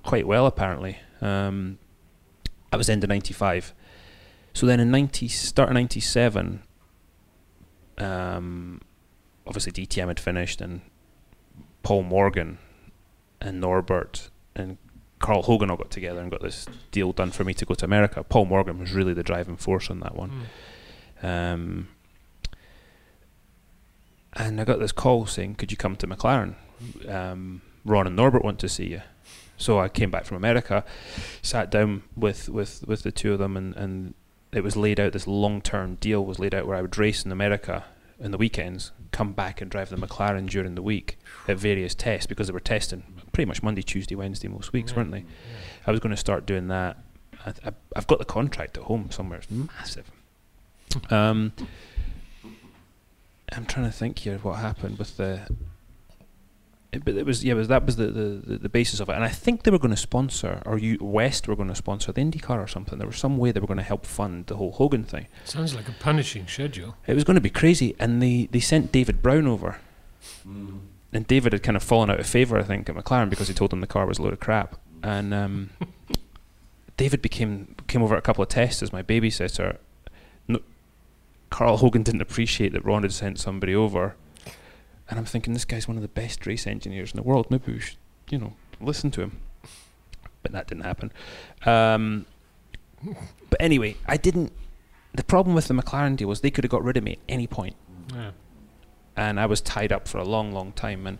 quite 0.06 0.28
well 0.28 0.46
apparently. 0.46 1.00
Um, 1.22 1.80
I 2.72 2.78
was 2.78 2.90
into 2.90 3.08
95. 3.08 3.74
So 4.54 4.66
then 4.66 4.80
in 4.80 4.92
90, 4.92 5.28
start 5.28 5.70
of 5.70 5.74
97, 5.74 6.62
um, 7.98 8.82
obviously 9.46 9.72
DTM 9.72 10.08
had 10.08 10.20
finished 10.20 10.62
and 10.62 10.82
Paul 11.84 12.04
Morgan 12.04 12.58
and 13.42 13.60
Norbert 13.60 14.30
and 14.56 14.78
Carl 15.20 15.44
Hogan 15.44 15.70
all 15.70 15.78
got 15.78 15.92
together 15.92 16.22
and 16.22 16.32
got 16.32 16.42
this 16.42 16.66
deal 16.92 17.12
done 17.12 17.32
for 17.32 17.44
me 17.44 17.54
to 17.54 17.66
go 17.66 17.74
to 17.74 17.86
America. 17.86 18.24
Paul 18.24 18.46
Morgan 18.46 18.80
was 18.80 18.94
really 18.94 19.14
the 19.14 19.24
driving 19.24 19.58
force 19.58 19.90
on 19.90 20.00
that 20.02 20.16
one. 20.16 20.48
Mm. 21.22 21.54
Um, 21.54 21.88
and 24.34 24.60
I 24.60 24.66
got 24.66 24.80
this 24.80 24.92
call 24.92 25.26
saying, 25.26 25.56
"Could 25.56 25.72
you 25.72 25.78
come 25.78 25.96
to 25.96 26.08
McLaren? 26.08 26.56
Um, 27.08 27.62
Ron 27.86 28.08
and 28.08 28.16
Norbert 28.16 28.44
want 28.44 28.60
to 28.60 28.70
see 28.70 28.88
you." 28.88 29.02
So 29.58 29.80
I 29.80 29.88
came 29.88 30.12
back 30.12 30.26
from 30.26 30.38
America, 30.38 30.84
sat 31.42 31.72
down 31.72 32.04
with, 32.16 32.50
with, 32.50 32.84
with 32.88 33.04
the 33.04 33.12
two 33.12 33.34
of 33.34 33.40
them, 33.40 33.56
and, 33.56 33.76
and 33.76 34.14
it 34.52 34.64
was 34.64 34.76
laid 34.76 35.00
out. 35.00 35.14
This 35.14 35.28
long 35.28 35.62
term 35.62 35.96
deal 35.96 36.26
was 36.26 36.40
laid 36.40 36.54
out 36.54 36.68
where 36.68 36.78
I 36.78 36.82
would 36.82 36.98
race 36.98 37.24
in 37.26 37.32
America 37.32 37.86
in 38.20 38.32
the 38.32 38.38
weekends, 38.38 38.92
come 39.12 39.34
back 39.34 39.62
and 39.62 39.70
drive 39.70 39.90
the 39.90 39.98
McLaren 39.98 40.50
during 40.50 40.76
the 40.76 40.82
week 40.82 41.18
at 41.48 41.58
various 41.58 41.94
tests 41.94 42.28
because 42.28 42.48
they 42.48 42.54
were 42.54 42.60
testing 42.60 43.04
pretty 43.34 43.48
much 43.48 43.62
Monday, 43.62 43.82
Tuesday, 43.82 44.16
Wednesday 44.16 44.48
most 44.48 44.72
weeks, 44.74 44.92
Yeah, 44.92 44.98
weren't 44.98 45.12
they? 45.12 45.26
I 45.86 45.92
was 45.92 46.00
going 46.00 46.12
to 46.12 46.18
start 46.18 46.46
doing 46.46 46.68
that. 46.70 46.98
I, 47.46 47.54
I've 47.96 48.08
got 48.08 48.20
the 48.20 48.26
contract 48.26 48.78
at 48.78 48.84
home 48.84 49.12
somewhere. 49.12 49.40
It's 49.40 49.52
massive. 49.52 50.10
Um, 51.10 51.52
I'm 53.52 53.66
trying 53.66 53.86
to 53.86 53.92
think 53.92 54.20
here 54.20 54.38
what 54.40 54.60
happened 54.60 54.98
with 54.98 55.18
the. 55.18 55.42
It, 56.96 57.04
but 57.04 57.16
it 57.16 57.26
was 57.26 57.44
yeah, 57.44 57.52
it 57.52 57.58
was 57.58 57.68
that 57.68 57.86
was 57.86 57.98
the, 57.98 58.08
the, 58.08 58.42
the, 58.46 58.58
the 58.58 58.70
basis 58.70 59.00
of 59.00 59.10
it, 59.10 59.14
and 59.14 59.24
I 59.24 59.28
think 59.30 59.64
they 59.64 59.72
were 59.72 59.80
going 59.80 59.94
to 59.94 59.98
sponsor, 59.98 60.62
or 60.66 60.78
you 60.78 60.98
West 61.02 61.48
were 61.48 61.56
going 61.56 61.68
to 61.68 61.76
sponsor 61.76 62.12
the 62.12 62.22
IndyCar 62.22 62.64
or 62.64 62.68
something. 62.68 62.98
There 62.98 63.08
was 63.08 63.18
some 63.18 63.38
way 63.38 63.52
they 63.52 63.60
were 63.60 63.68
going 63.68 63.78
to 63.78 63.84
help 63.84 64.06
fund 64.06 64.48
the 64.48 64.56
whole 64.56 64.72
Hogan 64.72 65.04
thing. 65.04 65.28
Sounds 65.44 65.76
like 65.76 65.90
a 65.90 65.92
punishing 65.92 66.48
schedule. 66.48 66.96
It 67.06 67.14
was 67.14 67.26
going 67.26 67.36
to 67.36 67.42
be 67.42 67.50
crazy, 67.50 67.96
and 68.00 68.22
they 68.22 68.48
they 68.50 68.62
sent 68.62 68.92
David 68.92 69.22
Brown 69.22 69.46
over, 69.46 69.78
and 71.12 71.28
David 71.28 71.54
had 71.54 71.64
kind 71.64 71.76
of 71.76 71.84
fallen 71.84 72.10
out 72.10 72.20
of 72.20 72.28
favour, 72.28 72.58
I 72.58 72.64
think, 72.64 72.88
at 72.88 72.96
McLaren 72.96 73.30
because 73.30 73.50
he 73.50 73.54
told 73.54 73.72
them 73.72 73.82
the 73.82 73.88
car 73.88 74.06
was 74.06 74.18
a 74.18 74.22
load 74.24 74.34
of 74.34 74.40
crap, 74.40 74.80
and 75.04 75.34
um, 75.34 75.70
David 76.98 77.22
became 77.22 77.76
came 77.88 78.02
over 78.02 78.16
a 78.16 78.22
couple 78.22 78.42
of 78.42 78.50
tests 78.50 78.82
as 78.82 78.94
my 78.94 79.04
babysitter. 79.04 79.78
No, 80.48 80.60
Carl 81.50 81.78
Hogan 81.78 82.04
didn't 82.04 82.22
appreciate 82.22 82.72
that 82.72 82.86
Ron 82.86 83.04
had 83.04 83.12
sent 83.12 83.38
somebody 83.40 83.76
over, 83.76 84.16
and 85.10 85.20
I'm 85.20 85.26
thinking 85.26 85.54
this 85.54 85.66
guy's 85.66 85.88
one 85.88 85.98
of 85.98 86.02
the 86.02 86.08
best 86.10 86.46
race 86.46 86.66
engineers 86.68 87.12
in 87.12 87.18
the 87.18 87.24
world. 87.24 87.48
Maybe 87.50 87.74
we 87.74 87.80
should, 87.80 87.98
you 88.30 88.38
know, 88.38 88.54
listen 88.82 89.12
to 89.12 89.22
him. 89.22 89.40
But 90.42 90.52
that 90.52 90.68
didn't 90.68 90.84
happen. 90.84 91.12
Um, 91.66 92.26
but 93.50 93.62
anyway, 93.62 93.98
I 94.08 94.18
didn't. 94.18 94.52
The 95.14 95.24
problem 95.24 95.56
with 95.56 95.68
the 95.68 95.74
McLaren 95.74 96.16
deal 96.18 96.28
was 96.28 96.42
they 96.42 96.52
could 96.52 96.64
have 96.64 96.72
got 96.72 96.84
rid 96.84 96.98
of 96.98 97.04
me 97.04 97.14
at 97.14 97.20
any 97.30 97.48
point 97.48 97.76
Yeah. 98.14 98.32
and 99.16 99.40
I 99.40 99.46
was 99.46 99.62
tied 99.62 99.92
up 99.94 100.08
for 100.08 100.18
a 100.18 100.24
long, 100.26 100.52
long 100.52 100.72
time. 100.74 101.08
And 101.08 101.18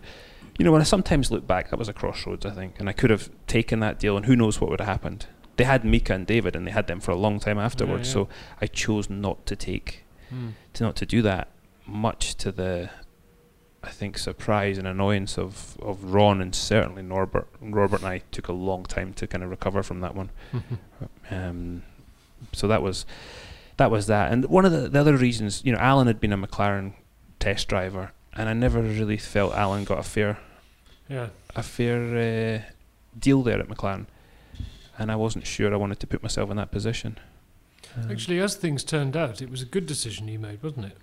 you 0.58 0.64
know, 0.64 0.72
when 0.72 0.80
I 0.80 0.84
sometimes 0.84 1.30
look 1.30 1.46
back, 1.46 1.70
that 1.70 1.78
was 1.78 1.88
a 1.88 1.92
crossroads, 1.92 2.44
I 2.46 2.50
think, 2.50 2.78
and 2.78 2.88
I 2.88 2.92
could 2.92 3.10
have 3.10 3.30
taken 3.46 3.80
that 3.80 3.98
deal, 3.98 4.16
and 4.16 4.26
who 4.26 4.36
knows 4.36 4.60
what 4.60 4.70
would 4.70 4.80
have 4.80 4.88
happened. 4.88 5.26
They 5.56 5.64
had 5.64 5.84
Mika 5.84 6.14
and 6.14 6.26
David, 6.26 6.54
and 6.56 6.66
they 6.66 6.70
had 6.70 6.86
them 6.86 7.00
for 7.00 7.10
a 7.10 7.16
long 7.16 7.40
time 7.40 7.58
afterwards. 7.58 8.08
yeah. 8.08 8.12
So 8.14 8.28
I 8.60 8.66
chose 8.66 9.08
not 9.10 9.44
to 9.46 9.56
take, 9.56 10.02
Mm. 10.32 10.52
to 10.74 10.84
not 10.84 10.96
to 10.96 11.06
do 11.06 11.22
that, 11.22 11.48
much 11.86 12.34
to 12.36 12.50
the, 12.52 12.90
I 13.82 13.90
think, 13.90 14.18
surprise 14.18 14.78
and 14.78 14.86
annoyance 14.86 15.38
of 15.38 15.76
of 15.80 16.12
Ron 16.12 16.40
and 16.40 16.54
certainly 16.54 17.02
Norbert. 17.02 17.48
Norbert 17.60 18.00
and 18.00 18.08
I 18.08 18.22
took 18.30 18.48
a 18.48 18.52
long 18.52 18.84
time 18.84 19.12
to 19.14 19.26
kind 19.26 19.44
of 19.44 19.50
recover 19.50 19.82
from 19.82 20.00
that 20.00 20.14
one. 20.14 20.30
Um, 21.30 21.82
so 22.52 22.68
that 22.68 22.82
was 22.82 23.04
that 23.76 23.90
was 23.90 24.06
that. 24.06 24.32
And 24.32 24.44
one 24.46 24.64
of 24.64 24.72
the, 24.72 24.88
the 24.88 25.00
other 25.00 25.16
reasons, 25.16 25.62
you 25.64 25.72
know, 25.72 25.78
Alan 25.78 26.06
had 26.06 26.20
been 26.20 26.32
a 26.32 26.38
McLaren 26.38 26.94
test 27.38 27.68
driver, 27.68 28.12
and 28.34 28.48
I 28.48 28.52
never 28.52 28.80
really 28.80 29.16
felt 29.16 29.54
Alan 29.54 29.84
got 29.84 29.98
a 29.98 30.02
fair 30.02 30.38
yeah. 31.08 31.28
a 31.54 31.62
fair 31.62 32.00
uh, 32.16 32.70
deal 33.18 33.42
there 33.42 33.58
at 33.60 33.68
McLaren, 33.68 34.06
and 34.98 35.10
I 35.10 35.16
wasn't 35.16 35.46
sure 35.46 35.72
I 35.72 35.76
wanted 35.76 36.00
to 36.00 36.06
put 36.06 36.22
myself 36.22 36.50
in 36.50 36.56
that 36.56 36.70
position. 36.70 37.18
Um, 37.96 38.10
Actually, 38.10 38.40
as 38.40 38.56
things 38.56 38.84
turned 38.84 39.16
out, 39.16 39.40
it 39.40 39.50
was 39.50 39.62
a 39.62 39.66
good 39.66 39.86
decision 39.86 40.28
you 40.28 40.38
made, 40.38 40.62
wasn't 40.62 40.86
it? 40.86 40.96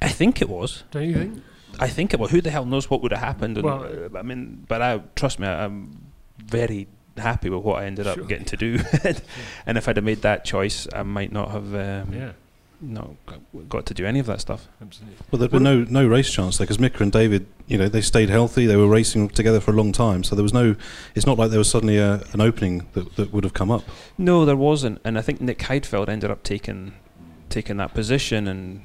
I 0.00 0.08
think 0.08 0.42
it 0.42 0.48
was. 0.48 0.84
Don't 0.90 1.08
you 1.08 1.14
think? 1.14 1.42
I 1.80 1.88
think 1.88 2.12
about. 2.14 2.30
Who 2.30 2.40
the 2.40 2.50
hell 2.50 2.64
knows 2.64 2.88
what 2.90 3.02
would 3.02 3.12
have 3.12 3.20
happened? 3.20 3.56
And, 3.58 3.64
Well- 3.64 3.84
uh, 3.84 4.18
I 4.18 4.22
mean, 4.22 4.64
but 4.68 4.80
I 4.82 5.00
trust 5.16 5.38
me, 5.38 5.46
I, 5.46 5.64
I'm 5.64 6.12
very 6.44 6.86
happy 7.16 7.48
with 7.50 7.62
what 7.62 7.82
I 7.82 7.86
ended 7.86 8.06
up 8.06 8.26
getting 8.28 8.44
to 8.46 8.56
do. 8.56 8.78
and 9.66 9.78
if 9.78 9.88
I'd 9.88 9.96
have 9.96 10.04
made 10.04 10.22
that 10.22 10.44
choice, 10.44 10.86
I 10.92 11.02
might 11.02 11.32
not 11.32 11.50
have 11.52 11.74
um, 11.74 12.12
Yeah, 12.12 12.32
not 12.80 13.10
got- 13.26 13.68
got 13.68 13.86
to 13.86 13.94
do 13.94 14.04
any 14.04 14.18
of 14.18 14.26
that 14.26 14.40
stuff. 14.40 14.68
absolutely. 14.82 15.16
Well, 15.30 15.38
there'd 15.38 15.50
been 15.52 15.62
no 15.62 15.84
no 15.88 16.06
race 16.06 16.30
chance 16.30 16.58
there 16.58 16.66
because 16.66 16.78
Mika 16.80 17.02
and 17.02 17.12
David, 17.12 17.46
you 17.66 17.78
know, 17.78 17.88
they 17.88 18.00
stayed 18.00 18.30
healthy. 18.30 18.66
They 18.66 18.76
were 18.76 18.88
racing 18.88 19.28
together 19.30 19.60
for 19.60 19.70
a 19.70 19.74
long 19.74 19.92
time, 19.92 20.24
so 20.24 20.34
there 20.34 20.42
was 20.42 20.52
no. 20.52 20.74
It's 21.14 21.26
not 21.26 21.38
like 21.38 21.50
there 21.50 21.58
was 21.60 21.70
suddenly 21.70 21.98
a, 21.98 22.22
an 22.32 22.40
opening 22.40 22.86
that, 22.94 23.14
that 23.16 23.32
would 23.32 23.44
have 23.44 23.54
come 23.54 23.70
up. 23.70 23.84
No, 24.18 24.44
there 24.44 24.56
wasn't, 24.56 25.00
and 25.04 25.16
I 25.18 25.22
think 25.22 25.40
Nick 25.40 25.58
Heidfeld 25.60 26.08
ended 26.08 26.30
up 26.30 26.42
taking 26.42 26.94
taking 27.48 27.76
that 27.78 27.94
position, 27.94 28.48
and. 28.48 28.82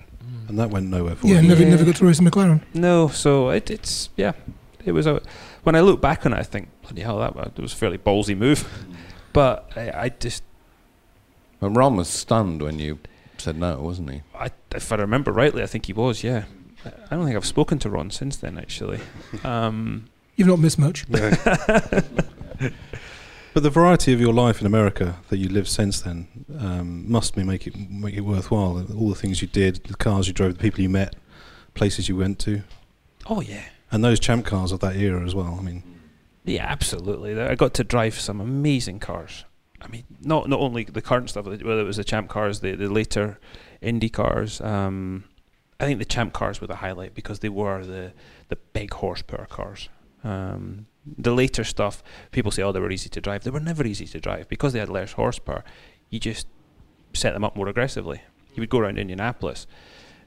And 0.49 0.59
that 0.59 0.69
went 0.69 0.87
nowhere 0.87 1.15
for 1.15 1.27
Yeah, 1.27 1.35
him. 1.39 1.47
never 1.47 1.63
Yeah. 1.63 1.69
never 1.69 1.85
got 1.85 1.95
to 1.97 2.05
race 2.05 2.19
a 2.19 2.23
McLaren. 2.23 2.61
no, 2.73 3.07
so 3.07 3.49
it, 3.49 3.69
it's 3.71 4.09
yeah, 4.17 4.33
it 4.83 4.91
was 4.91 5.05
a. 5.07 5.21
When 5.63 5.75
I 5.75 5.79
look 5.81 6.01
back 6.01 6.25
on 6.25 6.33
it, 6.33 6.37
I 6.37 6.43
think 6.43 6.67
bloody 6.81 7.01
hell, 7.01 7.19
that 7.19 7.35
wa- 7.35 7.43
it 7.43 7.59
was 7.59 7.73
a 7.73 7.75
fairly 7.75 7.97
ballsy 7.97 8.35
move, 8.37 8.67
but 9.33 9.69
I, 9.75 9.91
I 10.05 10.09
just, 10.09 10.43
And 11.61 11.75
Ron 11.75 11.95
was 11.97 12.09
stunned 12.09 12.61
when 12.61 12.79
you 12.79 12.99
said 13.37 13.57
no, 13.57 13.79
wasn't 13.79 14.09
he? 14.11 14.21
I, 14.35 14.49
if 14.75 14.91
I 14.91 14.95
remember 14.95 15.31
rightly, 15.31 15.61
I 15.63 15.65
think 15.67 15.85
he 15.85 15.93
was. 15.93 16.23
Yeah, 16.23 16.43
I 16.85 16.89
I 17.11 17.15
don't 17.15 17.25
think 17.25 17.35
I've 17.37 17.45
spoken 17.45 17.77
to 17.79 17.89
Ron 17.89 18.09
since 18.11 18.35
then, 18.37 18.57
actually. 18.57 18.99
Um, 19.43 20.05
You've 20.35 20.47
not 20.47 20.59
missed 20.59 20.79
much. 20.79 21.05
But 23.59 23.63
the 23.63 23.69
variety 23.71 24.13
of 24.13 24.21
your 24.21 24.31
life 24.31 24.61
in 24.61 24.65
America 24.65 25.17
that 25.27 25.35
you 25.35 25.49
lived 25.49 25.67
since 25.67 25.99
then 25.99 26.45
um, 26.59 27.11
must 27.11 27.35
be 27.35 27.43
make 27.43 27.67
it 27.67 27.75
make 27.77 28.15
it 28.15 28.21
worthwhile. 28.21 28.81
All 28.97 29.09
the 29.09 29.15
things 29.15 29.41
you 29.41 29.49
did, 29.49 29.83
the 29.83 29.97
cars 29.97 30.29
you 30.29 30.33
drove, 30.33 30.53
the 30.53 30.61
people 30.61 30.79
you 30.79 30.87
met, 30.87 31.17
places 31.73 32.07
you 32.07 32.15
went 32.15 32.39
to, 32.39 32.61
oh 33.25 33.41
yeah, 33.41 33.65
and 33.91 34.01
those 34.01 34.17
champ 34.17 34.45
cars 34.45 34.71
of 34.71 34.79
that 34.79 34.95
era 34.95 35.25
as 35.25 35.35
well. 35.35 35.57
I 35.59 35.61
mean, 35.61 35.83
Yeah, 36.45 36.67
absolutely. 36.67 37.37
I 37.37 37.55
got 37.55 37.73
to 37.73 37.83
drive 37.83 38.17
some 38.17 38.39
amazing 38.39 38.99
cars. 38.99 39.43
I 39.81 39.89
mean, 39.89 40.05
not 40.21 40.47
not 40.47 40.61
only 40.61 40.85
the 40.85 41.01
current 41.01 41.29
stuff, 41.29 41.45
whether 41.45 41.81
it 41.81 41.83
was 41.83 41.97
the 41.97 42.05
champ 42.05 42.29
cars, 42.29 42.61
the, 42.61 42.75
the 42.75 42.87
later 42.87 43.39
Indy 43.81 44.07
cars. 44.07 44.61
Um, 44.61 45.25
I 45.81 45.83
think 45.83 45.99
the 45.99 46.05
champ 46.05 46.31
cars 46.31 46.61
were 46.61 46.67
the 46.67 46.77
highlight 46.77 47.13
because 47.13 47.39
they 47.39 47.49
were 47.49 47.83
the 47.83 48.13
the 48.47 48.55
big 48.71 48.93
horsepower 48.93 49.47
cars. 49.47 49.89
Um, 50.23 50.85
the 51.05 51.33
later 51.33 51.63
stuff, 51.63 52.03
people 52.31 52.51
say, 52.51 52.61
oh, 52.61 52.71
they 52.71 52.79
were 52.79 52.91
easy 52.91 53.09
to 53.09 53.21
drive. 53.21 53.43
They 53.43 53.51
were 53.51 53.59
never 53.59 53.85
easy 53.85 54.05
to 54.07 54.19
drive 54.19 54.47
because 54.47 54.73
they 54.73 54.79
had 54.79 54.89
less 54.89 55.13
horsepower. 55.13 55.63
You 56.09 56.19
just 56.19 56.47
set 57.13 57.33
them 57.33 57.43
up 57.43 57.55
more 57.55 57.67
aggressively. 57.67 58.21
You 58.53 58.61
would 58.61 58.69
go 58.69 58.79
around 58.79 58.97
Indianapolis, 58.97 59.67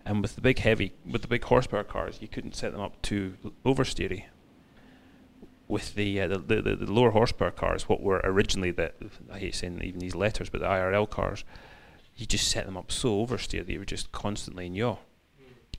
and 0.04 0.22
with 0.22 0.34
the 0.34 0.40
big 0.40 0.60
heavy, 0.60 0.92
with 1.08 1.22
the 1.22 1.28
big 1.28 1.44
horsepower 1.44 1.84
cars, 1.84 2.18
you 2.20 2.28
couldn't 2.28 2.56
set 2.56 2.72
them 2.72 2.80
up 2.80 3.00
too 3.02 3.34
oversteery. 3.64 4.24
With 5.68 5.94
the, 5.94 6.20
uh, 6.20 6.28
the, 6.28 6.38
the 6.38 6.76
the 6.76 6.92
lower 6.92 7.12
horsepower 7.12 7.50
cars, 7.50 7.88
what 7.88 8.02
were 8.02 8.20
originally 8.24 8.72
the 8.72 8.92
I 9.32 9.38
hate 9.38 9.54
saying 9.54 9.80
even 9.82 10.00
these 10.00 10.14
letters, 10.14 10.50
but 10.50 10.60
the 10.60 10.66
IRL 10.66 11.08
cars, 11.08 11.44
you 12.16 12.26
just 12.26 12.48
set 12.48 12.66
them 12.66 12.76
up 12.76 12.92
so 12.92 13.24
oversteer 13.24 13.64
that 13.64 13.72
you 13.72 13.78
were 13.78 13.84
just 13.84 14.12
constantly 14.12 14.66
in 14.66 14.74
yaw 14.74 14.98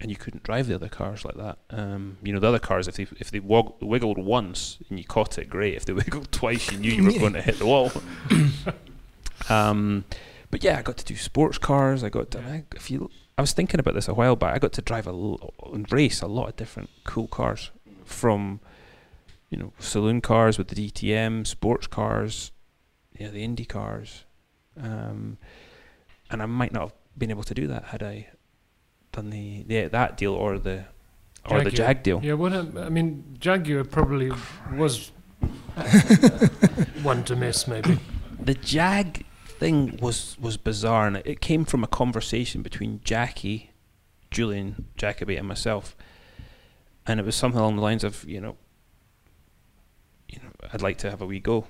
and 0.03 0.11
you 0.11 0.17
couldn't 0.17 0.43
drive 0.43 0.67
the 0.67 0.75
other 0.75 0.89
cars 0.89 1.23
like 1.25 1.37
that. 1.37 1.57
Um, 1.71 2.17
you 2.21 2.31
know, 2.33 2.39
the 2.39 2.47
other 2.49 2.59
cars, 2.59 2.87
if 2.87 2.95
they 2.97 3.07
if 3.19 3.31
they 3.31 3.39
wog- 3.39 3.81
wiggled 3.81 4.17
once 4.19 4.77
and 4.89 4.99
you 4.99 5.05
caught 5.05 5.37
it, 5.39 5.49
great. 5.49 5.73
If 5.75 5.85
they 5.85 5.93
wiggled 6.03 6.31
twice, 6.31 6.71
you 6.71 6.77
knew 6.77 6.91
you 6.91 7.03
were 7.05 7.09
Yeah. 7.11 7.19
going 7.19 7.33
to 7.33 7.41
hit 7.41 7.57
the 7.57 7.65
wall. 7.65 7.91
um, 9.49 10.05
but 10.51 10.63
yeah, 10.63 10.77
I 10.77 10.81
got 10.81 10.97
to 10.97 11.05
do 11.05 11.15
sports 11.15 11.57
cars. 11.57 12.03
I 12.03 12.09
got 12.09 12.31
to, 12.31 12.39
I, 12.39 12.63
if 12.75 12.91
you, 12.91 13.09
I 13.37 13.41
was 13.41 13.53
thinking 13.53 13.79
about 13.79 13.93
this 13.95 14.07
a 14.07 14.13
while 14.13 14.35
back. 14.35 14.53
I 14.55 14.59
got 14.59 14.73
to 14.73 14.81
drive 14.81 15.07
a 15.07 15.11
l- 15.11 15.53
and 15.73 15.91
race 15.91 16.21
a 16.21 16.27
lot 16.27 16.49
of 16.49 16.55
different 16.55 16.89
cool 17.03 17.27
cars, 17.27 17.71
from 18.05 18.59
you 19.49 19.57
know 19.57 19.73
saloon 19.79 20.21
cars 20.21 20.57
with 20.57 20.67
the 20.67 20.75
DTM, 20.91 21.47
sports 21.47 21.87
cars, 21.87 22.51
yeah, 23.17 23.29
the 23.29 23.43
Indy 23.43 23.65
cars, 23.65 24.25
um, 24.79 25.37
and 26.29 26.41
I 26.41 26.45
might 26.45 26.71
not 26.73 26.81
have 26.81 26.93
been 27.17 27.29
able 27.29 27.43
to 27.43 27.53
do 27.53 27.67
that 27.67 27.85
had 27.85 28.03
I 28.03 28.27
done 29.13 29.29
the, 29.29 29.87
that 29.87 30.17
deal 30.17 30.33
or 30.33 30.59
the 30.59 30.85
or 31.49 31.63
the 31.63 31.71
Jag 31.71 32.03
deal. 32.03 32.21
Yeah, 32.23 32.33
what 32.33 32.53
I 32.53 32.89
mean, 32.89 33.37
Jaguar 33.39 33.83
probably 33.83 34.31
was 34.73 35.11
one 37.03 37.23
to 37.25 37.35
miss, 37.35 37.67
maybe. 37.67 37.99
The 38.39 38.53
Jag 38.53 39.25
thing 39.59 39.97
was 40.01 40.37
was 40.39 40.57
bizarre, 40.57 41.07
and 41.07 41.17
it, 41.17 41.27
it 41.27 41.41
came 41.41 41.65
from 41.65 41.83
a 41.83 41.87
conversation 41.87 42.61
between 42.61 43.01
Jackie, 43.03 43.71
Julian 44.31 44.87
Jakobi, 44.97 45.37
and 45.37 45.47
myself, 45.47 45.95
and 47.05 47.19
it 47.19 47.25
was 47.25 47.35
something 47.35 47.59
along 47.59 47.75
the 47.75 47.81
lines 47.81 48.03
of, 48.03 48.23
you 48.25 48.39
know, 48.39 48.55
you 50.29 50.39
know, 50.41 50.49
I'd 50.71 50.81
like 50.81 50.97
to 50.99 51.09
have 51.09 51.21
a 51.21 51.25
wee 51.25 51.39
go. 51.39 51.67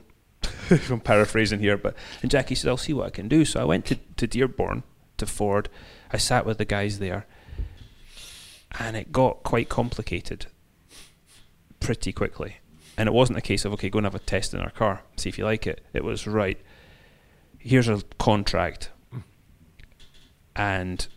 I'm 0.89 0.99
paraphrasing 0.99 1.59
here, 1.59 1.77
but 1.77 1.95
and 2.21 2.29
Jackie 2.29 2.55
said, 2.55 2.69
"I'll 2.69 2.77
see 2.77 2.93
what 2.93 3.07
I 3.07 3.09
can 3.09 3.27
do." 3.27 3.45
So 3.45 3.59
I 3.59 3.63
went 3.63 3.85
to 3.85 3.95
to 4.17 4.27
Dearborn 4.27 4.83
to 5.17 5.25
Ford. 5.25 5.69
I 6.11 6.17
sat 6.17 6.45
with 6.45 6.57
the 6.57 6.65
guys 6.65 6.99
there, 6.99 7.25
and 8.79 8.95
it 8.97 9.11
got 9.11 9.43
quite 9.43 9.69
complicated 9.69 10.47
pretty 11.79 12.11
quickly. 12.11 12.57
And 12.97 13.07
it 13.07 13.13
wasn't 13.13 13.37
a 13.37 13.41
case 13.41 13.65
of 13.65 13.73
okay, 13.73 13.89
go 13.89 13.99
and 13.99 14.05
have 14.05 14.15
a 14.15 14.19
test 14.19 14.53
in 14.53 14.59
our 14.59 14.69
car, 14.69 15.01
see 15.17 15.29
if 15.29 15.37
you 15.37 15.45
like 15.45 15.65
it. 15.65 15.83
It 15.93 16.03
was 16.03 16.27
right. 16.27 16.59
Here's 17.57 17.87
a 17.87 18.01
contract, 18.19 18.89
and 20.55 21.07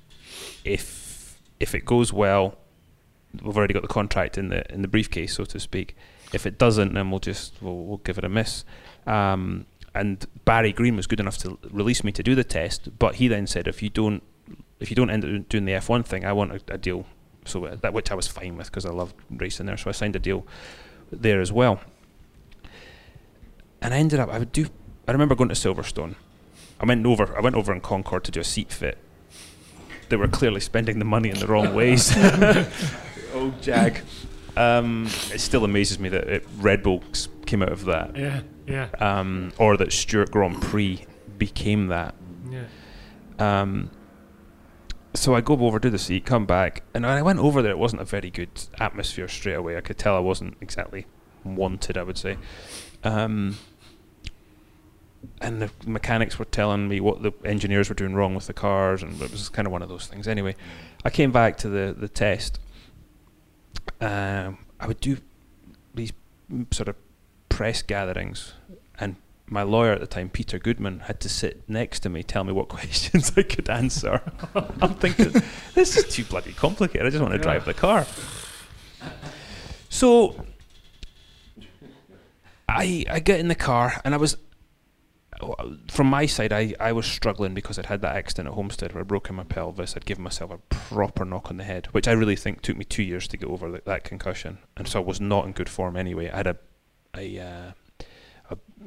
if 0.64 1.38
if 1.60 1.74
it 1.74 1.84
goes 1.84 2.12
well, 2.12 2.56
we've 3.42 3.56
already 3.56 3.74
got 3.74 3.82
the 3.82 3.88
contract 3.88 4.38
in 4.38 4.48
the 4.48 4.72
in 4.72 4.82
the 4.82 4.88
briefcase, 4.88 5.34
so 5.34 5.44
to 5.44 5.60
speak. 5.60 5.96
If 6.32 6.46
it 6.46 6.58
doesn't, 6.58 6.94
then 6.94 7.10
we'll 7.10 7.20
just 7.20 7.54
we'll, 7.60 7.76
we'll 7.76 7.98
give 7.98 8.16
it 8.16 8.24
a 8.24 8.28
miss. 8.28 8.64
Um, 9.06 9.66
and 9.94 10.26
Barry 10.44 10.72
Green 10.72 10.96
was 10.96 11.06
good 11.06 11.20
enough 11.20 11.38
to 11.38 11.58
release 11.70 12.04
me 12.04 12.12
to 12.12 12.22
do 12.22 12.34
the 12.34 12.44
test, 12.44 12.98
but 12.98 13.16
he 13.16 13.28
then 13.28 13.46
said 13.46 13.68
if 13.68 13.82
you 13.82 13.90
don't 13.90 14.22
if 14.80 14.90
you 14.90 14.96
don't 14.96 15.10
end 15.10 15.24
up 15.24 15.48
doing 15.48 15.64
the 15.64 15.72
F1 15.72 16.04
thing, 16.04 16.24
I 16.24 16.32
want 16.32 16.52
a, 16.52 16.60
a 16.74 16.78
deal. 16.78 17.06
So 17.46 17.64
uh, 17.64 17.76
that 17.76 17.92
which 17.92 18.10
I 18.10 18.14
was 18.14 18.26
fine 18.28 18.56
with 18.56 18.66
because 18.66 18.84
I 18.86 18.90
loved 18.90 19.14
racing 19.30 19.66
there. 19.66 19.76
So 19.76 19.88
I 19.88 19.92
signed 19.92 20.16
a 20.16 20.18
deal 20.18 20.46
there 21.10 21.40
as 21.40 21.52
well. 21.52 21.80
And 23.80 23.94
I 23.94 23.98
ended 23.98 24.20
up 24.20 24.28
I 24.30 24.38
would 24.38 24.52
do 24.52 24.66
I 25.08 25.12
remember 25.12 25.34
going 25.34 25.48
to 25.48 25.54
Silverstone. 25.54 26.14
I 26.80 26.86
went 26.86 27.04
over 27.06 27.36
I 27.36 27.40
went 27.40 27.56
over 27.56 27.72
in 27.72 27.80
Concorde 27.80 28.24
to 28.24 28.30
do 28.30 28.40
a 28.40 28.44
seat 28.44 28.72
fit. 28.72 28.98
They 30.08 30.16
were 30.16 30.28
clearly 30.28 30.60
spending 30.60 30.98
the 30.98 31.04
money 31.04 31.30
in 31.30 31.38
the 31.38 31.46
wrong 31.46 31.74
ways. 31.74 32.12
oh 33.34 33.52
Jag. 33.60 34.00
Um, 34.56 35.06
it 35.32 35.40
still 35.40 35.64
amazes 35.64 35.98
me 35.98 36.08
that 36.08 36.28
it, 36.28 36.46
Red 36.58 36.82
Bull 36.82 37.02
came 37.44 37.62
out 37.62 37.72
of 37.72 37.84
that. 37.84 38.16
Yeah, 38.16 38.40
yeah, 38.66 38.88
Um, 39.00 39.52
or 39.58 39.76
that 39.76 39.92
Stewart 39.92 40.30
Grand 40.30 40.62
Prix 40.62 41.04
became 41.36 41.88
that. 41.88 42.14
yeah. 42.50 42.64
Um, 43.38 43.90
so 45.16 45.34
I 45.34 45.40
go 45.40 45.54
over, 45.54 45.78
to 45.80 45.90
the 45.90 45.98
seat, 45.98 46.24
come 46.24 46.46
back, 46.46 46.82
and 46.94 47.06
I 47.06 47.22
went 47.22 47.38
over 47.38 47.62
there, 47.62 47.72
it 47.72 47.78
wasn't 47.78 48.02
a 48.02 48.04
very 48.04 48.30
good 48.30 48.48
atmosphere 48.78 49.28
straight 49.28 49.54
away. 49.54 49.76
I 49.76 49.80
could 49.80 49.98
tell 49.98 50.16
I 50.16 50.20
wasn't 50.20 50.56
exactly 50.60 51.06
wanted, 51.44 51.96
I 51.96 52.02
would 52.02 52.18
say. 52.18 52.36
Um, 53.04 53.56
and 55.40 55.60
the 55.60 55.70
mechanics 55.86 56.38
were 56.38 56.44
telling 56.44 56.88
me 56.88 57.00
what 57.00 57.22
the 57.22 57.32
engineers 57.44 57.88
were 57.88 57.94
doing 57.94 58.14
wrong 58.14 58.34
with 58.34 58.46
the 58.46 58.52
cars, 58.52 59.02
and 59.02 59.20
it 59.20 59.30
was 59.30 59.48
kind 59.48 59.66
of 59.66 59.72
one 59.72 59.82
of 59.82 59.88
those 59.88 60.06
things. 60.06 60.28
Anyway, 60.28 60.54
I 61.04 61.10
came 61.10 61.32
back 61.32 61.56
to 61.58 61.68
the 61.68 61.94
the 61.96 62.08
test. 62.08 62.60
Um, 64.00 64.58
I 64.78 64.86
would 64.86 65.00
do 65.00 65.18
these 65.94 66.12
sort 66.70 66.88
of 66.88 66.96
press 67.48 67.82
gatherings, 67.82 68.52
my 69.48 69.62
lawyer 69.62 69.92
at 69.92 70.00
the 70.00 70.06
time, 70.06 70.28
Peter 70.28 70.58
Goodman, 70.58 71.00
had 71.00 71.20
to 71.20 71.28
sit 71.28 71.68
next 71.68 72.00
to 72.00 72.08
me, 72.08 72.22
tell 72.22 72.44
me 72.44 72.52
what 72.52 72.68
questions 72.76 73.32
I 73.36 73.42
could 73.42 73.68
answer. 73.68 74.20
I'm 74.54 74.94
thinking, 74.94 75.42
this 75.74 75.96
is 75.96 76.12
too 76.12 76.24
bloody 76.24 76.52
complicated. 76.52 77.06
I 77.06 77.10
just 77.10 77.22
want 77.22 77.34
to 77.34 77.38
drive 77.38 77.64
the 77.64 77.74
car. 77.74 78.06
So 79.88 80.44
I 82.68 83.04
I 83.10 83.20
get 83.20 83.40
in 83.40 83.48
the 83.48 83.54
car 83.54 84.00
and 84.04 84.14
I 84.14 84.18
was 84.18 84.36
from 85.90 86.06
my 86.06 86.26
side 86.26 86.52
I, 86.52 86.74
I 86.80 86.92
was 86.92 87.06
struggling 87.06 87.52
because 87.52 87.78
I'd 87.78 87.86
had 87.86 88.00
that 88.02 88.16
accident 88.16 88.48
at 88.48 88.54
Homestead 88.54 88.92
where 88.92 89.02
I'd 89.02 89.08
broken 89.08 89.36
my 89.36 89.44
pelvis. 89.44 89.94
I'd 89.96 90.06
given 90.06 90.24
myself 90.24 90.50
a 90.50 90.58
proper 90.68 91.24
knock 91.24 91.50
on 91.50 91.58
the 91.58 91.64
head, 91.64 91.86
which 91.92 92.08
I 92.08 92.12
really 92.12 92.36
think 92.36 92.62
took 92.62 92.76
me 92.76 92.84
two 92.84 93.02
years 93.02 93.28
to 93.28 93.36
get 93.36 93.48
over 93.48 93.70
that, 93.72 93.84
that 93.84 94.04
concussion, 94.04 94.58
and 94.76 94.88
so 94.88 95.00
I 95.00 95.04
was 95.04 95.20
not 95.20 95.46
in 95.46 95.52
good 95.52 95.68
form 95.68 95.96
anyway. 95.96 96.30
I 96.30 96.36
had 96.36 96.46
a 96.46 96.56
a, 97.16 97.38
uh, 97.38 97.72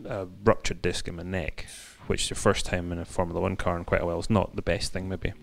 a, 0.05 0.27
ruptured 0.43 0.81
disc 0.81 1.07
in 1.07 1.15
my 1.15 1.23
neck, 1.23 1.67
which 2.07 2.29
the 2.29 2.35
first 2.35 2.65
time 2.65 2.91
in 2.91 2.99
a 2.99 3.05
Formula 3.05 3.41
One 3.41 3.55
car 3.55 3.77
in 3.77 3.85
quite 3.85 4.01
a 4.01 4.05
while 4.05 4.19
is 4.19 4.29
not 4.29 4.55
the 4.55 4.61
best 4.61 4.91
thing 4.93 5.09
maybe. 5.09 5.33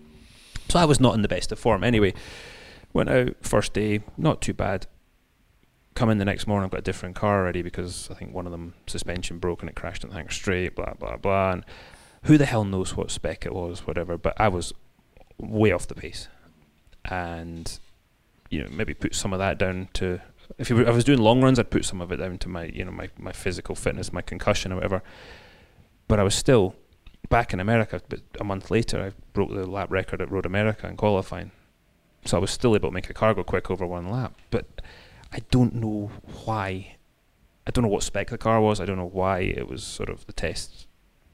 So 0.69 0.79
I 0.79 0.85
was 0.85 0.99
not 0.99 1.15
in 1.15 1.21
the 1.21 1.27
best 1.27 1.51
of 1.51 1.59
form 1.59 1.83
anyway. 1.83 2.13
Went 2.93 3.09
out 3.09 3.35
first 3.41 3.73
day, 3.73 4.01
not 4.17 4.41
too 4.41 4.53
bad. 4.53 4.87
Come 5.95 6.09
in 6.09 6.17
the 6.19 6.25
next 6.25 6.45
morning, 6.45 6.65
I've 6.65 6.71
got 6.71 6.79
a 6.79 6.83
different 6.83 7.15
car 7.15 7.39
already 7.39 7.61
because 7.61 8.09
I 8.11 8.13
think 8.13 8.33
one 8.33 8.45
of 8.45 8.51
them 8.51 8.75
suspension 8.85 9.39
broke 9.39 9.61
and 9.61 9.69
it 9.69 9.75
crashed 9.75 10.03
on 10.03 10.11
the 10.11 10.15
hangar 10.15 10.31
straight, 10.31 10.75
blah 10.75 10.93
blah 10.93 11.17
blah. 11.17 11.51
And 11.53 11.65
who 12.23 12.37
the 12.37 12.45
hell 12.45 12.65
knows 12.65 12.95
what 12.95 13.11
spec 13.11 13.45
it 13.45 13.53
was, 13.53 13.87
whatever. 13.87 14.17
But 14.17 14.39
I 14.39 14.47
was 14.47 14.73
way 15.39 15.71
off 15.71 15.87
the 15.87 15.95
pace, 15.95 16.27
and 17.05 17.79
you 18.49 18.63
know 18.63 18.69
maybe 18.69 18.93
put 18.93 19.15
some 19.15 19.33
of 19.33 19.39
that 19.39 19.57
down 19.57 19.89
to 19.93 20.21
if, 20.57 20.69
you 20.69 20.79
if 20.79 20.87
I 20.87 20.91
was 20.91 21.03
doing 21.03 21.19
long 21.19 21.41
runs, 21.41 21.59
I'd 21.59 21.69
put 21.69 21.85
some 21.85 22.01
of 22.01 22.11
it 22.11 22.17
down 22.17 22.37
to 22.39 22.49
my 22.49 22.65
you 22.65 22.85
know 22.85 22.91
my 22.91 23.09
my 23.17 23.31
physical 23.31 23.75
fitness, 23.75 24.13
my 24.13 24.21
concussion 24.21 24.71
or 24.71 24.75
whatever. 24.75 25.03
But 26.07 26.19
I 26.19 26.23
was 26.23 26.35
still 26.35 26.75
back 27.29 27.53
in 27.53 27.59
America. 27.59 28.01
But 28.07 28.21
a 28.39 28.43
month 28.43 28.71
later, 28.71 29.01
I 29.01 29.11
broke 29.33 29.49
the 29.49 29.65
lap 29.65 29.91
record 29.91 30.21
at 30.21 30.31
Road 30.31 30.45
America 30.45 30.87
in 30.87 30.97
qualifying, 30.97 31.51
so 32.25 32.37
I 32.37 32.39
was 32.39 32.51
still 32.51 32.75
able 32.75 32.89
to 32.89 32.93
make 32.93 33.09
a 33.09 33.13
car 33.13 33.33
go 33.33 33.43
quick 33.43 33.69
over 33.69 33.85
one 33.85 34.09
lap. 34.09 34.33
But 34.49 34.81
I 35.31 35.39
don't 35.51 35.75
know 35.75 36.11
why. 36.45 36.95
I 37.65 37.71
don't 37.71 37.83
know 37.83 37.89
what 37.89 38.03
spec 38.03 38.29
the 38.29 38.37
car 38.37 38.61
was. 38.61 38.79
I 38.79 38.85
don't 38.85 38.97
know 38.97 39.09
why 39.11 39.39
it 39.39 39.67
was 39.67 39.83
sort 39.83 40.09
of 40.09 40.25
the 40.25 40.33
test 40.33 40.87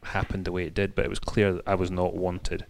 happened 0.04 0.46
the 0.46 0.52
way 0.52 0.66
it 0.66 0.74
did. 0.74 0.96
But 0.96 1.06
it 1.06 1.10
was 1.10 1.20
clear 1.20 1.54
that 1.54 1.64
I 1.68 1.76
was 1.76 1.92
not 1.92 2.16
wanted. 2.16 2.66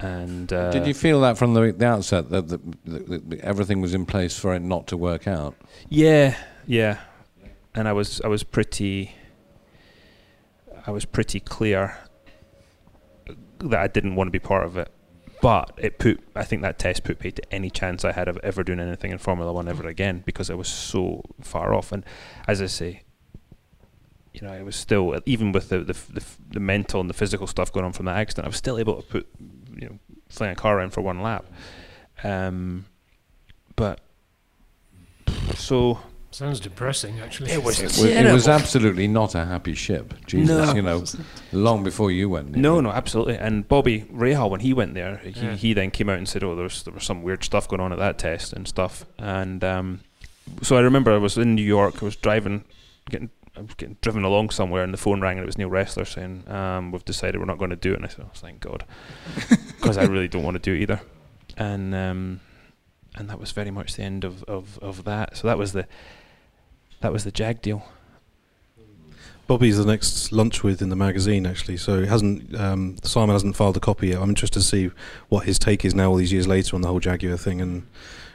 And 0.00 0.52
uh, 0.52 0.70
Did 0.70 0.86
you 0.86 0.94
feel 0.94 1.20
that 1.22 1.36
from 1.36 1.54
the, 1.54 1.72
the 1.72 1.86
outset 1.86 2.30
that, 2.30 2.48
the, 2.48 2.58
the, 2.84 3.40
everything 3.42 3.80
was 3.80 3.94
in 3.94 4.06
place 4.06 4.38
for 4.38 4.54
it 4.54 4.60
not 4.60 4.86
to 4.88 4.96
work 4.96 5.26
out? 5.26 5.56
Yeah, 5.88 6.36
yeah. 6.66 6.98
And 7.74 7.88
I 7.88 7.92
was 7.92 8.20
I 8.22 8.28
was 8.28 8.42
pretty 8.42 9.12
I 10.86 10.90
was 10.90 11.04
pretty 11.04 11.40
clear 11.40 11.98
that 13.58 13.80
I 13.80 13.88
didn't 13.88 14.14
want 14.14 14.28
to 14.28 14.32
be 14.32 14.38
part 14.38 14.64
of 14.64 14.76
it. 14.76 14.90
But 15.40 15.72
it 15.76 15.98
put 15.98 16.20
I 16.34 16.44
think 16.44 16.62
that 16.62 16.78
test 16.78 17.04
put 17.04 17.18
paid 17.18 17.36
to 17.36 17.42
any 17.52 17.70
chance 17.70 18.04
I 18.04 18.12
had 18.12 18.28
of 18.28 18.38
ever 18.42 18.62
doing 18.62 18.80
anything 18.80 19.10
in 19.10 19.18
Formula 19.18 19.52
One 19.52 19.68
ever 19.68 19.86
again 19.86 20.22
because 20.24 20.48
I 20.48 20.54
was 20.54 20.68
so 20.68 21.22
far 21.40 21.74
off. 21.74 21.92
And 21.92 22.04
as 22.46 22.62
I 22.62 22.66
say, 22.66 23.02
you 24.32 24.46
know, 24.46 24.52
I 24.52 24.62
was 24.62 24.76
still 24.76 25.20
even 25.26 25.52
with 25.52 25.68
the 25.68 25.78
the, 25.78 25.92
the, 25.92 26.24
the 26.50 26.60
mental 26.60 27.00
and 27.00 27.10
the 27.10 27.14
physical 27.14 27.46
stuff 27.46 27.72
going 27.72 27.84
on 27.84 27.92
from 27.92 28.06
that 28.06 28.16
accident, 28.16 28.46
I 28.46 28.48
was 28.48 28.56
still 28.56 28.78
able 28.78 29.02
to 29.02 29.02
put 29.02 29.28
you 29.78 29.88
know 29.88 29.98
fling 30.28 30.50
a 30.50 30.54
car 30.54 30.76
around 30.78 30.90
for 30.90 31.00
one 31.00 31.22
lap. 31.22 31.46
Um, 32.24 32.84
but 33.76 34.00
so 35.54 36.00
Sounds 36.30 36.60
depressing, 36.60 37.18
actually. 37.20 37.50
It 37.50 37.64
was 37.64 37.80
It 37.80 37.84
was, 37.84 38.04
it 38.04 38.32
was 38.32 38.46
absolutely 38.58 39.08
not 39.08 39.34
a 39.34 39.46
happy 39.46 39.74
ship. 39.74 40.14
Jesus, 40.26 40.48
No. 40.68 40.74
you 40.74 40.82
know, 40.82 41.02
long 41.52 41.82
before 41.82 42.10
you 42.12 42.28
went. 42.28 42.52
there. 42.52 42.60
No, 42.60 42.80
no, 42.82 42.90
absolutely. 42.90 43.36
And 43.38 43.66
Bobby 43.66 44.02
Rahal, 44.12 44.50
when 44.50 44.60
he 44.60 44.74
went 44.74 44.92
there, 44.94 45.16
he, 45.24 45.30
Yeah. 45.30 45.54
he 45.54 45.72
then 45.72 45.90
came 45.90 46.10
out 46.10 46.18
and 46.18 46.28
said, 46.28 46.44
"Oh, 46.44 46.54
there 46.54 46.64
was 46.64 46.82
there 46.82 46.92
was 46.92 47.04
some 47.04 47.22
weird 47.22 47.42
stuff 47.44 47.66
going 47.66 47.80
on 47.80 47.92
at 47.92 47.98
that 47.98 48.18
test 48.18 48.52
and 48.52 48.68
stuff." 48.68 49.06
And 49.18 49.64
um, 49.64 50.00
so 50.62 50.76
I 50.76 50.80
remember 50.80 51.12
I 51.12 51.18
was 51.18 51.38
in 51.38 51.54
New 51.54 51.62
York. 51.64 52.02
I 52.02 52.04
was 52.04 52.14
driving, 52.16 52.64
getting 53.10 53.30
I 53.58 53.62
was 53.62 53.74
getting 53.74 53.96
driven 54.00 54.22
along 54.22 54.50
somewhere, 54.50 54.84
and 54.84 54.94
the 54.94 54.98
phone 54.98 55.20
rang, 55.20 55.36
and 55.36 55.42
it 55.42 55.46
was 55.46 55.58
Neil 55.58 55.68
Ressler 55.68 56.06
saying, 56.06 56.44
um, 56.48 56.92
"We've 56.92 57.04
decided 57.04 57.38
we're 57.38 57.46
not 57.46 57.58
going 57.58 57.70
to 57.70 57.76
do 57.76 57.92
it." 57.92 57.96
And 57.96 58.04
I 58.04 58.08
said, 58.08 58.24
"Oh, 58.24 58.30
thank 58.34 58.60
God," 58.60 58.84
because 59.48 59.98
I 59.98 60.04
really 60.04 60.28
don't 60.28 60.44
want 60.44 60.54
to 60.54 60.60
do 60.60 60.74
it 60.74 60.82
either. 60.82 61.00
And 61.56 61.94
um, 61.94 62.40
and 63.16 63.28
that 63.28 63.40
was 63.40 63.50
very 63.50 63.70
much 63.70 63.94
the 63.96 64.04
end 64.04 64.24
of, 64.24 64.44
of, 64.44 64.78
of 64.80 65.04
that. 65.04 65.36
So 65.36 65.48
that 65.48 65.58
was 65.58 65.72
the 65.72 65.86
that 67.00 67.12
was 67.12 67.24
the 67.24 67.32
Jag 67.32 67.60
deal. 67.60 67.84
Bobby's 69.48 69.78
the 69.78 69.86
next 69.86 70.30
lunch 70.30 70.62
with 70.62 70.82
in 70.82 70.90
the 70.90 70.96
magazine, 70.96 71.46
actually. 71.46 71.78
So 71.78 72.00
it 72.00 72.08
hasn't 72.08 72.54
um, 72.54 72.96
Simon 73.02 73.34
hasn't 73.34 73.56
filed 73.56 73.76
a 73.76 73.80
copy 73.80 74.08
yet. 74.08 74.20
I'm 74.20 74.28
interested 74.28 74.60
to 74.60 74.64
see 74.64 74.90
what 75.28 75.46
his 75.46 75.58
take 75.58 75.84
is 75.84 75.94
now, 75.94 76.10
all 76.10 76.16
these 76.16 76.32
years 76.32 76.46
later, 76.46 76.76
on 76.76 76.82
the 76.82 76.88
whole 76.88 77.00
Jaguar 77.00 77.36
thing, 77.36 77.60
and 77.60 77.86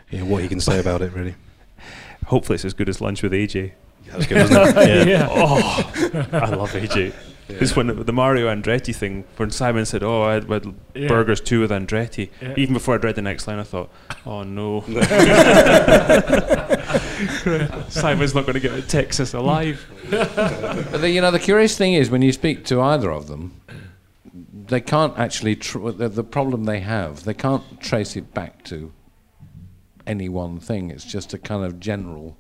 you 0.10 0.20
know, 0.20 0.26
what 0.26 0.42
he 0.42 0.50
can 0.50 0.60
say 0.60 0.80
about 0.80 1.02
it. 1.02 1.14
Really, 1.14 1.36
Hopefully, 2.26 2.56
it's 2.56 2.66
as 2.66 2.74
good 2.74 2.90
as 2.90 3.00
lunch 3.00 3.24
with 3.24 3.32
AJ. 3.32 3.74
That's 4.12 4.26
good, 4.28 4.50
wasn't 4.50 4.78
it? 4.78 5.08
Yeah. 5.08 5.28
Oh, 5.30 5.92
I 6.34 6.50
love 6.56 6.72
AJ. 6.72 7.14
It's 7.50 7.76
when 7.76 7.88
the, 7.88 7.94
the 7.94 8.14
Mario 8.14 8.48
Andretti 8.48 8.96
thing, 8.96 9.26
when 9.36 9.52
Simon 9.52 9.86
said, 9.86 10.02
"Oh, 10.02 10.24
I 10.24 10.34
had, 10.36 10.50
I 10.50 10.54
had 10.56 10.74
Yeah. 10.96 11.08
burgers 11.10 11.42
too 11.42 11.60
with 11.60 11.72
Andretti." 11.72 12.30
Yeah. 12.42 12.54
Even 12.58 12.74
before 12.74 12.96
I'd 12.96 13.04
read 13.04 13.16
the 13.16 13.22
next 13.22 13.48
line, 13.48 13.60
I 13.60 13.64
thought, 13.64 13.92
"Oh 14.26 14.44
no, 14.44 14.82
Simon's 17.90 18.34
not 18.34 18.46
going 18.46 18.54
to 18.54 18.60
get 18.60 18.74
to 18.76 18.82
Texas 18.82 19.34
alive." 19.34 19.86
But 20.10 21.02
the, 21.02 21.10
you 21.10 21.22
know, 21.22 21.32
the 21.32 21.40
curious 21.40 21.78
thing 21.78 21.94
is 21.94 22.10
when 22.10 22.22
you 22.22 22.32
speak 22.32 22.64
to 22.66 22.82
either 22.82 23.12
of 23.12 23.28
them, 23.28 23.60
they 24.68 24.82
can't 24.82 25.18
actually. 25.20 25.56
Tr- 25.58 25.90
the, 25.92 26.10
the 26.10 26.24
problem 26.24 26.64
they 26.66 26.80
have, 26.80 27.24
they 27.26 27.34
can't 27.34 27.64
trace 27.82 28.16
it 28.16 28.34
back 28.34 28.64
to 28.66 28.92
any 30.08 30.30
one 30.30 30.60
thing. 30.60 30.92
It's 30.92 31.06
just 31.06 31.34
a 31.34 31.38
kind 31.38 31.64
of 31.66 31.80
general. 31.80 32.38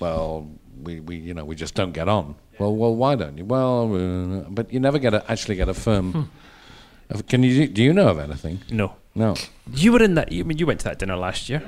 Well, 0.00 0.48
we, 0.82 1.00
we 1.00 1.16
you 1.16 1.34
know 1.34 1.44
we 1.44 1.54
just 1.56 1.74
don't 1.74 1.92
get 1.92 2.08
on. 2.08 2.34
Well, 2.58 2.74
well, 2.74 2.94
why 2.94 3.14
don't 3.16 3.38
you? 3.38 3.44
Well, 3.44 3.94
uh, 3.94 4.48
but 4.50 4.72
you 4.72 4.80
never 4.80 4.98
get 4.98 5.14
a, 5.14 5.22
actually 5.30 5.56
get 5.56 5.68
a 5.68 5.74
firm. 5.74 6.30
of- 7.10 7.26
Can 7.26 7.42
you 7.42 7.68
do 7.68 7.82
you 7.82 7.92
know 7.92 8.08
of 8.08 8.18
anything? 8.18 8.60
No, 8.70 8.94
No. 9.14 9.34
you 9.72 9.92
were 9.92 10.02
in 10.02 10.14
that. 10.14 10.32
You 10.32 10.44
I 10.44 10.46
mean 10.46 10.58
you 10.58 10.66
went 10.66 10.80
to 10.80 10.84
that 10.88 10.98
dinner 10.98 11.16
last 11.16 11.48
year, 11.48 11.62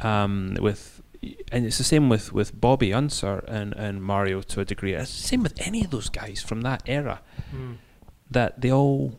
um, 0.00 0.56
with, 0.60 1.02
and 1.52 1.66
it's 1.66 1.78
the 1.78 1.84
same 1.84 2.08
with 2.08 2.32
with 2.32 2.58
Bobby 2.60 2.92
Unser 2.94 3.38
and 3.48 3.74
and 3.76 4.02
Mario 4.02 4.42
to 4.42 4.60
a 4.60 4.64
degree. 4.64 4.94
It's 4.94 5.16
the 5.22 5.28
same 5.28 5.42
with 5.42 5.54
any 5.68 5.84
of 5.84 5.90
those 5.90 6.08
guys 6.08 6.42
from 6.42 6.62
that 6.62 6.82
era. 6.86 7.20
Mm. 7.54 7.76
That 8.30 8.60
they 8.60 8.72
all, 8.72 9.18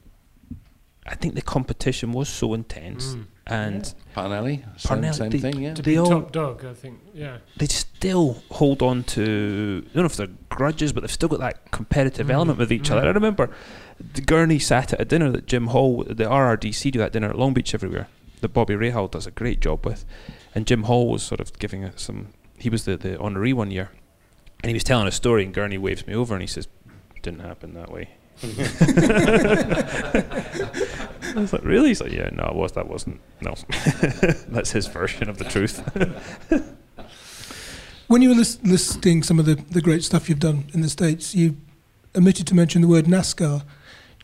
I 1.06 1.16
think 1.16 1.36
the 1.36 1.42
competition 1.42 2.12
was 2.14 2.28
so 2.30 2.54
intense, 2.54 3.16
Mm. 3.16 3.26
And 3.50 3.94
Parnelli, 4.16 4.64
same, 4.80 5.02
Parnelli, 5.02 5.16
same 5.16 5.30
they- 5.30 5.40
thing, 5.40 5.62
yeah. 5.62 5.74
To 5.74 5.82
They 5.82 5.92
be 5.92 5.98
all- 5.98 6.10
top 6.10 6.32
dog, 6.32 6.66
I 6.66 6.74
think. 6.74 7.00
Yeah. 7.14 7.38
they 7.58 7.68
still 7.68 8.42
hold 8.52 8.82
on 8.82 9.04
to 9.04 9.84
I 9.86 9.94
don't 9.94 10.04
know 10.04 10.06
if 10.06 10.16
they're 10.18 10.28
grudges, 10.50 10.92
but 10.94 11.02
they've 11.02 11.12
still 11.12 11.30
got 11.30 11.40
that 11.40 11.72
competitive 11.72 12.28
Mm, 12.28 12.34
element 12.34 12.60
with 12.60 12.72
each 12.72 12.90
mm. 12.90 12.98
other. 12.98 13.08
I 13.08 13.12
remember 13.12 13.50
the 14.14 14.22
Gurney 14.22 14.60
sat 14.60 14.94
at 14.94 15.02
a 15.02 15.06
dinner 15.06 15.32
that 15.32 15.48
Jim 15.48 15.68
Hall, 15.68 16.04
the 16.04 16.26
RRDC, 16.26 16.92
do 16.92 17.00
that 17.00 17.12
dinner 17.14 17.30
at 17.30 17.38
Long 17.38 17.54
Beach 17.54 17.74
everywhere. 17.74 18.08
That 18.42 18.50
Bobby 18.50 18.76
Rahal 18.76 19.10
does 19.10 19.26
a 19.26 19.32
great 19.32 19.60
job 19.62 19.84
with, 19.86 20.06
and 20.54 20.68
Jim 20.68 20.84
Hall 20.84 21.10
was 21.10 21.24
sort 21.24 21.40
of 21.42 21.58
giving 21.58 21.84
us 21.84 22.02
some. 22.04 22.28
He 22.60 22.70
was 22.70 22.86
the 22.86 22.96
the 22.98 23.18
honoree 23.18 23.54
one 23.54 23.72
year, 23.72 23.90
and 24.62 24.70
he 24.70 24.74
was 24.76 24.84
telling 24.84 25.08
a 25.08 25.12
story, 25.12 25.44
and 25.44 25.52
Gurney 25.54 25.80
waves 25.80 26.06
me 26.06 26.14
over, 26.14 26.36
and 26.36 26.42
he 26.44 26.48
says, 26.48 26.68
"Didn't 27.24 27.40
happen 27.40 27.74
that 27.74 27.92
way." 27.92 28.10
I 31.38 31.42
was 31.42 31.54
like, 31.54 31.64
"Really?" 31.64 31.90
He's 31.90 32.02
like, 32.02 32.12
"Yeah, 32.12 32.30
no, 32.34 32.44
it 32.46 32.56
was 32.56 32.72
that 32.74 32.88
wasn't. 32.90 33.22
No, 33.42 33.54
that's 34.50 34.72
his 34.72 34.88
version 34.88 35.30
of 35.30 35.38
the 35.38 35.46
truth." 35.46 35.82
When 38.08 38.22
you 38.22 38.30
were 38.30 38.36
lis- 38.36 38.60
listing 38.64 39.22
some 39.22 39.38
of 39.38 39.46
the, 39.46 39.56
the 39.56 39.82
great 39.82 40.02
stuff 40.02 40.30
you've 40.30 40.40
done 40.40 40.66
in 40.74 40.80
the 40.80 40.88
States, 40.90 41.36
you 41.36 41.58
omitted 42.16 42.48
to 42.48 42.56
mention 42.56 42.82
the 42.82 42.88
word 42.88 43.04
NASCAR. 43.06 43.64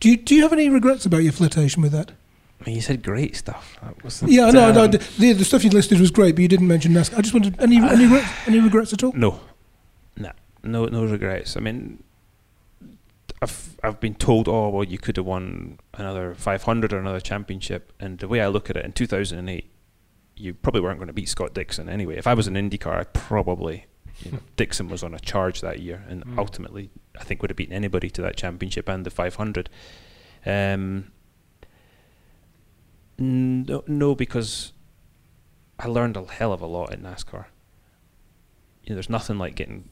Do 0.00 0.10
you, 0.10 0.16
do 0.16 0.34
you 0.34 0.40
have 0.42 0.54
any 0.54 0.70
regrets 0.70 1.04
about 1.04 1.18
your 1.18 1.32
flirtation 1.32 1.82
with 1.82 1.92
that? 1.92 2.12
I 2.60 2.64
mean, 2.64 2.76
you 2.76 2.80
said 2.80 3.02
great 3.02 3.36
stuff. 3.36 3.76
That 3.82 4.02
wasn't, 4.02 4.32
Yeah, 4.32 4.50
no, 4.50 4.72
no, 4.72 4.84
um, 4.84 4.90
the, 4.90 4.98
the, 5.18 5.32
the 5.34 5.44
stuff 5.44 5.64
you 5.64 5.70
listed 5.70 6.00
was 6.00 6.10
great, 6.10 6.34
but 6.34 6.40
you 6.42 6.48
didn't 6.48 6.66
mention 6.66 6.92
NASCAR. 6.92 7.18
I 7.18 7.20
just 7.20 7.34
wanted 7.34 7.60
any 7.60 7.76
any, 7.76 8.04
regrets, 8.04 8.28
any 8.46 8.60
regrets 8.60 8.92
at 8.94 9.04
all? 9.04 9.12
No, 9.16 9.38
no, 10.16 10.32
no, 10.62 10.86
no 10.86 11.04
regrets. 11.04 11.56
I 11.58 11.60
mean, 11.60 12.02
I've 13.44 13.76
I've 13.82 14.00
been 14.00 14.14
told, 14.14 14.48
oh 14.48 14.68
well, 14.70 14.84
you 14.84 14.98
could 14.98 15.16
have 15.16 15.26
won 15.26 15.78
another 15.94 16.34
500 16.34 16.92
or 16.92 16.98
another 16.98 17.20
championship, 17.20 17.92
and 18.00 18.18
the 18.18 18.28
way 18.28 18.40
I 18.40 18.48
look 18.48 18.68
at 18.70 18.76
it, 18.76 18.84
in 18.84 18.92
2008, 18.92 19.70
you 20.36 20.54
probably 20.54 20.80
weren't 20.80 20.98
going 20.98 21.06
to 21.06 21.12
beat 21.12 21.28
Scott 21.28 21.54
Dixon 21.54 21.88
anyway. 21.88 22.16
If 22.16 22.26
I 22.26 22.34
was 22.34 22.46
an 22.48 22.54
IndyCar, 22.54 22.94
I 23.00 23.04
probably, 23.04 23.86
you 24.22 24.32
know, 24.32 24.38
Dixon 24.56 24.88
was 24.88 25.02
on 25.04 25.14
a 25.14 25.20
charge 25.20 25.60
that 25.60 25.78
year, 25.80 26.02
and 26.08 26.24
Mm. 26.24 26.38
ultimately, 26.38 26.90
I 27.20 27.24
think 27.24 27.40
would 27.42 27.50
have 27.50 27.56
beaten 27.56 27.74
anybody 27.74 28.10
to 28.10 28.22
that 28.22 28.36
championship 28.36 28.88
and 28.88 29.04
the 29.06 29.10
500. 29.10 29.68
Um, 30.46 31.12
no, 33.18 33.84
no, 33.86 34.14
because 34.14 34.72
I 35.78 35.86
learned 35.86 36.16
a 36.16 36.24
hell 36.24 36.52
of 36.52 36.60
a 36.60 36.66
lot 36.66 36.92
in 36.92 37.02
NASCAR. 37.02 37.44
You 38.82 38.90
know, 38.90 38.94
there's 38.96 39.08
nothing 39.10 39.38
like 39.38 39.54
getting 39.54 39.88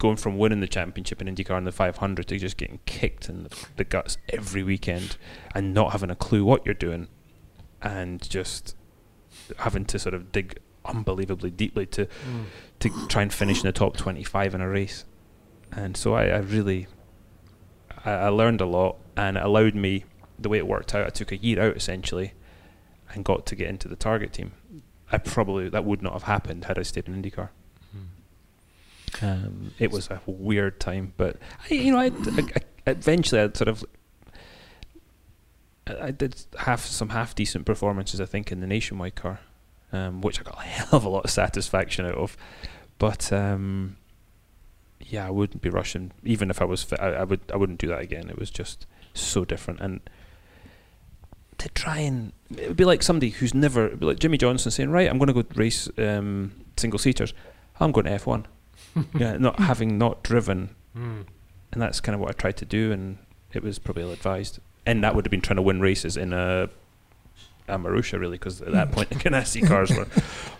going 0.00 0.16
from 0.16 0.36
winning 0.36 0.58
the 0.60 0.66
championship 0.66 1.20
in 1.22 1.28
IndyCar 1.32 1.56
and 1.56 1.66
the 1.66 1.72
500 1.72 2.26
to 2.26 2.38
just 2.38 2.56
getting 2.56 2.80
kicked 2.86 3.28
in 3.28 3.44
the, 3.44 3.56
the 3.76 3.84
guts 3.84 4.18
every 4.30 4.62
weekend 4.64 5.16
and 5.54 5.72
not 5.72 5.92
having 5.92 6.10
a 6.10 6.16
clue 6.16 6.44
what 6.44 6.64
you're 6.66 6.74
doing 6.74 7.06
and 7.80 8.28
just 8.28 8.74
having 9.58 9.84
to 9.84 9.98
sort 9.98 10.14
of 10.14 10.32
dig 10.32 10.58
unbelievably 10.84 11.50
deeply 11.50 11.86
to 11.86 12.06
Mm. 12.06 12.44
to 12.80 13.06
try 13.08 13.20
and 13.22 13.32
finish 13.32 13.60
in 13.60 13.66
the 13.66 13.72
top 13.72 13.96
25 13.96 14.54
in 14.54 14.60
a 14.60 14.68
race. 14.68 15.04
And 15.70 15.96
so 15.96 16.14
I, 16.14 16.24
I 16.28 16.38
really 16.38 16.86
I, 18.04 18.10
I 18.12 18.28
learned 18.28 18.60
a 18.62 18.66
lot 18.66 18.96
and 19.16 19.36
it 19.36 19.42
allowed 19.44 19.74
me 19.74 20.04
the 20.38 20.48
way 20.48 20.56
it 20.58 20.66
worked 20.66 20.94
out. 20.94 21.06
I 21.06 21.10
took 21.10 21.30
a 21.30 21.36
year 21.36 21.60
out 21.60 21.76
essentially 21.76 22.32
and 23.12 23.24
got 23.24 23.44
to 23.46 23.54
get 23.54 23.68
into 23.68 23.86
the 23.86 23.96
target 23.96 24.32
team. 24.32 24.52
I 25.12 25.18
probably 25.18 25.68
that 25.68 25.84
would 25.84 26.00
not 26.02 26.14
have 26.14 26.22
happened 26.24 26.64
had 26.64 26.78
I 26.78 26.82
stayed 26.82 27.06
in 27.08 27.22
IndyCar. 27.22 27.50
Um, 29.22 29.72
it 29.78 29.90
was 29.90 30.08
a 30.08 30.20
weird 30.26 30.80
time, 30.80 31.12
but 31.16 31.36
I, 31.70 31.74
you 31.74 31.92
know, 31.92 31.98
I, 31.98 32.06
I, 32.06 32.90
eventually 32.90 33.40
I 33.40 33.50
sort 33.52 33.68
of 33.68 33.84
I, 35.86 36.10
did 36.10 36.36
half 36.58 36.84
some 36.84 37.10
half 37.10 37.34
decent 37.34 37.66
performances, 37.66 38.20
I 38.20 38.26
think, 38.26 38.52
in 38.52 38.60
the 38.60 38.66
nationwide 38.66 39.14
car, 39.14 39.40
um, 39.92 40.20
which 40.20 40.40
I 40.40 40.42
got 40.42 40.58
a 40.58 40.62
hell 40.62 40.88
of 40.92 41.04
a 41.04 41.08
lot 41.08 41.24
of 41.24 41.30
satisfaction 41.30 42.06
out 42.06 42.14
of. 42.14 42.36
But 42.98 43.32
um, 43.32 43.96
yeah, 45.00 45.26
I 45.26 45.30
wouldn't 45.30 45.62
be 45.62 45.70
rushing, 45.70 46.12
even 46.24 46.50
if 46.50 46.60
I 46.60 46.64
was 46.64 46.82
fit. 46.82 47.00
I, 47.00 47.08
I 47.10 47.24
would 47.24 47.40
I 47.52 47.56
wouldn't 47.56 47.80
do 47.80 47.88
that 47.88 48.00
again. 48.00 48.28
It 48.28 48.38
was 48.38 48.50
just 48.50 48.86
so 49.14 49.44
different, 49.44 49.80
and 49.80 50.00
to 51.58 51.68
try 51.70 51.98
and 51.98 52.32
it 52.56 52.68
would 52.68 52.76
be 52.76 52.84
like 52.84 53.02
somebody 53.02 53.30
who's 53.30 53.54
never 53.54 53.96
like 54.00 54.18
Jimmie 54.18 54.38
Johnson 54.38 54.70
saying, 54.70 54.90
"Right, 54.90 55.08
I'm 55.08 55.18
going 55.18 55.32
to 55.32 55.42
go 55.42 55.44
race 55.54 55.88
um, 55.98 56.52
single 56.76 56.98
seaters. 56.98 57.34
I'm 57.78 57.92
going 57.92 58.06
to 58.06 58.12
F1." 58.12 58.44
yeah, 59.18 59.36
not 59.36 59.58
having 59.60 59.98
not 59.98 60.22
driven, 60.22 60.74
Mm. 60.96 61.24
and 61.72 61.80
that's 61.82 62.00
kind 62.00 62.14
of 62.14 62.20
what 62.20 62.30
I 62.30 62.32
tried 62.32 62.56
to 62.58 62.64
do, 62.64 62.90
and 62.92 63.18
it 63.52 63.62
was 63.62 63.78
probably 63.78 64.02
ill 64.02 64.10
advised. 64.12 64.58
And 64.86 65.04
that 65.04 65.14
would 65.14 65.24
have 65.24 65.30
been 65.30 65.40
trying 65.40 65.56
to 65.56 65.62
win 65.62 65.80
races 65.80 66.16
in 66.16 66.32
a, 66.32 66.68
a 67.68 67.78
Marussia, 67.78 68.18
really, 68.18 68.38
because 68.38 68.60
at 68.60 68.72
that 68.72 68.90
point 68.90 69.10
the 69.10 69.14
Ganassi 69.16 69.64
cars 69.68 69.90
were 69.90 70.08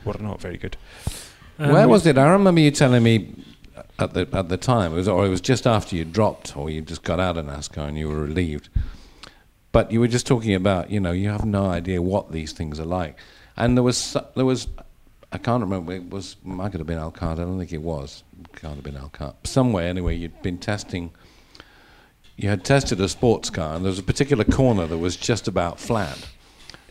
were 0.05 0.21
not 0.23 0.41
very 0.41 0.57
good. 0.57 0.77
Um, 1.59 1.73
Where 1.73 1.89
was 1.89 2.07
it? 2.07 2.17
I 2.17 2.29
remember 2.31 2.61
you 2.61 2.71
telling 2.71 3.03
me 3.03 3.35
at 3.99 4.15
the 4.15 4.29
at 4.33 4.49
the 4.49 4.57
time, 4.57 4.93
it 4.93 4.97
was, 4.97 5.09
or 5.09 5.27
it 5.27 5.31
was 5.31 5.41
just 5.41 5.67
after 5.67 5.97
you 5.97 6.05
dropped, 6.05 6.57
or 6.57 6.71
you 6.71 6.81
just 6.81 7.03
got 7.03 7.19
out 7.19 7.37
of 7.37 7.47
NASCAR 7.47 7.89
and 7.89 7.99
you 7.99 8.09
were 8.09 8.21
relieved. 8.23 8.69
But 9.73 9.91
you 9.93 10.01
were 10.01 10.09
just 10.09 10.27
talking 10.27 10.55
about, 10.55 10.91
you 10.91 10.99
know, 11.01 11.13
you 11.13 11.29
have 11.29 11.45
no 11.45 11.67
idea 11.67 12.03
what 12.03 12.33
these 12.33 12.53
things 12.53 12.79
are 12.81 12.85
like, 12.87 13.19
and 13.57 13.77
there 13.77 13.83
was 13.85 14.17
there 14.37 14.45
was, 14.45 14.69
I 15.33 15.39
can't 15.39 15.63
remember. 15.63 15.93
It 15.93 16.11
was 16.11 16.37
might 16.45 16.73
have 16.73 16.87
been 16.87 16.99
Alcart. 16.99 17.33
I 17.33 17.45
don't 17.45 17.59
think 17.59 17.73
it 17.73 17.83
was. 17.83 18.25
Can't 18.57 18.75
have 18.75 18.85
been 18.85 18.95
Alcart. 18.95 19.35
Somewhere 19.45 19.87
anyway. 19.89 20.17
You'd 20.17 20.43
been 20.43 20.59
testing. 20.59 21.13
You 22.37 22.49
had 22.49 22.65
tested 22.65 23.01
a 23.01 23.09
sports 23.09 23.51
car, 23.51 23.75
and 23.77 23.85
there 23.85 23.91
was 23.91 23.99
a 23.99 24.03
particular 24.03 24.45
corner 24.45 24.87
that 24.87 24.99
was 24.99 25.17
just 25.17 25.47
about 25.47 25.79
flat, 25.79 26.29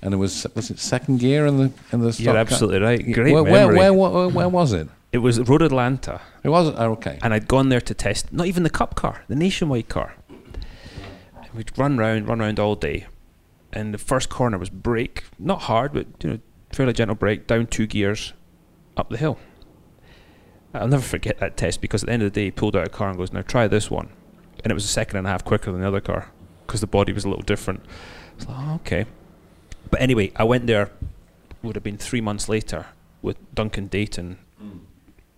and 0.02 0.13
it 0.13 0.17
was 0.17 0.45
was 0.56 0.69
it 0.69 0.80
second 0.80 1.19
gear 1.19 1.45
in 1.47 1.58
the 1.58 1.71
in 1.91 1.99
the. 1.99 2.06
You're 2.06 2.13
stock 2.13 2.25
car? 2.34 2.38
absolutely 2.38 2.80
right. 2.80 3.12
Great 3.12 3.34
where, 3.34 3.43
where, 3.43 3.67
memory. 3.67 3.78
where, 3.78 3.93
where, 3.93 4.28
where 4.30 4.49
was 4.49 4.73
it? 4.73 4.88
It 5.12 5.17
was 5.17 5.39
Road 5.39 5.63
Atlanta, 5.63 6.21
It 6.43 6.49
wasn't. 6.49 6.78
Oh, 6.80 6.91
okay. 6.91 7.17
and 7.23 7.34
I'd 7.34 7.47
gone 7.47 7.69
there 7.69 7.82
to 7.82 7.93
test 7.95 8.32
not 8.32 8.45
even 8.45 8.62
the 8.62 8.69
Cup 8.69 8.93
car, 8.93 9.23
the 9.28 9.36
Nationwide 9.36 9.89
car. 9.89 10.13
And 10.30 11.52
we'd 11.56 11.75
run 11.78 11.97
round, 11.97 12.28
run 12.28 12.38
round 12.38 12.60
all 12.60 12.75
day, 12.75 13.08
and 13.73 13.91
the 13.91 13.97
first 13.97 14.30
corner 14.30 14.60
was 14.60 14.69
brake, 14.69 15.23
not 15.39 15.63
hard, 15.63 15.93
but 15.93 16.06
you 16.21 16.30
know, 16.30 16.39
fairly 16.71 16.93
gentle 16.93 17.15
brake, 17.15 17.47
down 17.47 17.67
two 17.67 17.88
gears, 17.88 18.34
up 18.97 19.10
the 19.10 19.17
hill. 19.17 19.38
I'll 20.73 20.88
never 20.88 21.03
forget 21.03 21.39
that 21.39 21.58
test 21.58 21.82
because 21.82 22.03
at 22.03 22.08
the 22.08 22.13
end 22.13 22.23
of 22.23 22.32
the 22.32 22.39
day, 22.39 22.45
he 22.45 22.51
pulled 22.51 22.75
out 22.75 22.86
a 22.86 22.89
car 22.89 23.10
and 23.10 23.17
goes, 23.17 23.34
"Now 23.34 23.41
try 23.41 23.67
this 23.67 23.89
one," 23.89 24.10
and 24.63 24.71
it 24.71 24.73
was 24.75 24.86
a 24.86 24.89
second 24.89 25.17
and 25.17 25.27
a 25.27 25.29
half 25.29 25.43
quicker 25.43 25.71
than 25.71 25.82
the 25.82 25.88
other 25.88 26.01
car 26.01 26.32
because 26.65 26.82
the 26.82 26.88
body 26.88 27.12
was 27.12 27.25
a 27.25 27.29
little 27.29 27.43
different. 27.43 27.82
I 27.82 28.36
was 28.36 28.47
like, 28.47 28.58
oh, 28.60 28.75
"Okay," 28.75 29.05
but 29.89 30.01
anyway, 30.01 30.32
I 30.36 30.43
went 30.43 30.67
there. 30.67 30.91
Would 31.63 31.75
have 31.75 31.84
been 31.84 31.97
three 31.97 32.21
months 32.21 32.47
later 32.47 32.86
with 33.21 33.38
Duncan 33.53 33.88
Dayton 33.88 34.38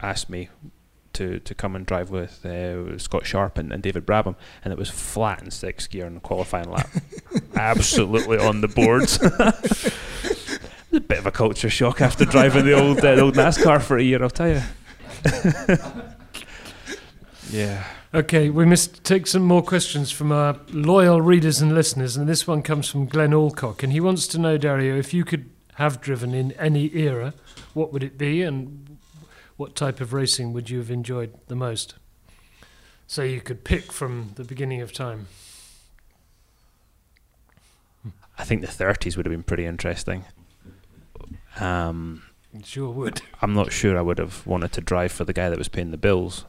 asked 0.02 0.30
me 0.30 0.50
to, 1.14 1.40
to 1.40 1.54
come 1.54 1.76
and 1.76 1.86
drive 1.86 2.10
with 2.10 2.46
uh, 2.46 2.98
Scott 2.98 3.26
Sharp 3.26 3.58
and, 3.58 3.72
and 3.72 3.84
David 3.84 4.06
Brabham, 4.06 4.36
and 4.64 4.72
it 4.72 4.80
was 4.80 4.90
flat 4.90 5.42
in 5.42 5.52
sixth 5.52 5.90
gear 5.90 6.06
in 6.06 6.16
the 6.16 6.20
qualifying 6.20 6.72
lap, 6.72 6.90
absolutely 7.56 8.38
on 8.38 8.62
the 8.62 8.68
boards. 8.68 9.20
a 11.22 11.28
of 11.28 11.28
a 11.28 11.32
culture 11.32 11.70
shock 11.70 12.02
after 12.02 12.26
driving 12.26 12.66
the 12.66 12.74
old 12.74 13.00
uh, 13.00 13.16
the 13.16 13.22
old 13.22 13.36
NASCAR 13.36 13.82
for 13.82 13.98
a 13.98 14.04
year, 14.04 14.22
I'll 14.24 14.30
tell 14.30 14.50
you. 14.50 14.62
yeah. 17.52 17.86
Okay, 18.14 18.50
we 18.50 18.66
must 18.66 19.04
take 19.04 19.26
some 19.28 19.44
more 19.44 19.62
questions 19.62 20.12
from 20.12 20.32
our 20.32 20.60
loyal 20.70 21.22
readers 21.22 21.62
and 21.62 21.74
listeners, 21.74 22.18
and 22.18 22.28
this 22.28 22.46
one 22.46 22.62
comes 22.62 22.90
from 22.90 23.06
Glenn 23.06 23.34
Alcock, 23.34 23.84
and 23.84 23.94
he 23.94 24.02
wants 24.02 24.28
to 24.28 24.38
know, 24.38 24.58
Dario, 24.58 24.98
if 24.98 25.14
you 25.14 25.24
could 25.24 25.50
have 25.76 26.02
driven 26.02 26.34
in 26.34 26.52
any 26.54 26.94
era, 26.94 27.34
what 27.74 27.94
would 27.94 28.04
it 28.04 28.18
be, 28.18 28.42
and 28.42 28.98
what 29.56 29.76
type 29.76 30.02
of 30.02 30.12
racing 30.12 30.52
would 30.52 30.70
you 30.70 30.80
have 30.80 30.92
enjoyed 30.92 31.34
the 31.48 31.56
most? 31.56 31.96
So 33.08 33.24
you 33.24 33.40
could 33.40 33.64
pick 33.64 33.94
from 33.94 34.32
the 34.36 34.44
beginning 34.44 34.82
of 34.82 34.92
time. 34.92 35.28
I 38.38 38.44
think 38.44 38.62
the 38.62 38.68
30s 38.68 39.16
would 39.16 39.26
have 39.26 39.32
been 39.32 39.44
pretty 39.44 39.66
interesting. 39.66 40.26
Um, 41.62 42.24
sure 42.64 42.90
would. 42.90 43.22
I'm 43.42 43.54
not 43.54 43.72
sure 43.72 43.98
I 43.98 44.02
would 44.02 44.18
have 44.18 44.46
wanted 44.46 44.72
to 44.74 44.82
drive 44.82 45.12
for 45.12 45.24
the 45.24 45.34
guy 45.34 45.50
that 45.50 45.58
was 45.58 45.68
paying 45.70 45.92
the 45.92 45.98
bills. 45.98 46.46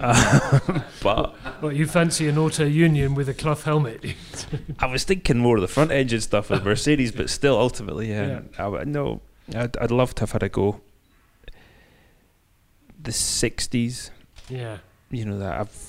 Um, 0.00 0.82
but 1.02 1.34
Well, 1.60 1.72
you 1.72 1.86
fancy 1.86 2.28
an 2.28 2.38
auto 2.38 2.64
union 2.64 3.14
with 3.14 3.28
a 3.28 3.34
cloth 3.34 3.64
helmet? 3.64 4.04
I 4.78 4.86
was 4.86 5.04
thinking 5.04 5.38
more 5.38 5.56
of 5.56 5.62
the 5.62 5.68
front 5.68 5.90
engine 5.90 6.20
stuff 6.20 6.50
with 6.50 6.64
Mercedes, 6.70 7.12
but 7.12 7.30
still, 7.30 7.58
ultimately, 7.58 8.10
yeah. 8.10 8.40
I 8.58 8.64
w 8.64 8.84
no, 8.84 9.20
I'd, 9.54 9.76
I'd 9.76 9.90
love 9.90 10.14
to 10.16 10.20
have 10.22 10.32
had 10.32 10.42
a 10.42 10.48
go. 10.48 10.80
The 13.00 13.12
60s, 13.12 14.10
yeah. 14.48 14.78
you 15.10 15.24
know, 15.24 15.38
that 15.38 15.60
I've, 15.60 15.87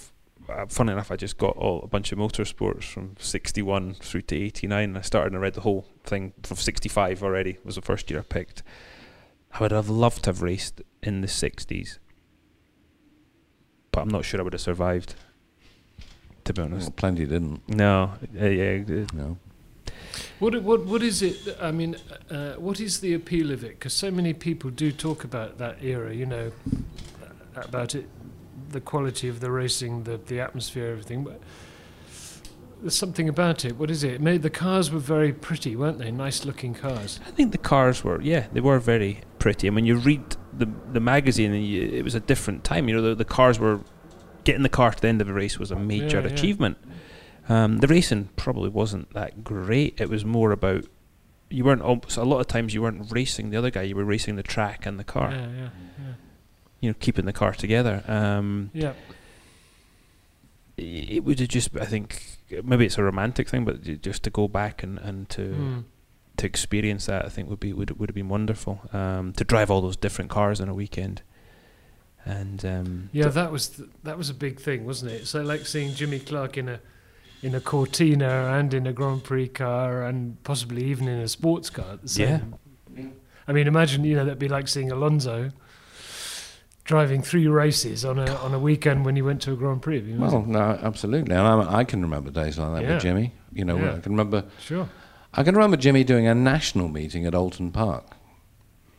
uh, 0.50 0.66
funny 0.68 0.92
enough, 0.92 1.12
I 1.12 1.16
just 1.16 1.38
got 1.38 1.56
all 1.58 1.82
a 1.84 1.88
bunch 1.88 2.12
of 2.12 2.18
motorsports 2.18 2.84
from 2.84 3.16
61 3.20 3.96
through 3.96 4.24
to 4.24 4.36
89. 4.36 4.98
I 4.98 5.02
started 5.02 5.28
and 5.34 5.38
I 5.38 5.40
read 5.40 5.54
the 5.54 5.62
whole 5.62 5.86
thing 6.04 6.34
from 6.44 6.58
65 6.58 7.24
already, 7.24 7.58
was 7.64 7.76
the 7.76 7.82
first 7.82 8.10
year 8.10 8.20
I 8.20 8.24
picked. 8.24 8.64
I 9.52 9.62
would 9.62 9.72
have 9.72 9.90
loved 9.90 10.24
to 10.24 10.30
have 10.30 10.42
raced 10.42 10.82
in 11.02 11.22
the 11.22 11.28
60s, 11.28 11.98
but 13.92 14.02
I'm 14.02 14.10
not 14.10 14.26
sure 14.26 14.40
I 14.40 14.44
would 14.44 14.54
have 14.54 14.62
survived, 14.62 15.16
to 16.46 16.54
be 16.54 16.62
honest. 16.62 16.88
Well, 16.88 16.94
plenty 16.98 17.26
didn't. 17.26 17.68
No, 17.68 18.14
uh, 18.40 18.46
yeah, 18.46 18.84
No. 19.14 19.38
What 20.40 20.62
what 20.64 20.86
what 20.86 21.04
is 21.04 21.22
it? 21.22 21.58
I 21.60 21.72
mean, 21.72 21.96
uh, 22.30 22.54
what 22.54 22.80
is 22.80 23.00
the 23.02 23.14
appeal 23.14 23.52
of 23.52 23.64
it? 23.64 23.72
Because 23.72 23.94
so 23.94 24.12
many 24.12 24.34
people 24.34 24.70
do 24.70 24.92
talk 24.92 25.24
about 25.24 25.58
that 25.58 25.84
era. 25.84 26.14
You 26.14 26.26
know, 26.26 26.52
about 27.56 27.96
it, 27.96 28.08
the 28.72 28.82
quality 28.82 29.28
of 29.28 29.40
the 29.40 29.52
racing, 29.52 30.04
the 30.04 30.18
the 30.18 30.40
atmosphere, 30.40 30.92
everything. 30.92 31.24
But 31.24 31.40
there's 32.82 32.96
something 32.96 33.28
about 33.28 33.66
it. 33.66 33.78
What 33.78 33.92
is 33.92 34.04
it? 34.04 34.14
it 34.14 34.22
made 34.22 34.42
the 34.42 34.50
cars 34.50 34.90
were 34.92 35.00
very 35.00 35.34
pretty, 35.34 35.76
weren't 35.76 35.98
they? 35.98 36.12
Nice 36.12 36.46
looking 36.46 36.74
cars. 36.74 37.20
I 37.28 37.32
think 37.32 37.52
the 37.52 37.58
cars 37.58 38.04
were, 38.04 38.22
yeah, 38.22 38.48
they 38.54 38.62
were 38.62 38.80
very 38.80 39.22
pretty. 39.38 39.68
And 39.68 39.76
when 39.76 39.86
you 39.86 39.96
read 39.98 40.24
the 40.54 40.68
the 40.92 41.00
magazine, 41.02 41.54
and 41.54 41.66
you, 41.66 41.82
it 41.82 42.04
was 42.04 42.16
a 42.16 42.20
different 42.22 42.64
time. 42.64 42.88
You 42.88 42.96
know, 42.96 43.02
the, 43.02 43.16
the 43.16 43.26
cars 43.26 43.60
were 43.60 43.82
getting 44.46 44.64
the 44.64 44.70
car 44.70 44.92
to 44.92 45.02
the 45.02 45.08
end 45.08 45.22
of 45.22 45.28
a 45.30 45.34
race 45.34 45.60
was 45.60 45.72
a 45.72 45.76
major 45.76 46.22
Yeah, 46.22 46.28
yeah. 46.28 46.34
achievement. 46.34 46.78
Um, 47.50 47.80
the 47.80 47.88
racing 47.88 48.30
probably 48.36 48.70
wasn't 48.70 49.12
that 49.14 49.44
great. 49.44 50.00
It 50.00 50.08
was 50.10 50.24
more 50.24 50.52
about 50.52 50.86
you 51.50 51.64
weren't 51.66 51.82
al- 51.82 52.04
so 52.08 52.22
a 52.22 52.24
lot 52.24 52.40
of 52.40 52.48
times 52.48 52.74
you 52.74 52.82
weren't 52.82 53.12
racing 53.12 53.50
the 53.50 53.58
other 53.58 53.72
guy. 53.72 53.82
You 53.82 53.96
were 53.96 54.06
racing 54.06 54.36
the 54.38 54.44
track 54.44 54.86
and 54.86 54.98
the 55.00 55.04
car. 55.04 55.32
Yeah, 55.32 55.48
yeah, 55.48 55.70
yeah. 56.00 56.14
You 56.82 56.90
know, 56.92 56.96
keeping 57.00 57.26
the 57.26 57.34
car 57.34 57.54
together. 57.54 58.04
Um, 58.08 58.72
Yeah. 58.74 58.94
it 60.78 61.24
would 61.26 61.40
have 61.40 61.50
just, 61.50 61.76
I 61.78 61.86
think, 61.86 62.38
maybe 62.64 62.86
it's 62.86 62.98
a 62.98 63.04
romantic 63.04 63.50
thing, 63.50 63.66
but 63.66 64.02
just 64.02 64.24
to 64.24 64.30
go 64.30 64.48
back 64.48 64.84
and 64.84 64.98
and 65.00 65.30
to. 65.30 65.42
Mm. 65.42 65.84
to 66.38 66.46
experience 66.46 67.06
that, 67.08 67.26
I 67.26 67.30
think 67.30 67.50
would 67.50 67.60
be 67.60 67.74
would 67.74 68.00
would 68.00 68.10
have 68.10 68.16
been 68.16 68.30
wonderful. 68.30 68.80
Um, 68.94 69.34
to 69.34 69.44
drive 69.44 69.70
all 69.70 69.82
those 69.82 69.98
different 69.98 70.32
cars 70.32 70.62
on 70.62 70.70
a 70.70 70.74
weekend, 70.74 71.22
and 72.24 72.64
um, 72.64 73.10
Yeah, 73.12 73.28
that 73.28 73.52
was 73.52 73.68
th- 73.70 73.90
that 74.04 74.18
was 74.18 74.30
a 74.30 74.34
big 74.34 74.62
thing, 74.62 74.86
wasn't 74.86 75.12
it? 75.12 75.28
So 75.28 75.42
like 75.42 75.66
seeing 75.66 75.94
Jimmy 75.94 76.20
Clark 76.20 76.58
in 76.58 76.70
a 76.70 76.80
in 77.42 77.56
a 77.56 77.60
Cortina 77.60 78.58
and 78.58 78.74
in 78.74 78.88
a 78.88 78.94
Grand 78.94 79.26
Prix 79.26 79.50
car 79.50 80.04
and 80.06 80.42
possibly 80.44 80.86
even 80.86 81.10
in 81.10 81.20
a 81.20 81.28
sports 81.28 81.70
car 81.70 81.92
at 81.94 82.02
the 82.04 82.08
same. 82.10 82.56
Yeah. 82.96 83.04
I 83.48 83.52
mean, 83.52 83.68
imagine 83.68 84.06
you 84.06 84.16
know 84.16 84.24
that'd 84.24 84.40
be 84.40 84.48
like 84.48 84.70
seeing 84.70 84.92
Alonso 84.94 85.52
driving 86.90 87.22
three 87.22 87.48
races 87.48 88.04
on 88.04 88.18
a 88.18 88.26
on 88.38 88.52
a 88.52 88.58
weekend 88.58 89.06
when 89.06 89.16
he 89.16 89.22
went 89.22 89.40
to 89.44 89.54
a 89.54 89.56
Grand 89.56 89.80
Prix. 89.80 89.98
It'd 89.98 90.08
be 90.08 90.18
Well, 90.18 90.42
no, 90.42 90.60
absolutely. 90.82 91.36
And 91.36 91.46
I, 91.48 91.80
I 91.82 91.84
can 91.84 92.02
remember 92.02 92.32
days 92.32 92.58
like 92.58 92.74
that 92.74 92.82
Yeah. 92.84 92.94
with 92.96 93.04
Jimmy. 93.04 93.32
You 93.54 93.64
know, 93.66 93.78
Yeah. 93.78 93.94
I 93.94 94.00
can 94.00 94.12
remember. 94.14 94.44
sure. 94.60 94.90
I 95.36 95.44
can 95.44 95.54
remember 95.54 95.78
Jimmy 95.78 96.04
doing 96.04 96.26
a 96.26 96.34
national 96.34 96.88
meeting 96.88 97.28
at 97.28 97.34
Oulton 97.36 97.72
Park. 97.72 98.06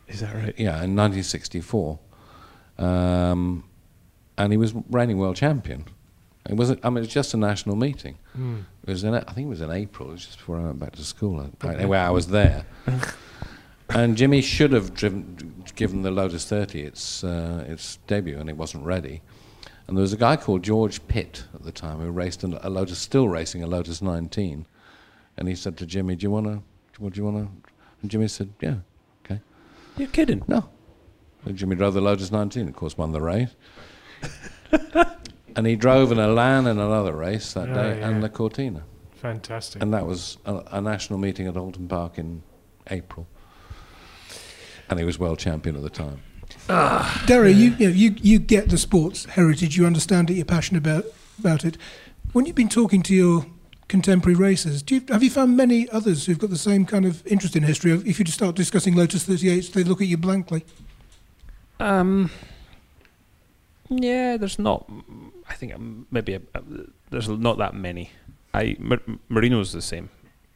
is 0.07 0.21
that 0.21 0.33
right? 0.33 0.55
Yeah, 0.57 0.81
in 0.85 0.95
1964, 0.95 1.99
um, 2.77 3.65
and 4.37 4.53
he 4.53 4.57
was 4.57 4.73
reigning 4.89 5.17
world 5.17 5.35
champion. 5.35 5.83
It 6.49 6.55
was. 6.55 6.71
I 6.71 6.75
mean, 6.89 6.97
it 6.97 7.01
was 7.01 7.07
just 7.09 7.33
a 7.33 7.37
national 7.37 7.75
meeting. 7.75 8.17
Mm. 8.37 8.63
It 8.87 8.89
was 8.91 9.03
in. 9.03 9.13
I 9.13 9.19
think 9.33 9.47
it 9.47 9.49
was 9.49 9.59
in 9.61 9.69
April. 9.69 10.09
It 10.09 10.13
was 10.13 10.25
just 10.25 10.37
before 10.37 10.59
I 10.59 10.63
went 10.63 10.79
back 10.79 10.93
to 10.95 11.03
school. 11.03 11.39
I- 11.41 11.67
Anyway, 11.73 11.97
I 11.99 12.09
was 12.09 12.27
there, 12.27 12.65
and 13.89 14.15
Jimmy 14.17 14.41
should 14.41 14.71
have 14.71 14.93
driven, 14.93 15.60
given 15.75 16.01
the 16.01 16.11
Lotus 16.11 16.45
30 16.45 16.81
its 16.81 17.23
uh, 17.23 17.65
its 17.67 17.97
debut, 18.07 18.39
and 18.39 18.49
it 18.49 18.57
wasn't 18.57 18.85
ready. 18.85 19.21
And 19.87 19.97
there 19.97 20.01
was 20.01 20.13
a 20.13 20.17
guy 20.17 20.37
called 20.37 20.63
George 20.63 21.05
Pitt 21.07 21.43
at 21.53 21.63
the 21.63 21.71
time 21.71 21.99
who 21.99 22.11
raced 22.11 22.43
a, 22.43 22.67
a 22.67 22.69
Lotus, 22.69 22.99
still 22.99 23.27
racing 23.27 23.63
a 23.63 23.67
Lotus 23.67 24.01
19, 24.01 24.65
and 25.37 25.47
he 25.47 25.55
said 25.55 25.77
to 25.77 25.85
Jimmy, 25.85 26.15
"Do 26.15 26.23
you 26.25 26.31
want 26.31 26.45
to? 26.47 26.61
What 26.99 27.13
Do 27.13 27.19
you 27.21 27.25
want 27.25 27.37
to?" 27.37 27.69
And 28.01 28.11
Jimmy 28.11 28.27
said, 28.27 28.53
"Yeah, 28.61 28.75
okay." 29.25 29.41
You're 29.97 30.07
kidding. 30.09 30.43
No. 30.47 30.69
And 31.45 31.57
Jimmy 31.57 31.75
drove 31.75 31.95
the 31.95 32.01
Lotus 32.01 32.31
19, 32.31 32.67
of 32.67 32.75
course, 32.75 32.95
won 32.97 33.11
the 33.13 33.21
race. 33.21 33.49
and 35.55 35.65
he 35.67 35.75
drove 35.75 36.11
an 36.11 36.19
Elan 36.19 36.67
in 36.67 36.77
another 36.79 37.13
race 37.15 37.53
that 37.53 37.69
Oh, 37.69 37.73
day 37.73 37.99
yeah. 37.99 38.09
and 38.09 38.21
the 38.23 38.29
Cortina. 38.29 38.83
Fantastic. 39.15 39.81
And 39.81 39.93
that 39.93 40.05
was 40.05 40.37
a, 40.45 40.61
a 40.71 40.81
national 40.81 41.19
meeting 41.19 41.47
at 41.47 41.55
Oulton 41.55 41.87
Park 41.87 42.17
in 42.17 42.43
April. 42.89 43.27
And 44.91 44.99
he 44.99 45.05
was 45.05 45.17
world 45.17 45.39
champion 45.39 45.77
at 45.77 45.81
the 45.81 45.89
time. 45.89 46.21
Derry, 47.25 47.53
you, 47.53 47.71
you 47.79 47.87
know, 47.87 47.93
you 47.93 48.15
you 48.21 48.39
get 48.39 48.69
the 48.69 48.77
sports 48.77 49.23
heritage. 49.23 49.77
You 49.77 49.85
understand 49.85 50.29
it. 50.29 50.33
You're 50.33 50.45
passionate 50.45 50.79
about 50.79 51.05
about 51.39 51.63
it. 51.63 51.77
When 52.33 52.45
you've 52.45 52.55
been 52.55 52.69
talking 52.69 53.01
to 53.03 53.15
your 53.15 53.45
contemporary 53.87 54.35
racers, 54.35 54.81
do 54.83 54.95
you, 54.95 55.01
have 55.09 55.23
you 55.23 55.29
found 55.29 55.55
many 55.55 55.89
others 55.89 56.25
who've 56.25 56.37
got 56.37 56.49
the 56.49 56.57
same 56.57 56.85
kind 56.85 57.05
of 57.05 57.25
interest 57.25 57.55
in 57.55 57.63
history? 57.63 57.93
If 58.05 58.19
you 58.19 58.25
just 58.25 58.37
start 58.37 58.55
discussing 58.55 58.95
Lotus 58.95 59.23
38, 59.23 59.71
they 59.73 59.83
look 59.83 60.01
at 60.01 60.07
you 60.07 60.17
blankly. 60.17 60.65
Um. 61.79 62.29
Yeah, 63.89 64.37
there's 64.37 64.59
not. 64.59 64.89
I 65.49 65.53
think 65.53 65.73
um, 65.73 66.07
maybe 66.11 66.33
a, 66.35 66.41
a, 66.53 66.61
there's 67.09 67.27
not 67.27 67.57
that 67.57 67.75
many. 67.75 68.11
I 68.53 68.75
Mar- 68.79 69.01
Marino's 69.29 69.71
the 69.71 69.81
same. 69.81 70.09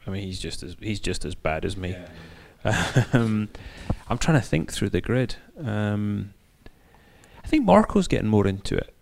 I 0.05 0.09
mean, 0.09 0.23
he's 0.23 0.39
just 0.39 0.61
as 0.61 0.75
he's 0.81 0.99
just 0.99 1.25
as 1.25 1.35
bad 1.35 1.65
as 1.65 1.75
me. 1.77 1.95
Um, 3.13 3.49
I'm 4.09 4.17
trying 4.17 4.39
to 4.39 4.45
think 4.45 4.71
through 4.71 4.89
the 4.89 5.01
grid. 5.01 5.35
Um, 5.63 6.33
I 7.43 7.47
think 7.47 7.63
Marco's 7.65 8.07
getting 8.07 8.27
more 8.27 8.47
into 8.47 8.75
it. 8.75 8.93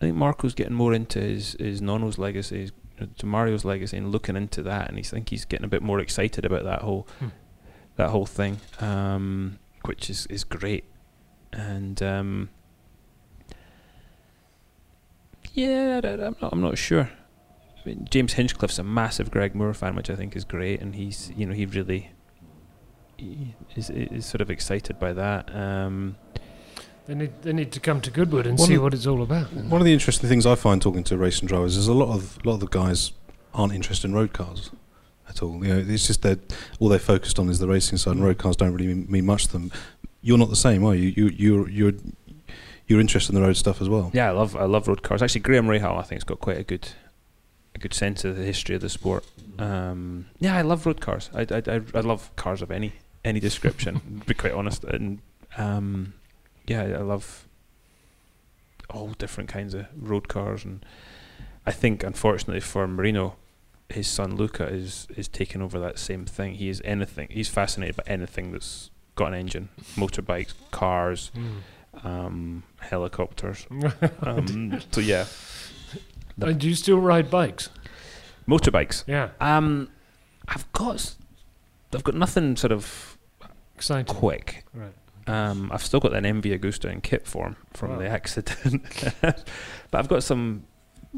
I 0.00 0.04
think 0.06 0.16
Marco's 0.16 0.54
getting 0.54 0.74
more 0.74 0.92
into 0.94 1.18
his 1.20 1.56
his 1.58 1.80
Nono's 1.82 2.18
legacy, 2.18 2.60
his, 2.60 2.72
to 3.18 3.26
Mario's 3.26 3.64
legacy, 3.64 3.96
and 3.96 4.10
looking 4.12 4.36
into 4.36 4.62
that. 4.62 4.88
And 4.88 4.96
he's 4.98 5.12
I 5.12 5.16
think 5.16 5.30
he's 5.30 5.44
getting 5.44 5.64
a 5.64 5.68
bit 5.68 5.82
more 5.82 6.00
excited 6.00 6.44
about 6.44 6.64
that 6.64 6.82
whole 6.82 7.06
Hmm. 7.18 7.28
that 7.96 8.10
whole 8.10 8.26
thing, 8.26 8.60
um, 8.80 9.58
which 9.84 10.08
is 10.10 10.26
is 10.26 10.44
great. 10.44 10.84
And 11.52 12.02
um, 12.02 12.48
yeah, 15.52 16.00
I, 16.04 16.08
am 16.08 16.36
not 16.40 16.52
I'm 16.52 16.60
not 16.60 16.78
sure. 16.78 17.10
I 17.76 17.88
mean, 17.88 18.06
James 18.10 18.34
Hinchcliffe's 18.34 18.78
a 18.78 18.84
massive 18.84 19.30
Greg 19.30 19.54
Moore 19.54 19.72
fan, 19.74 19.96
which 19.96 20.10
I 20.10 20.16
think 20.16 20.36
is 20.36 20.44
great, 20.44 20.80
and 20.80 20.94
he's 20.94 21.32
you 21.36 21.46
know 21.46 21.54
he 21.54 21.66
really 21.66 22.10
is 23.76 23.90
is 23.90 24.26
sort 24.26 24.40
of 24.40 24.50
excited 24.50 24.98
by 24.98 25.12
that. 25.12 25.54
Um, 25.54 26.16
They 27.06 27.14
need 27.14 27.32
they 27.42 27.52
need 27.52 27.72
to 27.72 27.80
come 27.80 28.00
to 28.02 28.10
Goodwood 28.10 28.46
and 28.46 28.58
see 28.60 28.78
what 28.78 28.94
it's 28.94 29.06
all 29.06 29.22
about. 29.22 29.52
One 29.52 29.80
of 29.80 29.84
the 29.84 29.92
interesting 29.92 30.28
things 30.28 30.46
I 30.46 30.54
find 30.54 30.80
talking 30.80 31.04
to 31.04 31.16
racing 31.16 31.48
drivers 31.48 31.76
is 31.76 31.88
a 31.88 31.94
lot 31.94 32.14
of 32.14 32.38
a 32.44 32.48
lot 32.48 32.54
of 32.54 32.60
the 32.60 32.68
guys 32.68 33.12
aren't 33.52 33.74
interested 33.74 34.08
in 34.08 34.14
road 34.14 34.32
cars 34.32 34.70
at 35.28 35.42
all. 35.42 35.64
You 35.64 35.74
know, 35.74 35.84
it's 35.94 36.06
just 36.06 36.22
that 36.22 36.38
all 36.78 36.88
they're 36.88 36.98
focused 37.14 37.38
on 37.38 37.48
is 37.48 37.58
the 37.58 37.66
racing 37.66 37.98
side, 37.98 38.14
and 38.14 38.22
road 38.24 38.38
cars 38.38 38.56
don't 38.56 38.72
really 38.72 38.86
mean, 38.86 39.06
mean 39.08 39.26
much 39.26 39.46
to 39.46 39.52
them. 39.52 39.72
You're 40.22 40.38
not 40.38 40.50
the 40.50 40.56
same, 40.56 40.84
are 40.84 40.94
you? 40.94 41.08
You 41.16 41.28
you're 41.28 41.68
you're 41.68 41.92
you're 42.86 43.00
interested 43.00 43.34
in 43.34 43.40
the 43.40 43.46
road 43.46 43.56
stuff 43.56 43.80
as 43.82 43.88
well. 43.88 44.10
Yeah, 44.12 44.28
I 44.28 44.32
love 44.32 44.54
I 44.54 44.64
love 44.64 44.86
road 44.86 45.02
cars. 45.02 45.22
Actually, 45.22 45.40
Graham 45.40 45.66
Rahal 45.66 45.98
I 45.98 46.02
think's 46.02 46.24
got 46.24 46.40
quite 46.40 46.58
a 46.58 46.64
good 46.64 46.88
a 47.74 47.78
good 47.78 47.94
sense 47.94 48.24
of 48.24 48.36
the 48.36 48.44
history 48.44 48.74
of 48.76 48.82
the 48.82 48.88
sport. 48.88 49.24
Um, 49.58 50.26
yeah, 50.38 50.56
I 50.56 50.62
love 50.62 50.86
road 50.86 51.00
cars. 51.00 51.30
I, 51.34 51.42
I, 51.42 51.62
I, 51.66 51.80
I 51.94 52.00
love 52.00 52.30
cars 52.36 52.62
of 52.62 52.70
any 52.70 52.92
any 53.24 53.40
description. 53.40 54.22
be 54.26 54.34
quite 54.34 54.52
honest, 54.52 54.84
and 54.84 55.20
um, 55.58 56.14
yeah, 56.66 56.82
I 56.82 56.98
love 57.02 57.46
all 58.88 59.08
different 59.18 59.48
kinds 59.48 59.74
of 59.74 59.86
road 59.96 60.28
cars, 60.28 60.64
and 60.64 60.84
I 61.66 61.72
think 61.72 62.02
unfortunately 62.02 62.60
for 62.60 62.86
Marino, 62.88 63.36
his 63.88 64.06
son 64.08 64.36
Luca 64.36 64.66
is 64.66 65.06
is 65.16 65.28
taking 65.28 65.62
over 65.62 65.78
that 65.80 65.98
same 65.98 66.24
thing. 66.24 66.54
He 66.54 66.68
is 66.68 66.80
anything. 66.84 67.28
He's 67.30 67.48
fascinated 67.48 67.96
by 67.96 68.04
anything 68.06 68.52
that's 68.52 68.90
got 69.16 69.28
an 69.28 69.34
engine, 69.34 69.68
motorbikes, 69.96 70.54
cars, 70.70 71.30
um, 72.04 72.62
helicopters. 72.80 73.66
um, 74.22 74.80
so 74.90 75.00
yeah, 75.00 75.26
And 76.40 76.58
do 76.58 76.68
you 76.68 76.74
still 76.74 76.98
ride 77.00 77.30
bikes? 77.30 77.68
motorbikes. 78.48 79.04
Yeah, 79.06 79.30
Um, 79.40 79.88
I've 80.48 80.70
got 80.72 81.14
I've 81.94 82.02
got 82.04 82.14
nothing 82.14 82.56
sort 82.56 82.72
of 82.72 83.09
exciting. 83.80 84.14
quick. 84.14 84.64
Right. 84.74 84.92
Um, 85.26 85.70
I've 85.72 85.82
still 85.84 86.00
got 86.00 86.14
an 86.14 86.24
MV 86.24 86.58
Agusta 86.58 86.90
in 86.90 87.00
kit 87.00 87.26
form 87.26 87.56
from 87.72 87.90
Wow. 87.92 87.98
the 87.98 88.08
accident, 88.08 88.82
but 89.22 89.44
I've 89.92 90.08
got 90.08 90.22
some 90.22 90.64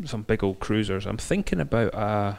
some 0.04 0.22
big 0.22 0.42
old 0.44 0.58
cruisers. 0.60 1.06
I'm 1.06 1.16
thinking 1.18 1.60
about 1.60 1.94
uh, 1.94 2.34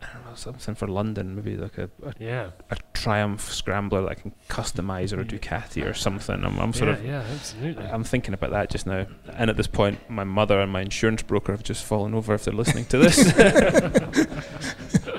I 0.00 0.06
don't 0.12 0.24
know 0.26 0.34
something 0.34 0.74
for 0.76 0.86
London, 0.86 1.34
maybe 1.34 1.56
like 1.56 1.76
a, 1.78 1.90
a, 2.04 2.12
Yeah. 2.20 2.50
a 2.70 2.76
Triumph 2.94 3.52
Scrambler 3.52 4.02
that 4.02 4.10
I 4.10 4.14
can 4.14 4.32
customize 4.48 5.12
or 5.16 5.20
a 5.20 5.24
Ducati 5.32 5.84
or 5.88 5.92
something. 5.94 6.44
I'm, 6.44 6.58
I'm 6.60 6.72
sort 6.72 6.90
yeah, 6.90 6.96
of 6.96 7.04
yeah, 7.04 7.24
absolutely. 7.34 7.84
I'm 7.84 8.04
thinking 8.04 8.32
about 8.34 8.50
that 8.52 8.70
just 8.70 8.86
now. 8.86 9.06
And 9.34 9.50
at 9.50 9.56
this 9.56 9.66
point, 9.66 9.98
my 10.08 10.24
mother 10.24 10.60
and 10.60 10.70
my 10.72 10.82
insurance 10.82 11.22
broker 11.22 11.52
have 11.52 11.64
just 11.64 11.84
fallen 11.84 12.14
over 12.14 12.32
if 12.34 12.44
they're 12.44 12.54
listening 12.54 12.84
to 12.86 12.98
this. 12.98 13.18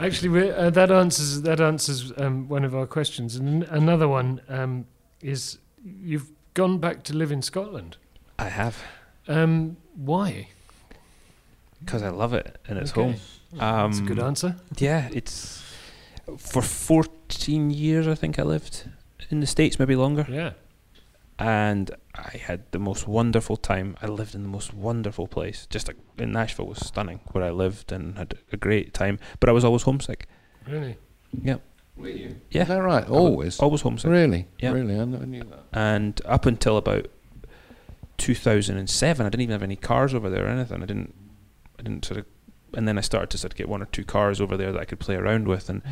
Actually, 0.00 0.50
uh, 0.50 0.70
that 0.70 0.90
answers 0.90 1.42
that 1.42 1.60
answers 1.60 2.12
um, 2.16 2.48
one 2.48 2.64
of 2.64 2.74
our 2.74 2.86
questions, 2.86 3.36
and 3.36 3.64
another 3.64 4.08
one 4.08 4.40
um, 4.48 4.86
is 5.20 5.58
you've 5.84 6.30
gone 6.54 6.78
back 6.78 7.02
to 7.04 7.14
live 7.14 7.30
in 7.32 7.42
Scotland. 7.42 7.96
I 8.38 8.48
have 8.48 8.76
Um, 9.28 9.76
why? 9.94 10.48
because 11.84 12.02
I 12.02 12.10
love 12.10 12.34
it 12.34 12.58
and 12.68 12.78
it's 12.78 12.90
Okay. 12.92 13.02
home. 13.02 13.60
Um, 13.60 13.90
That's 13.90 14.00
a 14.00 14.04
good 14.04 14.18
answer. 14.18 14.56
Yeah, 14.78 15.08
it's 15.12 15.62
for 16.38 16.60
14 16.62 17.70
years 17.70 18.06
I 18.06 18.14
think 18.14 18.38
I 18.38 18.42
lived 18.42 18.88
in 19.30 19.40
the 19.40 19.46
states, 19.46 19.78
maybe 19.78 19.96
longer, 19.96 20.26
Yeah. 20.28 20.52
And 21.40 21.90
I 22.14 22.36
had 22.36 22.70
the 22.70 22.78
most 22.78 23.08
wonderful 23.08 23.56
time. 23.56 23.96
I 24.02 24.06
lived 24.06 24.34
in 24.34 24.42
the 24.42 24.48
most 24.48 24.72
wonderful 24.74 25.26
place. 25.26 25.66
Just 25.70 25.88
like 25.88 25.96
in 26.18 26.32
Nashville 26.32 26.66
was 26.66 26.78
stunning 26.86 27.20
where 27.32 27.42
I 27.42 27.50
lived 27.50 27.90
and 27.92 28.16
had 28.18 28.34
a 28.52 28.56
great 28.56 28.92
time, 28.94 29.18
but 29.40 29.48
I 29.48 29.52
was 29.52 29.64
always 29.64 29.82
homesick. 29.82 30.28
Really. 30.68 30.98
Yeah, 32.50 32.62
Is 32.62 32.68
that 32.68 32.78
right? 32.82 33.08
Always. 33.08 33.58
always 33.58 33.80
homesick. 33.82 34.10
Really? 34.10 34.46
Yeah. 34.58 34.72
Really? 34.72 34.98
I 34.98 35.04
never 35.04 35.26
knew 35.26 35.42
that. 35.44 35.64
and 35.72 36.20
up 36.24 36.46
until 36.46 36.76
about 36.76 37.08
2007 38.18 39.24
i 39.24 39.28
didn't 39.30 39.40
even 39.40 39.52
have 39.52 39.62
any 39.62 39.76
cars 39.76 40.12
over 40.12 40.28
there 40.28 40.44
or 40.44 40.48
anything 40.48 40.82
i 40.82 40.86
didn't 40.86 41.14
i 41.78 41.82
didn't 41.82 42.04
sort 42.04 42.18
of 42.20 42.26
and 42.74 42.86
then 42.86 42.98
i 42.98 43.00
started 43.00 43.30
to 43.30 43.38
sort 43.38 43.52
of 43.52 43.56
get 43.56 43.66
one 43.68 43.80
or 43.80 43.86
two 43.86 44.04
cars 44.04 44.40
over 44.42 44.56
there 44.58 44.72
that 44.72 44.80
i 44.80 44.84
could 44.84 45.00
play 45.00 45.14
around 45.14 45.48
with 45.48 45.70
and 45.70 45.82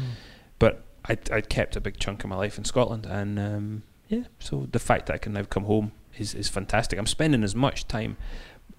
but 0.59 0.85
I'd, 1.07 1.31
I'd 1.31 1.49
kept 1.49 1.75
a 1.77 1.81
big 1.81 1.99
chunk 1.99 2.25
of 2.25 2.29
my 2.31 2.37
life 2.37 2.59
in 2.59 2.65
scotland 2.67 3.07
and 3.07 3.39
um, 3.39 3.83
yeah 4.09 4.25
so 4.39 4.67
the 4.73 4.79
fact 4.79 5.07
that 5.07 5.15
i 5.15 5.19
can 5.19 5.33
now 5.33 5.43
come 5.45 5.65
home 5.65 5.93
is, 6.17 6.35
is 6.35 6.49
fantastic 6.49 6.99
i'm 6.99 7.07
spending 7.07 7.43
as 7.45 7.55
much 7.55 7.87
time 7.89 8.17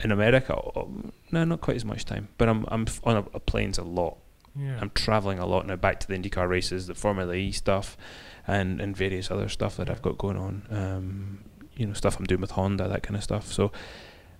in 0.03 0.11
america 0.11 0.53
oh, 0.55 1.11
no 1.31 1.43
not 1.43 1.61
quite 1.61 1.75
as 1.75 1.85
much 1.85 2.05
time 2.05 2.27
but 2.37 2.47
i'm, 2.49 2.65
I'm 2.69 2.85
on 3.03 3.17
a, 3.17 3.25
a 3.33 3.39
planes 3.39 3.77
a 3.77 3.83
lot 3.83 4.17
Yeah. 4.55 4.77
I'm 4.81 4.89
traveling 4.91 5.39
a 5.39 5.45
lot 5.45 5.65
now 5.67 5.75
back 5.75 5.99
to 6.01 6.07
the 6.07 6.15
IndyCar 6.17 6.49
races, 6.49 6.87
the 6.87 6.95
Formula 6.95 7.33
E 7.35 7.51
stuff, 7.51 7.95
and 8.47 8.81
and 8.81 8.97
various 8.97 9.29
other 9.31 9.47
stuff 9.47 9.77
that 9.77 9.89
I've 9.89 10.01
got 10.01 10.17
going 10.17 10.37
on. 10.37 10.65
Um, 10.71 11.43
you 11.77 11.85
know, 11.85 11.93
stuff 11.93 12.17
I'm 12.19 12.25
doing 12.25 12.41
with 12.41 12.51
Honda, 12.51 12.87
that 12.89 13.03
kind 13.03 13.15
of 13.15 13.23
stuff. 13.23 13.53
So 13.53 13.71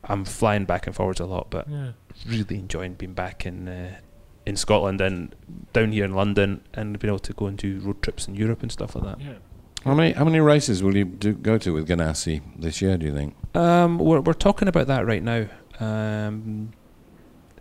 I'm 0.04 0.26
flying 0.26 0.66
back 0.66 0.88
and 0.88 0.96
forwards 0.96 1.20
a 1.22 1.26
lot, 1.26 1.50
but 1.50 1.70
yeah. 1.70 1.92
really 2.26 2.58
enjoying 2.58 2.96
being 2.96 3.14
back 3.14 3.46
in 3.46 3.68
uh, 3.68 4.00
in 4.46 4.56
Scotland 4.58 5.00
and 5.00 5.36
down 5.74 5.92
here 5.92 6.06
in 6.06 6.14
London, 6.14 6.62
and 6.74 6.98
being 7.00 7.12
able 7.14 7.20
to 7.20 7.34
go 7.34 7.46
and 7.46 7.58
do 7.58 7.80
road 7.80 8.02
trips 8.02 8.28
in 8.28 8.36
Europe 8.36 8.62
and 8.64 8.72
stuff 8.72 8.96
like 8.96 9.06
that. 9.06 9.22
Yeah. 9.22 9.38
How 9.86 9.94
many 9.94 10.12
how 10.12 10.26
many 10.26 10.40
races 10.40 10.84
will 10.84 10.96
you 10.96 11.06
do, 11.06 11.34
go 11.34 11.58
to 11.58 11.74
with 11.74 11.88
Ganassi 11.88 12.42
this 12.58 12.82
year? 12.82 12.98
Do 12.98 13.06
you 13.06 13.14
think? 13.14 13.36
Um, 13.56 13.98
we're 13.98 14.20
we're 14.22 14.34
talking 14.34 14.68
about 14.68 14.88
that 14.88 15.06
right 15.06 15.24
now. 15.24 15.48
Um, 15.80 16.72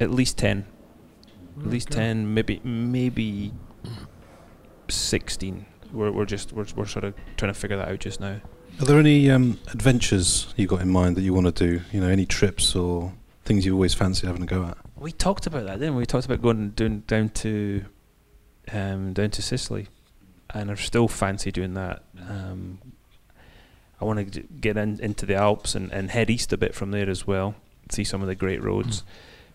at 0.01 0.11
least 0.11 0.37
ten, 0.37 0.67
at 1.61 1.67
least 1.67 1.91
ten, 1.91 2.35
maybe 2.35 2.61
maybe 2.65 3.53
sixteen. 4.89 5.67
We're 5.93 6.11
we're 6.11 6.25
just 6.25 6.53
we're 6.53 6.67
we're 6.75 6.87
sort 6.87 7.05
of 7.05 7.15
trying 7.37 7.53
to 7.53 7.59
figure 7.59 7.77
that 7.77 7.89
out 7.89 8.01
just 8.01 8.21
now. 8.21 8.41
Are 8.81 8.85
there 8.85 8.99
any 8.99 9.31
um, 9.31 9.59
adventures 9.73 10.53
you 10.57 10.67
got 10.67 10.83
in 10.83 10.89
mind 10.89 11.17
that 11.17 11.23
you 11.23 11.33
want 11.35 11.47
to 11.47 11.69
do? 11.69 11.83
You 11.93 12.01
know, 12.01 12.09
any 12.09 12.27
trips 12.27 12.77
or 12.77 13.13
things 13.45 13.65
you 13.65 13.75
always 13.75 13.95
fancy 13.95 14.27
having 14.27 14.43
a 14.43 14.47
go 14.47 14.65
at? 14.65 14.77
We 14.97 15.13
talked 15.13 15.47
about 15.47 15.67
that, 15.67 15.79
didn't 15.79 15.95
we? 15.95 16.03
We 16.03 16.07
talked 16.07 16.27
about 16.27 16.43
going 16.43 16.71
doing 16.71 17.01
down 17.01 17.31
to 17.31 17.85
um, 18.73 19.13
down 19.15 19.31
to 19.31 19.43
Sicily, 19.43 19.89
and 20.51 20.71
I 20.71 20.75
still 20.75 21.09
fancy 21.09 21.51
doing 21.51 21.75
that. 21.75 22.03
Um, 22.19 22.79
I 24.01 24.05
want 24.05 24.33
to 24.33 24.41
get 24.41 24.77
in, 24.77 25.01
into 25.01 25.27
the 25.27 25.35
Alps 25.35 25.75
and, 25.75 25.93
and 25.93 26.11
head 26.11 26.31
east 26.31 26.53
a 26.53 26.57
bit 26.57 26.75
from 26.75 26.91
there 26.91 27.11
as 27.11 27.27
well, 27.27 27.55
see 27.91 28.05
some 28.05 28.23
of 28.23 28.29
the 28.29 28.35
great 28.35 28.63
roads. 28.63 29.03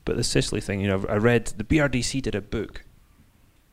But 0.06 0.18
the 0.18 0.24
Sicily 0.24 0.60
thing, 0.60 0.82
you 0.82 0.88
know, 0.88 1.06
I 1.08 1.16
read 1.16 1.48
the 1.48 1.64
BRDC 1.64 2.22
did 2.22 2.36
a 2.36 2.42
book. 2.42 2.84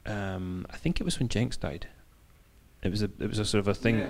Um, 0.07 0.67
I 0.71 0.77
think 0.77 1.01
it 1.01 1.05
was 1.05 1.19
when 1.19 1.29
Jenks 1.29 1.57
died. 1.57 1.89
It 2.83 2.91
was 2.91 3.03
a 3.03 3.11
it 3.19 3.29
was 3.29 3.39
a 3.39 3.45
sort 3.45 3.61
of 3.61 3.69
a 3.69 3.75
thing 3.75 4.09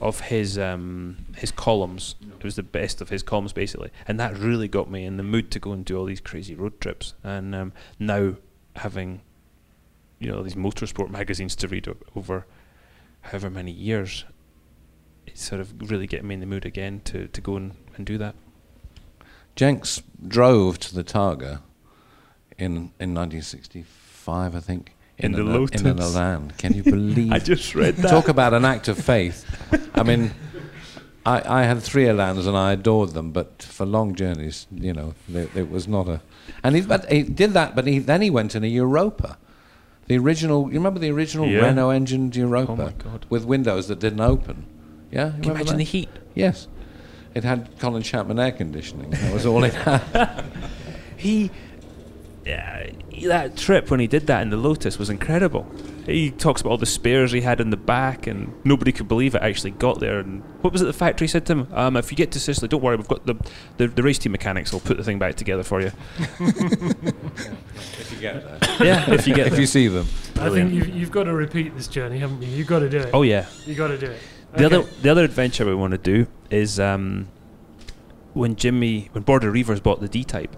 of 0.00 0.20
his 0.20 0.58
um, 0.58 1.26
his 1.36 1.52
columns. 1.52 2.16
It 2.38 2.44
was 2.44 2.56
the 2.56 2.64
best 2.64 3.00
of 3.00 3.10
his 3.10 3.22
columns 3.22 3.52
basically, 3.52 3.90
and 4.08 4.18
that 4.18 4.36
really 4.36 4.66
got 4.66 4.90
me 4.90 5.04
in 5.04 5.18
the 5.18 5.22
mood 5.22 5.52
to 5.52 5.60
go 5.60 5.72
and 5.72 5.84
do 5.84 5.96
all 5.96 6.04
these 6.04 6.20
crazy 6.20 6.54
road 6.56 6.80
trips. 6.80 7.14
And 7.22 7.54
um, 7.54 7.72
now 8.00 8.34
having 8.74 9.20
you 10.18 10.30
know 10.30 10.42
these 10.42 10.54
motorsport 10.54 11.10
magazines 11.10 11.54
to 11.56 11.68
read 11.68 11.88
o- 11.88 11.96
over 12.16 12.46
however 13.20 13.50
many 13.50 13.70
years, 13.70 14.24
it's 15.26 15.42
sort 15.42 15.60
of 15.60 15.90
really 15.90 16.06
getting 16.06 16.28
me 16.28 16.34
in 16.34 16.40
the 16.40 16.46
mood 16.46 16.64
again 16.64 17.00
to, 17.04 17.28
to 17.28 17.40
go 17.40 17.56
and, 17.56 17.74
and 17.96 18.06
do 18.06 18.18
that. 18.18 18.34
Jenks 19.56 20.02
drove 20.26 20.78
to 20.78 20.94
the 20.94 21.04
Targa 21.04 21.60
in 22.56 22.92
in 23.00 23.14
1965, 23.14 24.54
I 24.54 24.60
think. 24.60 24.94
In 25.18 25.32
the 25.32 25.40
an, 25.40 25.52
Lotus. 25.52 25.80
In 25.80 25.86
an 25.88 26.00
Elan. 26.00 26.52
Can 26.58 26.74
you 26.74 26.84
believe? 26.84 27.32
I 27.38 27.40
just 27.40 27.74
read 27.74 27.96
that. 27.96 28.08
Talk 28.08 28.28
about 28.28 28.54
an 28.54 28.64
act 28.64 28.86
of 28.86 28.96
faith. 28.96 29.44
I 29.94 30.04
mean, 30.04 30.30
I, 31.26 31.60
I 31.60 31.62
had 31.64 31.82
three 31.82 32.04
Elans 32.04 32.46
and 32.46 32.56
I 32.56 32.72
adored 32.72 33.10
them, 33.10 33.32
but 33.32 33.62
for 33.62 33.84
long 33.84 34.14
journeys, 34.14 34.68
you 34.72 34.92
know, 34.92 35.14
it 35.28 35.68
was 35.68 35.88
not 35.88 36.08
a. 36.08 36.20
And 36.62 36.76
he, 36.76 36.82
but 36.82 37.10
he 37.10 37.24
did 37.24 37.52
that, 37.54 37.74
but 37.74 37.86
he, 37.86 37.98
then 37.98 38.22
he 38.22 38.30
went 38.30 38.54
in 38.54 38.62
a 38.62 38.68
Europa. 38.68 39.38
The 40.08 40.18
original, 40.18 40.68
you 40.68 40.74
remember 40.74 40.98
the 40.98 41.10
original 41.10 41.46
Yeah. 41.46 41.60
Renault 41.66 41.90
engined 41.90 42.34
Europa? 42.34 42.72
Oh 42.72 42.76
my 42.76 42.92
God. 42.92 43.26
With 43.28 43.44
windows 43.44 43.88
that 43.88 43.98
didn't 44.00 44.20
open. 44.20 44.64
Yeah? 45.12 45.30
Can 45.30 45.44
you 45.44 45.50
imagine 45.50 45.66
that? 45.66 45.76
the 45.78 45.84
heat? 45.84 46.08
Yes. 46.34 46.66
It 47.34 47.44
had 47.44 47.68
Colin 47.78 48.02
Chapman 48.02 48.38
air 48.38 48.52
conditioning. 48.52 49.10
That 49.10 49.32
was 49.32 49.46
all 49.46 49.64
it 49.64 49.74
had. 49.74 50.44
He, 51.16 51.50
yeah, 52.46 52.90
that 53.24 53.56
trip 53.56 53.90
when 53.90 53.98
he 53.98 54.06
did 54.06 54.28
that 54.28 54.40
in 54.42 54.50
the 54.50 54.56
Lotus 54.56 55.00
was 55.00 55.10
incredible. 55.10 55.66
He 56.08 56.30
talks 56.30 56.62
about 56.62 56.70
all 56.70 56.78
the 56.78 56.86
spares 56.86 57.32
he 57.32 57.42
had 57.42 57.60
in 57.60 57.68
the 57.70 57.76
back, 57.76 58.26
and 58.26 58.54
nobody 58.64 58.92
could 58.92 59.08
believe 59.08 59.34
it 59.34 59.42
actually 59.42 59.72
got 59.72 60.00
there. 60.00 60.18
And 60.20 60.42
what 60.62 60.72
was 60.72 60.80
it 60.80 60.86
the 60.86 60.92
factory 60.94 61.28
said 61.28 61.44
to 61.46 61.52
him? 61.52 61.68
Um, 61.72 61.96
if 61.98 62.10
you 62.10 62.16
get 62.16 62.32
to 62.32 62.40
Sicily, 62.40 62.66
don't 62.66 62.82
worry, 62.82 62.96
we've 62.96 63.06
got 63.06 63.26
the, 63.26 63.34
the 63.76 63.88
the 63.88 64.02
race 64.02 64.18
team 64.18 64.32
mechanics 64.32 64.72
will 64.72 64.80
put 64.80 64.96
the 64.96 65.04
thing 65.04 65.18
back 65.18 65.34
together 65.34 65.62
for 65.62 65.80
you. 65.82 65.92
if 66.40 68.12
you 68.12 68.18
get 68.20 68.60
there. 68.60 68.86
yeah, 68.86 69.10
if 69.10 69.26
you 69.26 69.34
get 69.34 69.46
If 69.48 69.52
there. 69.52 69.60
you 69.60 69.66
see 69.66 69.88
them. 69.88 70.06
I 70.40 70.50
think 70.50 70.72
you've, 70.72 70.88
you've 70.88 71.10
got 71.10 71.24
to 71.24 71.34
repeat 71.34 71.74
this 71.76 71.88
journey, 71.88 72.18
haven't 72.18 72.42
you? 72.42 72.48
You've 72.48 72.66
got 72.68 72.78
to 72.80 72.88
do 72.88 72.98
it. 72.98 73.10
Oh 73.12 73.22
yeah. 73.22 73.46
You 73.66 73.74
got 73.74 73.88
to 73.88 73.98
do 73.98 74.06
it. 74.06 74.20
The 74.54 74.64
Okay. 74.64 74.76
other 74.76 74.86
the 75.02 75.08
other 75.10 75.24
adventure 75.24 75.66
we 75.66 75.74
want 75.74 75.92
to 75.92 75.98
do 75.98 76.26
is 76.50 76.80
um, 76.80 77.28
when 78.32 78.56
Jimmy 78.56 79.08
when 79.12 79.24
Border 79.24 79.50
Reivers 79.50 79.80
bought 79.80 80.00
the 80.00 80.08
D 80.08 80.24
Type, 80.24 80.56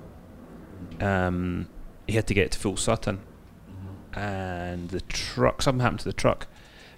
um, 1.01 1.69
he 2.07 2.15
had 2.15 2.27
to 2.29 2.35
get 2.35 2.53
to 2.53 2.59
Full 2.59 2.77
Sutton, 2.77 3.21
and 4.15 4.89
the 4.91 5.01
truck 5.03 5.63
something 5.63 5.81
happened 5.81 6.01
to 6.01 6.05
the 6.07 6.13
truck, 6.13 6.47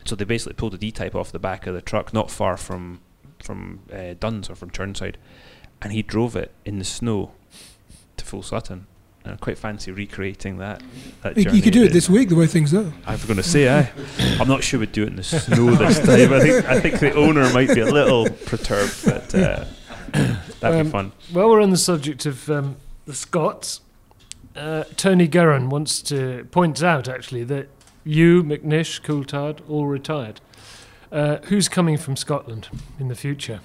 so 0.05 0.15
they 0.17 0.25
basically 0.25 0.55
pulled 0.55 0.73
the 0.73 0.79
D 0.79 0.91
Type 0.91 1.15
off 1.15 1.33
the 1.33 1.39
back 1.39 1.67
of 1.67 1.75
the 1.75 1.83
truck, 1.83 2.13
not 2.13 2.31
far 2.31 2.57
from 2.57 3.01
from 3.43 3.81
uh, 3.93 4.15
Duns 4.19 4.49
or 4.49 4.55
from 4.55 4.71
Chirnside, 4.71 5.17
and 5.81 5.93
he 5.93 6.03
drove 6.03 6.37
it 6.37 6.53
in 6.65 6.79
the 6.79 6.85
snow 6.85 7.33
to 8.17 8.25
Full 8.25 8.43
Sutton, 8.43 8.87
And 9.25 9.33
I 9.35 9.37
quite 9.37 9.59
fancy 9.59 9.91
recreating 9.91 10.59
that. 10.59 10.81
that 11.23 11.37
You, 11.37 11.51
you 11.51 11.61
could 11.63 11.73
do 11.73 11.83
it 11.83 11.93
this 11.93 12.09
week, 12.09 12.29
the 12.29 12.37
way 12.37 12.47
things 12.47 12.73
are. 12.73 12.93
I 13.07 13.13
was 13.13 13.25
going 13.25 13.37
to 13.39 13.43
say, 13.43 13.69
I, 13.69 13.91
I'm 14.41 14.47
not 14.49 14.63
sure 14.63 14.79
we'd 14.79 14.93
do 14.93 15.03
it 15.03 15.09
in 15.09 15.17
the 15.17 15.23
snow 15.25 15.75
this 15.75 15.99
time. 16.07 16.33
I 16.33 16.41
think 16.41 16.65
I 16.67 16.81
think 16.81 16.99
the 17.01 17.15
owner 17.15 17.53
might 17.53 17.75
be 17.75 17.81
a 17.81 17.87
little 17.87 18.29
perturbed, 18.31 19.05
but 19.05 19.35
uh, 19.35 19.65
that'd 20.13 20.81
Um, 20.81 20.87
be 20.87 20.91
fun. 20.91 21.13
Well, 21.33 21.49
we're 21.51 21.63
on 21.63 21.71
the 21.71 21.77
subject 21.77 22.27
of 22.27 22.49
um, 22.49 22.77
the 23.07 23.15
Scots, 23.15 23.81
uh, 24.57 24.85
Tony 24.97 25.27
Guerin 25.29 25.69
wants 25.71 26.03
to 26.03 26.47
point 26.51 26.83
out 26.83 27.09
actually 27.09 27.45
that 27.45 27.69
you, 28.05 28.43
McNish, 28.43 29.01
Coulthard, 29.03 29.61
all 29.69 29.87
retired. 29.87 30.41
Uh, 31.11 31.37
who's 31.45 31.69
coming 31.69 31.97
from 31.99 32.17
Scotland 32.17 32.69
in 32.99 33.09
the 33.09 33.15
future? 33.15 33.61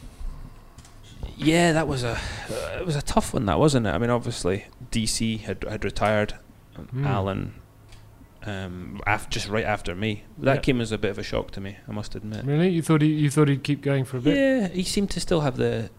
Yeah, 1.38 1.72
that 1.74 1.88
was 1.88 2.04
a 2.04 2.12
uh, 2.50 2.78
it 2.80 2.86
was 2.86 2.96
a 2.96 3.02
tough 3.02 3.34
one, 3.34 3.46
that 3.46 3.60
wasn't 3.60 3.86
it? 3.88 3.90
I 3.92 3.98
mean, 3.98 4.10
obviously 4.10 4.66
DC 4.92 5.42
had 5.42 5.64
had 5.64 5.84
retired, 5.86 6.34
Hmm. 6.92 7.06
Allan, 7.06 7.54
um, 8.46 9.02
af- 9.08 9.30
just 9.30 9.48
right 9.48 9.66
after 9.66 9.96
me. 9.96 10.24
That 10.38 10.56
Yeah. 10.56 10.62
came 10.62 10.82
as 10.82 10.92
a 10.92 10.98
bit 10.98 11.10
of 11.12 11.18
a 11.18 11.24
shock 11.24 11.52
to 11.52 11.62
me. 11.62 11.78
I 11.88 11.92
must 11.92 12.14
admit. 12.16 12.46
Really, 12.46 12.70
you 12.70 12.82
thought 12.84 13.02
he, 13.02 13.08
you 13.08 13.30
thought 13.32 13.48
he'd 13.50 13.64
keep 13.64 13.82
going 13.82 14.06
for 14.06 14.18
a 14.18 14.22
bit? 14.22 14.36
Yeah, 14.38 14.68
he 14.68 14.84
seemed 14.84 15.10
to 15.12 15.20
still 15.20 15.42
have 15.42 15.58
the 15.58 15.90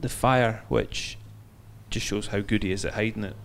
the 0.00 0.08
fire, 0.08 0.62
which 0.68 1.16
just 1.90 2.06
shows 2.06 2.28
how 2.28 2.40
good 2.40 2.62
he 2.64 2.72
is 2.72 2.84
at 2.84 2.94
hiding 2.94 3.22
it. 3.24 3.36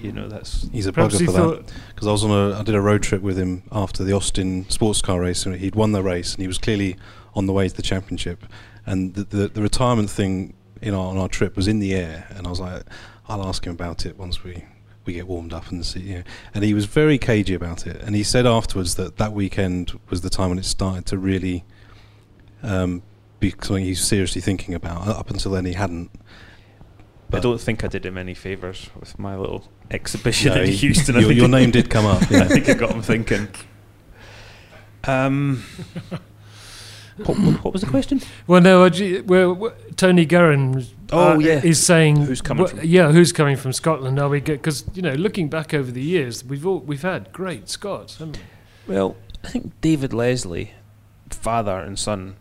You 0.00 0.12
know, 0.12 0.28
that's 0.28 0.68
He's 0.72 0.86
a 0.86 0.92
bugger 0.92 1.18
he 1.18 1.26
for 1.26 1.32
that. 1.32 1.72
because 1.94 2.08
I 2.08 2.12
was 2.12 2.24
on 2.24 2.30
a 2.30 2.58
I 2.58 2.62
did 2.62 2.74
a 2.74 2.80
road 2.80 3.02
trip 3.02 3.22
with 3.22 3.38
him 3.38 3.62
after 3.70 4.02
the 4.02 4.12
Austin 4.12 4.68
sports 4.68 5.00
car 5.00 5.20
race 5.20 5.46
and 5.46 5.54
he'd 5.56 5.74
won 5.74 5.92
the 5.92 6.02
race 6.02 6.34
and 6.34 6.40
he 6.40 6.48
was 6.48 6.58
clearly 6.58 6.96
on 7.34 7.46
the 7.46 7.52
way 7.52 7.68
to 7.68 7.74
the 7.74 7.82
championship. 7.82 8.44
And 8.84 9.14
the 9.14 9.24
the, 9.24 9.48
the 9.48 9.62
retirement 9.62 10.10
thing 10.10 10.54
in 10.80 10.94
our, 10.94 11.06
on 11.06 11.16
our 11.18 11.28
trip 11.28 11.56
was 11.56 11.68
in 11.68 11.78
the 11.78 11.94
air 11.94 12.26
and 12.30 12.46
I 12.46 12.50
was 12.50 12.58
like 12.60 12.82
I'll 13.28 13.46
ask 13.46 13.64
him 13.64 13.72
about 13.72 14.04
it 14.04 14.18
once 14.18 14.42
we 14.42 14.64
we 15.04 15.12
get 15.12 15.26
warmed 15.28 15.52
up 15.52 15.70
and 15.70 15.84
see 15.86 16.00
you 16.00 16.14
know. 16.16 16.22
and 16.54 16.64
he 16.64 16.74
was 16.74 16.86
very 16.86 17.18
cagey 17.18 17.54
about 17.54 17.86
it 17.86 18.00
and 18.02 18.14
he 18.16 18.22
said 18.22 18.46
afterwards 18.46 18.96
that 18.96 19.16
that 19.18 19.32
weekend 19.32 19.98
was 20.10 20.20
the 20.22 20.30
time 20.30 20.48
when 20.50 20.58
it 20.58 20.64
started 20.64 21.06
to 21.06 21.18
really 21.18 21.64
um, 22.62 23.02
be 23.40 23.50
something 23.62 23.84
he's 23.84 24.02
seriously 24.04 24.40
thinking 24.40 24.74
about 24.74 25.06
up 25.08 25.30
until 25.30 25.52
then 25.52 25.64
he 25.64 25.72
hadn't 25.72 26.10
I 27.32 27.40
don't 27.40 27.60
think 27.60 27.82
I 27.84 27.88
did 27.88 28.04
him 28.04 28.18
any 28.18 28.34
favors 28.34 28.90
with 28.98 29.18
my 29.18 29.36
little 29.36 29.64
exhibition 29.90 30.54
No, 30.54 30.60
in 30.62 30.68
he- 30.68 30.76
Houston. 30.76 31.16
I 31.16 31.20
your, 31.20 31.28
think 31.28 31.40
your 31.40 31.48
name 31.48 31.70
did 31.70 31.88
come 31.90 32.06
up 32.06 32.22
I 32.30 32.44
think 32.46 32.68
it 32.68 32.78
got 32.78 32.90
him 32.90 33.02
thinking. 33.02 33.48
Um, 35.04 35.64
what, 37.16 37.38
what- 37.38 37.64
what 37.64 37.72
was 37.72 37.82
the 37.82 37.88
question? 37.88 38.20
Well, 38.46 38.60
no, 38.60 38.84
I 38.84 39.20
well, 39.26 39.54
w- 39.54 39.74
Tony 39.96 40.24
Guerin 40.26 40.72
was- 40.72 40.94
Oh, 41.14 41.32
uh, 41.34 41.38
yeah. 41.38 41.60
is 41.62 41.84
saying 41.84 42.16
Who's 42.16 42.40
coming 42.40 42.64
wh- 42.66 42.70
from- 42.70 42.80
Yeah, 42.84 43.12
who's 43.12 43.32
coming 43.32 43.56
from 43.56 43.72
Scotland? 43.74 44.18
Are 44.18 44.30
we 44.30 44.40
because 44.40 44.84
you 44.94 45.02
know 45.02 45.12
looking 45.12 45.48
back 45.50 45.74
over 45.74 45.90
the 45.90 46.00
years, 46.00 46.42
we've 46.42 46.66
all, 46.66 46.78
we've 46.80 47.02
had 47.02 47.30
great 47.32 47.68
Scots, 47.68 48.16
haven't 48.18 48.38
we? 48.86 48.94
Well, 48.94 49.16
I 49.44 49.48
think 49.48 49.78
David 49.82 50.14
Leslie, 50.14 50.72
father 51.28 51.78
and 51.80 51.98
son, 51.98 52.36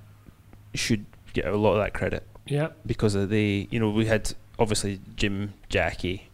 should 0.73 1.05
get 1.33 1.45
a 1.47 1.57
lot 1.57 1.73
of 1.73 1.79
that 1.79 1.93
credit 1.93 2.25
Yeah, 2.47 2.69
because 2.85 3.13
of 3.13 3.27
the 3.29 3.67
you 3.71 3.79
know 3.79 3.89
we 3.89 4.05
had 4.05 4.33
obviously 4.60 4.99
Jim 5.16 5.54
Jackie, 5.70 6.30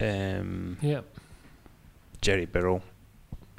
um, 0.00 0.76
yeah, 0.80 1.00
Gerry 2.20 2.46
Birrell, 2.46 2.82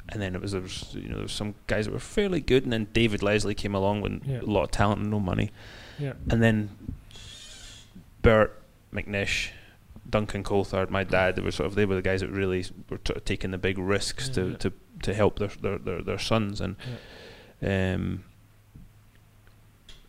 and 0.08 0.20
then 0.20 0.34
it 0.34 0.40
was, 0.40 0.52
there 0.52 0.60
was 0.60 0.94
you 0.94 1.08
know 1.08 1.14
there 1.16 1.22
was 1.24 1.32
some 1.32 1.54
guys 1.66 1.86
that 1.86 1.92
were 1.92 1.98
fairly 2.00 2.40
good, 2.40 2.64
and 2.64 2.72
then 2.72 2.86
David 2.92 3.22
Leslie 3.22 3.54
came 3.54 3.74
along 3.74 4.00
with 4.02 4.22
Yeah. 4.26 4.40
a 4.40 4.42
lot 4.42 4.64
of 4.64 4.70
talent 4.70 5.00
and 5.02 5.10
no 5.10 5.20
money, 5.20 5.50
yeah. 5.98 6.14
and 6.30 6.42
then 6.42 6.70
Bert 8.22 8.60
McNish, 8.92 9.50
Duncan 10.08 10.44
Coulthard, 10.44 10.90
my 10.90 11.04
dad, 11.04 11.36
they 11.36 11.42
were 11.42 11.50
sort 11.50 11.66
of 11.66 11.74
they 11.74 11.84
were 11.86 11.94
the 11.96 12.02
guys 12.02 12.20
that 12.20 12.30
really 12.30 12.64
were 12.88 12.98
of 13.10 13.24
taking 13.24 13.50
the 13.50 13.58
big 13.58 13.78
risks 13.78 14.28
Yeah, 14.28 14.34
to, 14.34 14.48
yeah. 14.50 14.56
to 14.58 14.72
to 15.02 15.14
help 15.14 15.38
their 15.38 15.48
their 15.60 15.78
their, 15.78 16.02
their 16.02 16.18
sons, 16.18 16.60
and 16.60 16.76
um, 17.62 18.24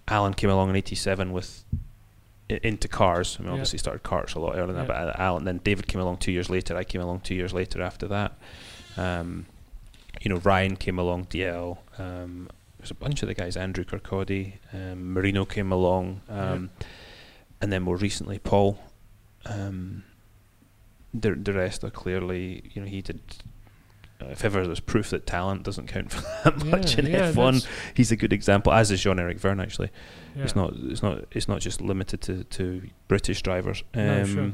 Allan 0.08 0.34
came 0.34 0.50
along 0.50 0.70
in 0.70 0.76
'87 0.76 1.32
with 1.32 1.64
into 2.64 2.88
cars. 2.88 3.38
I 3.40 3.44
mean, 3.44 3.52
obviously 3.52 3.80
started 3.80 4.04
cars 4.04 4.36
a 4.36 4.40
lot 4.40 4.56
earlier 4.56 4.68
than 4.68 4.76
that, 4.76 4.88
but 4.88 5.20
Allan. 5.20 5.46
Then 5.46 5.60
David 5.64 5.88
came 5.88 6.02
along 6.02 6.18
two 6.18 6.32
years 6.32 6.50
later. 6.50 6.76
I 6.78 6.84
came 6.84 7.02
along 7.02 7.22
two 7.22 7.36
years 7.36 7.54
later 7.54 7.82
after 7.82 8.08
that. 8.10 8.38
Um, 8.98 9.46
you 10.22 10.30
know, 10.30 10.38
Ryan 10.38 10.76
came 10.76 11.00
along. 11.00 11.26
DL. 11.26 11.78
Um, 11.98 12.50
there's 12.78 12.92
a 12.92 12.96
bunch 12.96 13.22
of 13.22 13.28
the 13.28 13.34
guys. 13.34 13.56
Andrew 13.56 13.86
Kirkcaldy, 13.86 14.54
um, 14.74 15.14
Marino 15.14 15.46
came 15.46 15.72
along, 15.72 16.22
um, 16.30 16.70
and 17.62 17.72
then 17.72 17.82
more 17.84 17.96
recently 17.96 18.40
Paul. 18.40 18.78
Um, 19.46 20.04
the 21.14 21.32
the 21.32 21.54
rest 21.54 21.84
are 21.84 21.90
clearly, 21.90 22.72
you 22.74 22.82
know, 22.82 22.88
he 22.88 23.02
did. 23.02 23.22
If 24.20 24.46
ever 24.46 24.66
there's 24.66 24.80
proof 24.80 25.10
that 25.10 25.26
talent 25.26 25.64
doesn't 25.64 25.88
count 25.88 26.12
for 26.12 26.22
that 26.50 26.66
much 26.66 26.94
Yeah, 26.98 27.00
in 27.06 27.12
yeah, 27.12 27.32
F1, 27.32 27.68
he's 27.94 28.12
a 28.12 28.16
good 28.16 28.32
example. 28.32 28.72
As 28.72 28.90
is 28.90 29.02
Jean 29.02 29.20
Eric 29.20 29.38
Vergne, 29.38 29.60
actually. 29.60 29.90
Yeah. 30.36 30.44
It's 30.44 30.56
not. 30.56 30.74
It's 30.76 31.04
not. 31.04 31.26
It's 31.32 31.48
not 31.48 31.62
just 31.62 31.82
limited 31.82 32.22
to, 32.22 32.44
to 32.44 32.82
British 33.08 33.42
drivers. 33.42 33.84
Um, 33.94 34.06
No, 34.06 34.26
sure. 34.26 34.54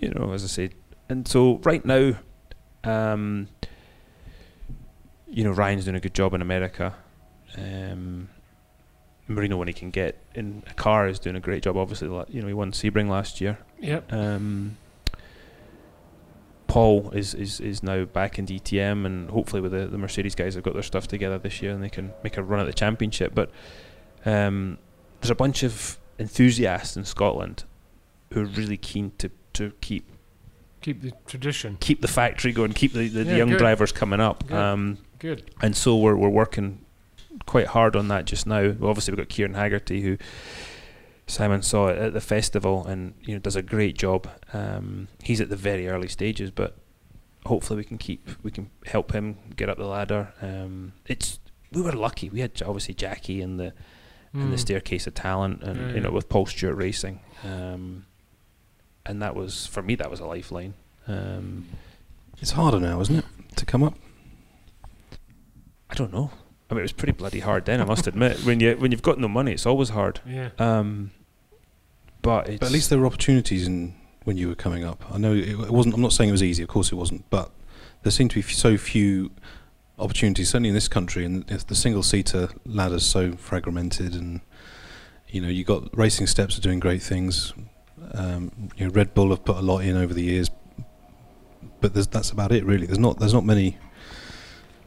You 0.00 0.10
know, 0.10 0.32
as 0.32 0.44
I 0.44 0.48
said, 0.48 0.74
and 1.08 1.26
so 1.28 1.58
right 1.62 1.84
now, 1.84 2.14
um, 2.84 3.48
you 5.28 5.44
know, 5.44 5.52
Ryan's 5.52 5.84
doing 5.84 5.96
a 5.96 6.00
good 6.00 6.14
job 6.14 6.34
in 6.34 6.42
America. 6.42 6.94
Um, 7.56 8.28
Marino, 9.28 9.56
when 9.56 9.68
he 9.68 9.74
can 9.74 9.90
get 9.90 10.18
in 10.34 10.62
a 10.68 10.74
car, 10.74 11.06
is 11.06 11.18
doing 11.18 11.36
a 11.36 11.40
great 11.40 11.62
job. 11.62 11.76
Obviously, 11.76 12.08
you 12.28 12.40
know, 12.40 12.48
he 12.48 12.54
won 12.54 12.72
Sebring 12.72 13.08
last 13.08 13.40
year. 13.40 13.58
Yep. 13.80 14.12
Um, 14.12 14.76
Paul 16.66 17.10
is, 17.10 17.34
is, 17.34 17.60
is 17.60 17.82
now 17.82 18.04
back 18.04 18.38
in 18.38 18.46
DTM, 18.46 19.04
and 19.04 19.30
hopefully 19.30 19.60
with 19.60 19.72
the, 19.72 19.86
the 19.86 19.98
Mercedes 19.98 20.34
guys 20.34 20.54
have 20.54 20.64
got 20.64 20.74
their 20.74 20.82
stuff 20.82 21.06
together 21.06 21.38
this 21.38 21.60
year, 21.62 21.72
and 21.72 21.82
they 21.82 21.90
can 21.90 22.12
make 22.24 22.36
a 22.36 22.42
run 22.42 22.60
at 22.60 22.66
the 22.66 22.72
championship. 22.72 23.34
But 23.34 23.50
um, 24.24 24.78
there's 25.22 25.30
a 25.30 25.34
bunch 25.36 25.62
of 25.62 25.98
enthusiasts 26.18 26.96
in 26.96 27.04
Scotland 27.04 27.64
who 28.32 28.42
are 28.42 28.46
really 28.46 28.76
keen 28.76 29.12
to, 29.18 29.30
to 29.54 29.72
keep 29.80 30.08
Keep 30.80 31.02
the 31.02 31.12
tradition. 31.26 31.76
keep 31.80 32.00
the 32.02 32.08
factory 32.08 32.50
going, 32.52 32.72
keep 32.72 32.92
the, 32.92 33.06
the, 33.08 33.22
the 33.22 33.36
young 33.36 33.50
good. 33.50 33.58
drivers 33.58 33.92
coming 33.92 34.20
up. 34.20 34.46
Good. 34.48 34.56
Um, 34.56 34.98
Good. 35.20 35.48
and 35.62 35.76
so 35.76 35.96
we're 35.96 36.16
we're 36.16 36.28
working 36.28 36.84
quite 37.46 37.68
hard 37.68 37.94
on 37.94 38.08
that 38.08 38.24
just 38.24 38.48
now. 38.48 38.74
Well, 38.76 38.90
obviously, 38.90 39.12
we've 39.12 39.18
got 39.18 39.28
Kieran 39.28 39.54
Haggerty, 39.54 40.00
who 40.02 40.18
Simon 41.28 41.62
saw 41.62 41.88
at, 41.88 41.98
at 41.98 42.12
the 42.14 42.20
festival, 42.20 42.84
and 42.84 43.14
you 43.20 43.34
know 43.34 43.38
does 43.38 43.54
a 43.54 43.62
great 43.62 43.96
job. 43.96 44.28
Um, 44.52 45.06
he's 45.22 45.40
at 45.40 45.48
the 45.50 45.56
very 45.56 45.86
early 45.88 46.08
stages, 46.08 46.50
but 46.50 46.76
hopefully 47.46 47.76
we 47.76 47.84
can 47.84 47.98
keep 47.98 48.28
we 48.42 48.50
can 48.50 48.68
help 48.86 49.12
him 49.12 49.36
get 49.54 49.68
up 49.68 49.78
the 49.78 49.86
ladder. 49.86 50.32
Um, 50.42 50.94
it's 51.06 51.38
we 51.70 51.80
were 51.80 51.92
lucky. 51.92 52.28
We 52.28 52.40
had 52.40 52.60
obviously 52.66 52.94
Jackie 52.94 53.40
and 53.40 53.60
the 53.60 53.72
in 54.34 54.50
the 54.50 54.56
Mm. 54.56 54.60
staircase 54.60 55.06
of 55.06 55.14
talent, 55.14 55.62
and 55.62 55.78
Yeah, 55.90 55.94
you 55.94 56.00
know 56.00 56.10
with 56.10 56.28
Paul 56.28 56.46
Stewart 56.46 56.76
Racing, 56.76 57.20
um, 57.44 58.06
and 59.04 59.20
that 59.22 59.34
was 59.36 59.66
for 59.66 59.82
me 59.82 59.94
that 59.96 60.10
was 60.10 60.20
a 60.20 60.26
lifeline. 60.26 60.74
Um, 61.06 61.66
It's 62.40 62.52
harder 62.52 62.80
now, 62.80 63.00
isn't 63.00 63.16
it, 63.16 63.24
to 63.56 63.66
come 63.66 63.82
up? 63.82 63.94
I 65.90 65.94
don't 65.94 66.12
know. 66.12 66.30
I 66.70 66.74
mean, 66.74 66.80
it 66.80 66.82
was 66.84 66.92
pretty 66.92 67.12
bloody 67.12 67.40
hard 67.40 67.66
then. 67.66 67.80
I 67.80 67.84
must 67.84 68.06
admit, 68.06 68.38
when 68.44 68.60
you 68.60 68.74
when 68.76 68.90
you've 68.92 69.02
got 69.02 69.18
no 69.18 69.28
money, 69.28 69.52
it's 69.52 69.66
always 69.66 69.90
hard. 69.90 70.20
Yeah. 70.26 70.50
Um, 70.58 71.10
but 72.22 72.48
it's 72.48 72.58
But 72.60 72.66
at 72.66 72.72
least 72.72 72.88
there 72.88 72.98
were 72.98 73.06
opportunities 73.06 73.66
in 73.66 73.94
when 74.24 74.36
you 74.38 74.48
were 74.48 74.54
coming 74.54 74.84
up. 74.84 75.04
I 75.12 75.18
know 75.18 75.34
it, 75.34 75.48
it 75.48 75.70
wasn't. 75.70 75.94
I'm 75.94 76.00
not 76.00 76.12
saying 76.14 76.28
it 76.30 76.32
was 76.32 76.42
easy. 76.42 76.62
Of 76.62 76.68
course, 76.70 76.90
it 76.90 76.94
wasn't. 76.94 77.28
But 77.28 77.50
there 78.04 78.12
seemed 78.12 78.30
to 78.30 78.36
be 78.36 78.40
f- 78.40 78.52
so 78.52 78.78
few 78.78 79.30
opportunities, 80.02 80.50
certainly 80.50 80.68
in 80.68 80.74
this 80.74 80.88
country, 80.88 81.24
and 81.24 81.44
the, 81.46 81.64
the 81.66 81.74
single-seater 81.74 82.48
ladder's 82.66 83.06
so 83.06 83.32
fragmented. 83.32 84.14
And 84.14 84.40
you 85.28 85.40
know, 85.40 85.48
you 85.48 85.64
got 85.64 85.96
racing 85.96 86.26
steps 86.26 86.58
are 86.58 86.60
doing 86.60 86.80
great 86.80 87.02
things. 87.02 87.52
Um, 88.14 88.50
you 88.76 88.86
know, 88.86 88.92
Red 88.92 89.14
Bull 89.14 89.30
have 89.30 89.44
put 89.44 89.56
a 89.56 89.62
lot 89.62 89.78
in 89.78 89.96
over 89.96 90.12
the 90.12 90.22
years, 90.22 90.50
but 91.80 91.94
there's, 91.94 92.06
that's 92.08 92.30
about 92.30 92.52
it, 92.52 92.64
really. 92.64 92.86
There's 92.86 92.98
not. 92.98 93.18
There's 93.18 93.34
not 93.34 93.44
many. 93.44 93.78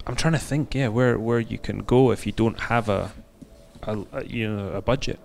I'm 0.08 0.16
trying 0.16 0.34
to 0.34 0.40
think, 0.40 0.76
yeah, 0.76 0.90
where 0.90 1.18
where 1.18 1.40
you 1.40 1.58
can 1.58 1.80
go 1.80 2.12
if 2.12 2.26
you 2.28 2.32
don't 2.32 2.60
have 2.60 2.90
a, 2.90 3.12
a, 3.84 3.98
a 4.14 4.26
you 4.26 4.48
know 4.50 4.70
a 4.70 4.82
budget. 4.82 5.20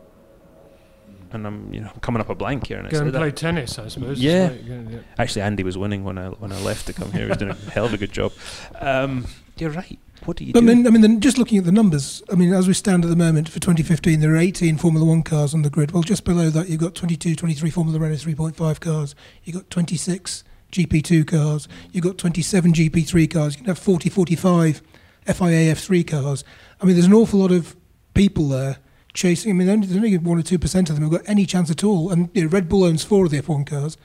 And 1.33 1.47
I'm 1.47 1.73
you 1.73 1.81
know 1.81 1.91
coming 2.01 2.21
up 2.21 2.29
a 2.31 2.35
blank 2.35 2.67
here, 2.69 2.79
and 2.79 2.87
it's 2.89 2.99
Go 2.99 3.05
and 3.05 3.15
that- 3.15 3.19
play 3.19 3.31
tennis, 3.31 3.79
I 3.79 3.89
suppose. 3.89 4.21
Yeah. 4.21 4.49
what 4.49 4.65
you- 4.65 4.89
yeah. 4.91 4.99
Actually, 5.19 5.43
Andy 5.43 5.63
was 5.63 5.77
winning 5.77 6.03
when 6.03 6.17
I 6.19 6.29
when 6.29 6.51
I 6.53 6.61
left 6.61 6.87
to 6.87 6.93
come 6.93 7.13
here. 7.13 7.25
He 7.25 7.29
was 7.29 7.37
doing 7.39 7.51
a 7.53 7.71
hell 7.71 7.85
of 7.85 7.93
a 7.95 7.99
good 7.99 8.13
job. 8.13 8.33
Um, 8.81 9.27
you're 9.61 9.71
right. 9.71 9.99
What 10.25 10.37
do 10.37 10.45
you 10.45 10.53
But 10.53 10.65
I 10.65 10.67
do? 10.67 10.75
mean, 10.75 10.87
I 10.87 10.91
mean, 10.91 11.01
then 11.03 11.21
just 11.21 11.39
looking 11.39 11.57
at 11.59 11.65
the 11.65 11.73
numbers, 11.73 12.23
I 12.31 12.35
mean, 12.35 12.53
as 12.53 12.69
we 12.69 12.75
stand 12.75 13.05
at 13.05 13.09
the 13.09 13.17
moment 13.17 13.49
for 13.49 13.59
2015, 13.59 14.21
there 14.21 14.33
are 14.33 14.37
18 14.37 14.77
Formula 14.77 15.07
One 15.07 15.23
cars 15.23 15.55
on 15.55 15.63
the 15.63 15.71
grid. 15.71 15.93
Well, 15.93 16.03
just 16.03 16.25
below 16.25 16.51
that, 16.51 16.69
you've 16.69 16.81
got 16.81 16.95
22, 16.95 17.35
23 17.37 17.71
Formula 17.71 17.99
Renault 17.99 18.17
3.5 18.17 18.81
cars. 18.81 19.15
You've 19.45 19.57
got 19.57 19.71
26 19.71 20.45
GP2 20.73 21.27
cars. 21.27 21.69
You've 21.93 22.05
got 22.05 22.19
27 22.19 22.73
GP3 22.75 23.31
cars. 23.31 23.55
You 23.55 23.59
can 23.59 23.67
have 23.69 23.79
40, 23.79 24.11
45 24.11 24.83
FIA 25.27 25.75
F3 25.75 26.07
cars. 26.07 26.45
I 26.81 26.85
mean, 26.85 26.95
there's 26.97 27.07
an 27.07 27.15
awful 27.15 27.41
lot 27.41 27.51
of 27.53 27.75
people 28.15 28.49
there 28.49 28.77
chasing. 29.15 29.51
I 29.51 29.55
mean, 29.55 29.69
only, 29.69 29.87
there's 29.87 29.97
only 29.97 30.17
one 30.19 30.39
or 30.39 30.43
two 30.43 30.59
percent 30.59 30.91
of 30.91 30.97
them 30.97 31.05
have 31.11 31.13
got 31.21 31.29
any 31.29 31.47
chance 31.47 31.71
at 31.71 31.83
all. 31.83 32.11
And 32.11 32.29
you 32.35 32.43
know, 32.43 32.49
Red 32.49 32.69
Bull 32.69 32.85
owns 32.85 33.03
four 33.05 33.25
of 33.25 33.31
the 33.31 33.41
F1 33.41 33.67
cars. 33.67 33.97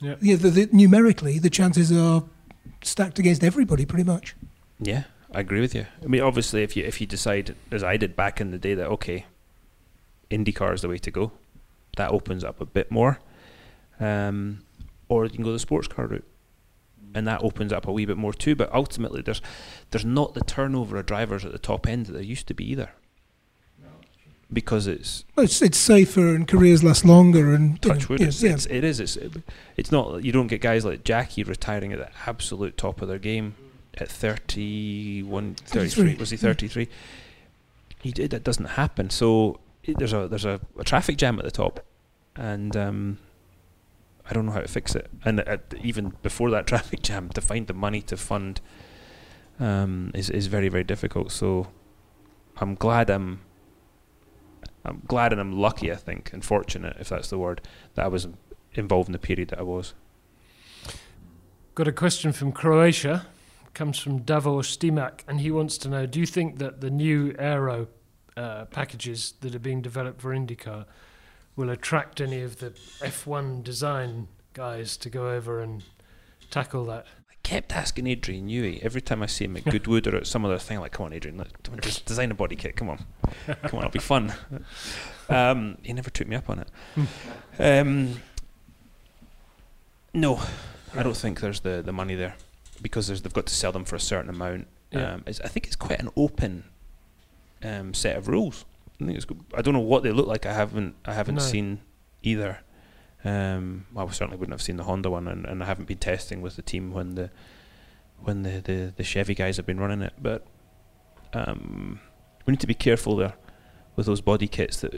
Yeah. 0.00 0.14
Yeah, 0.20 0.36
the, 0.36 0.50
the, 0.50 0.68
numerically, 0.72 1.38
the 1.40 1.50
chances 1.50 1.90
are 1.90 2.22
stacked 2.82 3.18
against 3.18 3.42
everybody 3.42 3.84
pretty 3.84 4.04
much. 4.04 4.36
Yeah, 4.80 5.04
I 5.32 5.40
agree 5.40 5.60
with 5.60 5.74
you. 5.74 5.86
I 6.02 6.06
mean, 6.06 6.20
obviously, 6.20 6.62
if 6.62 6.76
you 6.76 6.84
if 6.84 7.00
you 7.00 7.06
decide, 7.06 7.54
as 7.70 7.82
I 7.82 7.96
did 7.96 8.16
back 8.16 8.40
in 8.40 8.50
the 8.50 8.58
day, 8.58 8.74
that 8.74 8.86
okay, 8.86 9.26
IndyCar 10.30 10.74
is 10.74 10.82
the 10.82 10.88
way 10.88 10.98
to 10.98 11.10
go, 11.10 11.32
that 11.96 12.10
opens 12.10 12.44
up 12.44 12.60
a 12.60 12.66
bit 12.66 12.90
more. 12.90 13.18
Um, 14.00 14.60
or 15.08 15.24
you 15.24 15.30
can 15.30 15.44
go 15.44 15.52
the 15.52 15.58
sports 15.58 15.88
car 15.88 16.06
route, 16.06 16.26
and 17.14 17.26
that 17.26 17.42
opens 17.42 17.72
up 17.72 17.86
a 17.86 17.92
wee 17.92 18.06
bit 18.06 18.16
more 18.16 18.32
too. 18.32 18.54
But 18.54 18.72
ultimately, 18.72 19.22
there's 19.22 19.42
there's 19.90 20.04
not 20.04 20.34
the 20.34 20.42
turnover 20.42 20.98
of 20.98 21.06
drivers 21.06 21.44
at 21.44 21.52
the 21.52 21.58
top 21.58 21.86
end 21.86 22.06
that 22.06 22.12
there 22.12 22.22
used 22.22 22.46
to 22.48 22.54
be 22.54 22.70
either. 22.70 22.90
Because 24.50 24.86
it's 24.86 25.26
Well, 25.36 25.44
it's, 25.44 25.60
it's 25.60 25.76
safer 25.76 26.34
and 26.34 26.48
careers 26.48 26.82
last 26.82 27.04
longer 27.04 27.52
and 27.52 27.82
touch 27.82 28.08
wood. 28.08 28.20
yeah, 28.20 28.28
it's, 28.28 28.42
yeah. 28.42 28.52
it's, 28.52 28.64
it 28.64 28.82
is. 28.82 28.98
It's 28.98 29.18
it's 29.76 29.92
not. 29.92 30.24
You 30.24 30.32
don't 30.32 30.46
get 30.46 30.62
guys 30.62 30.86
like 30.86 31.04
Jackie 31.04 31.42
retiring 31.42 31.92
at 31.92 31.98
the 31.98 32.08
absolute 32.26 32.78
top 32.78 33.02
of 33.02 33.08
their 33.08 33.18
game 33.18 33.56
at 33.98 34.08
31, 34.10 35.54
33. 35.54 35.88
33. 35.88 36.14
Was 36.16 36.30
he 36.30 36.36
Mm. 36.36 36.40
33? 36.40 36.88
He 38.00 38.12
did. 38.12 38.30
That 38.30 38.44
doesn't 38.44 38.64
happen. 38.66 39.10
So 39.10 39.60
it, 39.84 39.98
there's 39.98 40.12
a 40.12 40.28
there's 40.28 40.44
a, 40.44 40.60
a 40.78 40.84
traffic 40.84 41.16
jam 41.16 41.38
at 41.38 41.44
the 41.44 41.50
top, 41.50 41.84
and 42.36 42.76
um, 42.76 43.18
I 44.28 44.32
don't 44.32 44.46
know 44.46 44.52
how 44.52 44.60
to 44.60 44.68
fix 44.68 44.94
it. 44.94 45.10
And 45.24 45.42
even 45.82 46.12
before 46.22 46.50
that 46.50 46.66
traffic 46.72 47.02
jam, 47.02 47.28
to 47.30 47.40
find 47.40 47.66
the 47.66 47.74
money 47.74 48.00
to 48.02 48.16
fund 48.16 48.60
um, 49.58 50.12
is 50.14 50.30
is 50.30 50.46
very 50.46 50.68
very 50.68 50.84
difficult. 50.84 51.32
So 51.32 51.68
I'm 52.58 52.74
glad 52.74 53.10
I'm. 53.10 53.40
I'm 54.84 55.02
glad 55.06 55.32
and 55.32 55.40
I'm 55.40 55.52
lucky, 55.58 55.92
I 55.92 55.96
think, 55.96 56.32
and 56.32 56.42
fortunate, 56.42 56.96
if 56.98 57.10
that's 57.10 57.28
the 57.28 57.36
word, 57.36 57.60
that 57.94 58.04
I 58.06 58.08
was 58.08 58.28
involved 58.72 59.08
in 59.08 59.12
the 59.12 59.18
period 59.18 59.48
that 59.48 59.58
I 59.58 59.62
was. 59.62 59.92
Got 61.74 61.88
a 61.88 61.92
question 61.92 62.32
from 62.32 62.52
Croatia. 62.52 63.26
Comes 63.74 63.98
from 63.98 64.22
Davor 64.22 64.62
Stimak, 64.62 65.20
and 65.28 65.40
he 65.40 65.50
wants 65.50 65.78
to 65.78 65.88
know: 65.88 66.06
Do 66.06 66.18
you 66.18 66.26
think 66.26 66.58
that 66.58 66.80
the 66.80 66.90
new 66.90 67.34
aero 67.38 67.88
uh, 68.36 68.64
packages 68.66 69.34
that 69.40 69.54
are 69.54 69.60
being 69.60 69.82
developed 69.82 70.20
for 70.20 70.34
IndyCar 70.34 70.86
will 71.56 71.70
attract 71.70 72.20
any 72.20 72.40
of 72.40 72.60
the 72.60 72.70
F1 73.00 73.64
design 73.64 74.28
guys 74.52 74.96
to 74.96 75.10
go 75.10 75.30
over 75.30 75.60
and 75.60 75.82
tackle 76.50 76.84
that? 76.86 77.06
I 77.30 77.34
kept 77.42 77.74
asking 77.74 78.06
Adrian 78.06 78.48
Newey 78.48 78.80
every 78.80 79.00
time 79.00 79.22
I 79.22 79.26
see 79.26 79.44
him 79.44 79.56
at 79.56 79.64
Goodwood 79.70 80.06
or 80.06 80.16
at 80.16 80.26
some 80.26 80.44
other 80.44 80.58
thing, 80.58 80.78
like, 80.78 80.92
come 80.92 81.06
on, 81.06 81.12
Adrian, 81.12 81.36
let, 81.36 81.62
come 81.64 81.74
on, 81.74 81.80
just 81.80 82.06
design 82.06 82.30
a 82.30 82.34
body 82.34 82.54
kit, 82.54 82.76
come 82.76 82.90
on. 82.90 83.04
Come 83.46 83.78
on, 83.78 83.78
it'll 83.78 83.90
be 83.90 83.98
fun. 83.98 84.32
Um, 85.30 85.76
he 85.82 85.92
never 85.92 86.08
took 86.08 86.26
me 86.26 86.36
up 86.36 86.48
on 86.48 86.60
it. 86.60 86.68
Um, 87.58 88.22
no, 90.14 90.40
I 90.94 91.02
don't 91.02 91.14
think 91.14 91.40
there's 91.40 91.60
the, 91.60 91.82
the 91.84 91.92
money 91.92 92.14
there 92.14 92.34
because 92.82 93.06
there's, 93.06 93.22
they've 93.22 93.32
got 93.32 93.46
to 93.46 93.54
sell 93.54 93.72
them 93.72 93.84
for 93.84 93.96
a 93.96 94.00
certain 94.00 94.30
amount. 94.30 94.66
Yeah. 94.90 95.14
Um, 95.14 95.24
it's, 95.26 95.40
I 95.40 95.48
think 95.48 95.66
it's 95.66 95.76
quite 95.76 96.00
an 96.00 96.10
open 96.16 96.64
um, 97.62 97.92
set 97.94 98.16
of 98.16 98.28
rules. 98.28 98.64
I 99.00 99.04
think 99.04 99.16
it's. 99.18 99.26
I 99.54 99.62
don't 99.62 99.74
know 99.74 99.80
what 99.80 100.02
they 100.02 100.10
look 100.12 100.26
like. 100.26 100.46
I 100.46 100.52
haven't. 100.52 100.94
I 101.04 101.14
haven't 101.14 101.36
No. 101.36 101.40
seen 101.42 101.80
either. 102.22 102.58
Um, 103.24 103.86
well, 103.92 104.08
I 104.08 104.12
certainly 104.12 104.36
wouldn't 104.38 104.54
have 104.54 104.62
seen 104.62 104.76
the 104.76 104.84
Honda 104.84 105.10
one, 105.10 105.28
and, 105.28 105.44
and 105.44 105.62
I 105.62 105.66
haven't 105.66 105.86
been 105.88 105.98
testing 105.98 106.40
with 106.40 106.56
the 106.56 106.62
team 106.62 106.92
when 106.92 107.14
the 107.14 107.30
when 108.22 108.42
the, 108.42 108.60
the, 108.60 108.92
the 108.96 109.04
Chevy 109.04 109.34
guys 109.34 109.56
have 109.56 109.66
been 109.66 109.78
running 109.78 110.02
it. 110.02 110.14
But 110.20 110.46
um, 111.34 112.00
we 112.46 112.52
need 112.52 112.60
to 112.60 112.66
be 112.66 112.74
careful 112.74 113.16
there 113.16 113.34
with 113.96 114.06
those 114.06 114.20
body 114.20 114.48
kits 114.48 114.80
that 114.80 114.94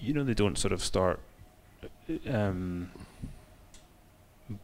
you 0.00 0.12
know 0.14 0.24
they 0.24 0.34
don't 0.34 0.56
sort 0.58 0.72
of 0.72 0.82
start 0.82 1.20
um, 2.30 2.90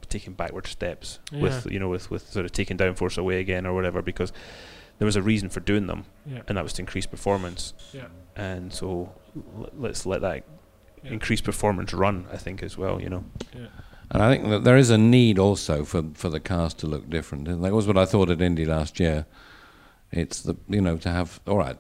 taking 0.08 0.32
backward 0.34 0.66
steps 0.66 1.18
with 1.32 1.66
you 1.70 1.78
know 1.78 1.88
with, 1.88 2.10
with 2.10 2.28
sort 2.30 2.44
of 2.44 2.52
taking 2.52 2.76
downforce 2.76 3.18
away 3.18 3.40
again 3.40 3.66
or 3.66 3.74
whatever 3.74 4.02
because 4.02 4.32
there 4.98 5.06
was 5.06 5.16
a 5.16 5.22
reason 5.22 5.48
for 5.48 5.60
doing 5.60 5.86
them 5.86 6.04
Yeah, 6.26 6.42
and 6.48 6.56
that 6.56 6.64
was 6.64 6.72
to 6.74 6.82
increase 6.82 7.06
performance 7.06 7.72
yeah, 7.92 8.06
and 8.36 8.72
so 8.72 9.12
l- 9.36 9.70
let's 9.78 10.04
let 10.06 10.20
that 10.22 10.44
Yeah. 11.04 11.12
increased 11.12 11.44
performance 11.44 11.92
run 11.92 12.26
I 12.32 12.36
think 12.36 12.62
as 12.62 12.76
well 12.78 13.00
you 13.00 13.08
know 13.08 13.24
yeah. 13.54 13.66
And 14.10 14.22
I 14.22 14.34
think 14.34 14.48
that 14.48 14.64
there 14.64 14.78
is 14.78 14.88
a 14.90 14.96
need 14.96 15.38
also 15.38 15.84
for, 15.84 16.02
for 16.14 16.30
the 16.30 16.40
cars 16.40 16.72
to 16.80 16.86
look 16.86 17.10
different. 17.10 17.46
And 17.46 17.62
that 17.62 17.74
was 17.74 17.86
what 17.86 17.98
I 17.98 18.06
thought 18.06 18.30
at 18.30 18.40
Indy 18.40 18.64
last 18.64 18.98
year. 18.98 19.26
It's 20.10 20.40
the 20.40 20.56
you 20.66 20.80
know 20.80 20.96
to 20.96 21.10
have 21.10 21.40
all 21.46 21.58
right 21.58 21.76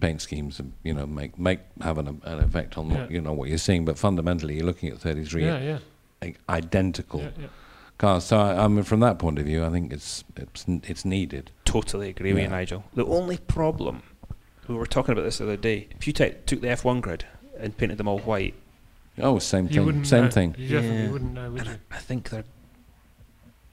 paint 0.00 0.20
schemes 0.20 0.58
and 0.58 0.72
you 0.82 0.92
know 0.92 1.06
make 1.06 1.38
make 1.38 1.60
have 1.80 1.98
an, 1.98 2.08
an 2.24 2.38
effect 2.40 2.76
on 2.76 2.90
Yeah. 2.90 3.02
what, 3.02 3.10
you 3.12 3.20
know 3.20 3.32
what 3.32 3.48
you're 3.48 3.58
seeing, 3.58 3.84
but 3.84 3.98
fundamentally 3.98 4.56
you're 4.56 4.66
looking 4.66 4.90
at 4.90 4.98
33 4.98 5.44
Yeah, 5.44 5.60
yeah, 5.60 5.76
i- 5.76 5.80
identical 6.48 7.20
yeah, 7.20 7.30
yeah. 7.40 7.46
cars. 7.98 8.24
So 8.24 8.38
I, 8.38 8.64
I 8.64 8.68
mean, 8.68 8.84
from 8.84 9.00
that 9.00 9.18
point 9.18 9.38
of 9.38 9.44
view, 9.46 9.64
I 9.64 9.70
think 9.70 9.92
it's 9.92 10.24
it's 10.36 10.64
it's 10.68 11.04
needed. 11.04 11.50
totally 11.64 12.08
agree 12.10 12.32
with 12.32 12.42
you 12.42 12.48
Nigel 12.48 12.84
the 12.94 13.06
only 13.06 13.38
problem 13.38 14.02
we 14.66 14.74
were 14.74 14.86
talking 14.86 15.12
about 15.12 15.22
this 15.22 15.38
the 15.38 15.44
other 15.44 15.56
day 15.56 15.86
if 15.96 16.06
you 16.06 16.12
ta- 16.12 16.36
took 16.46 16.60
the 16.60 16.66
F1 16.68 17.00
grid 17.00 17.24
and 17.58 17.76
painted 17.76 17.98
them 17.98 18.08
all 18.08 18.18
white 18.20 18.54
Oh, 19.18 19.38
same 19.38 19.64
You 19.66 19.70
thing. 19.74 19.84
wouldn't 19.86 20.06
Same 20.06 20.24
know. 20.24 20.30
thing. 20.30 20.54
You 20.56 20.68
definitely 20.68 21.04
Yeah. 21.04 21.10
wouldn't 21.10 21.32
know, 21.34 21.50
would 21.50 21.60
And 21.60 21.68
you? 21.70 21.76
I, 21.90 21.96
I 21.96 21.98
think 21.98 22.30
they're, 22.30 22.44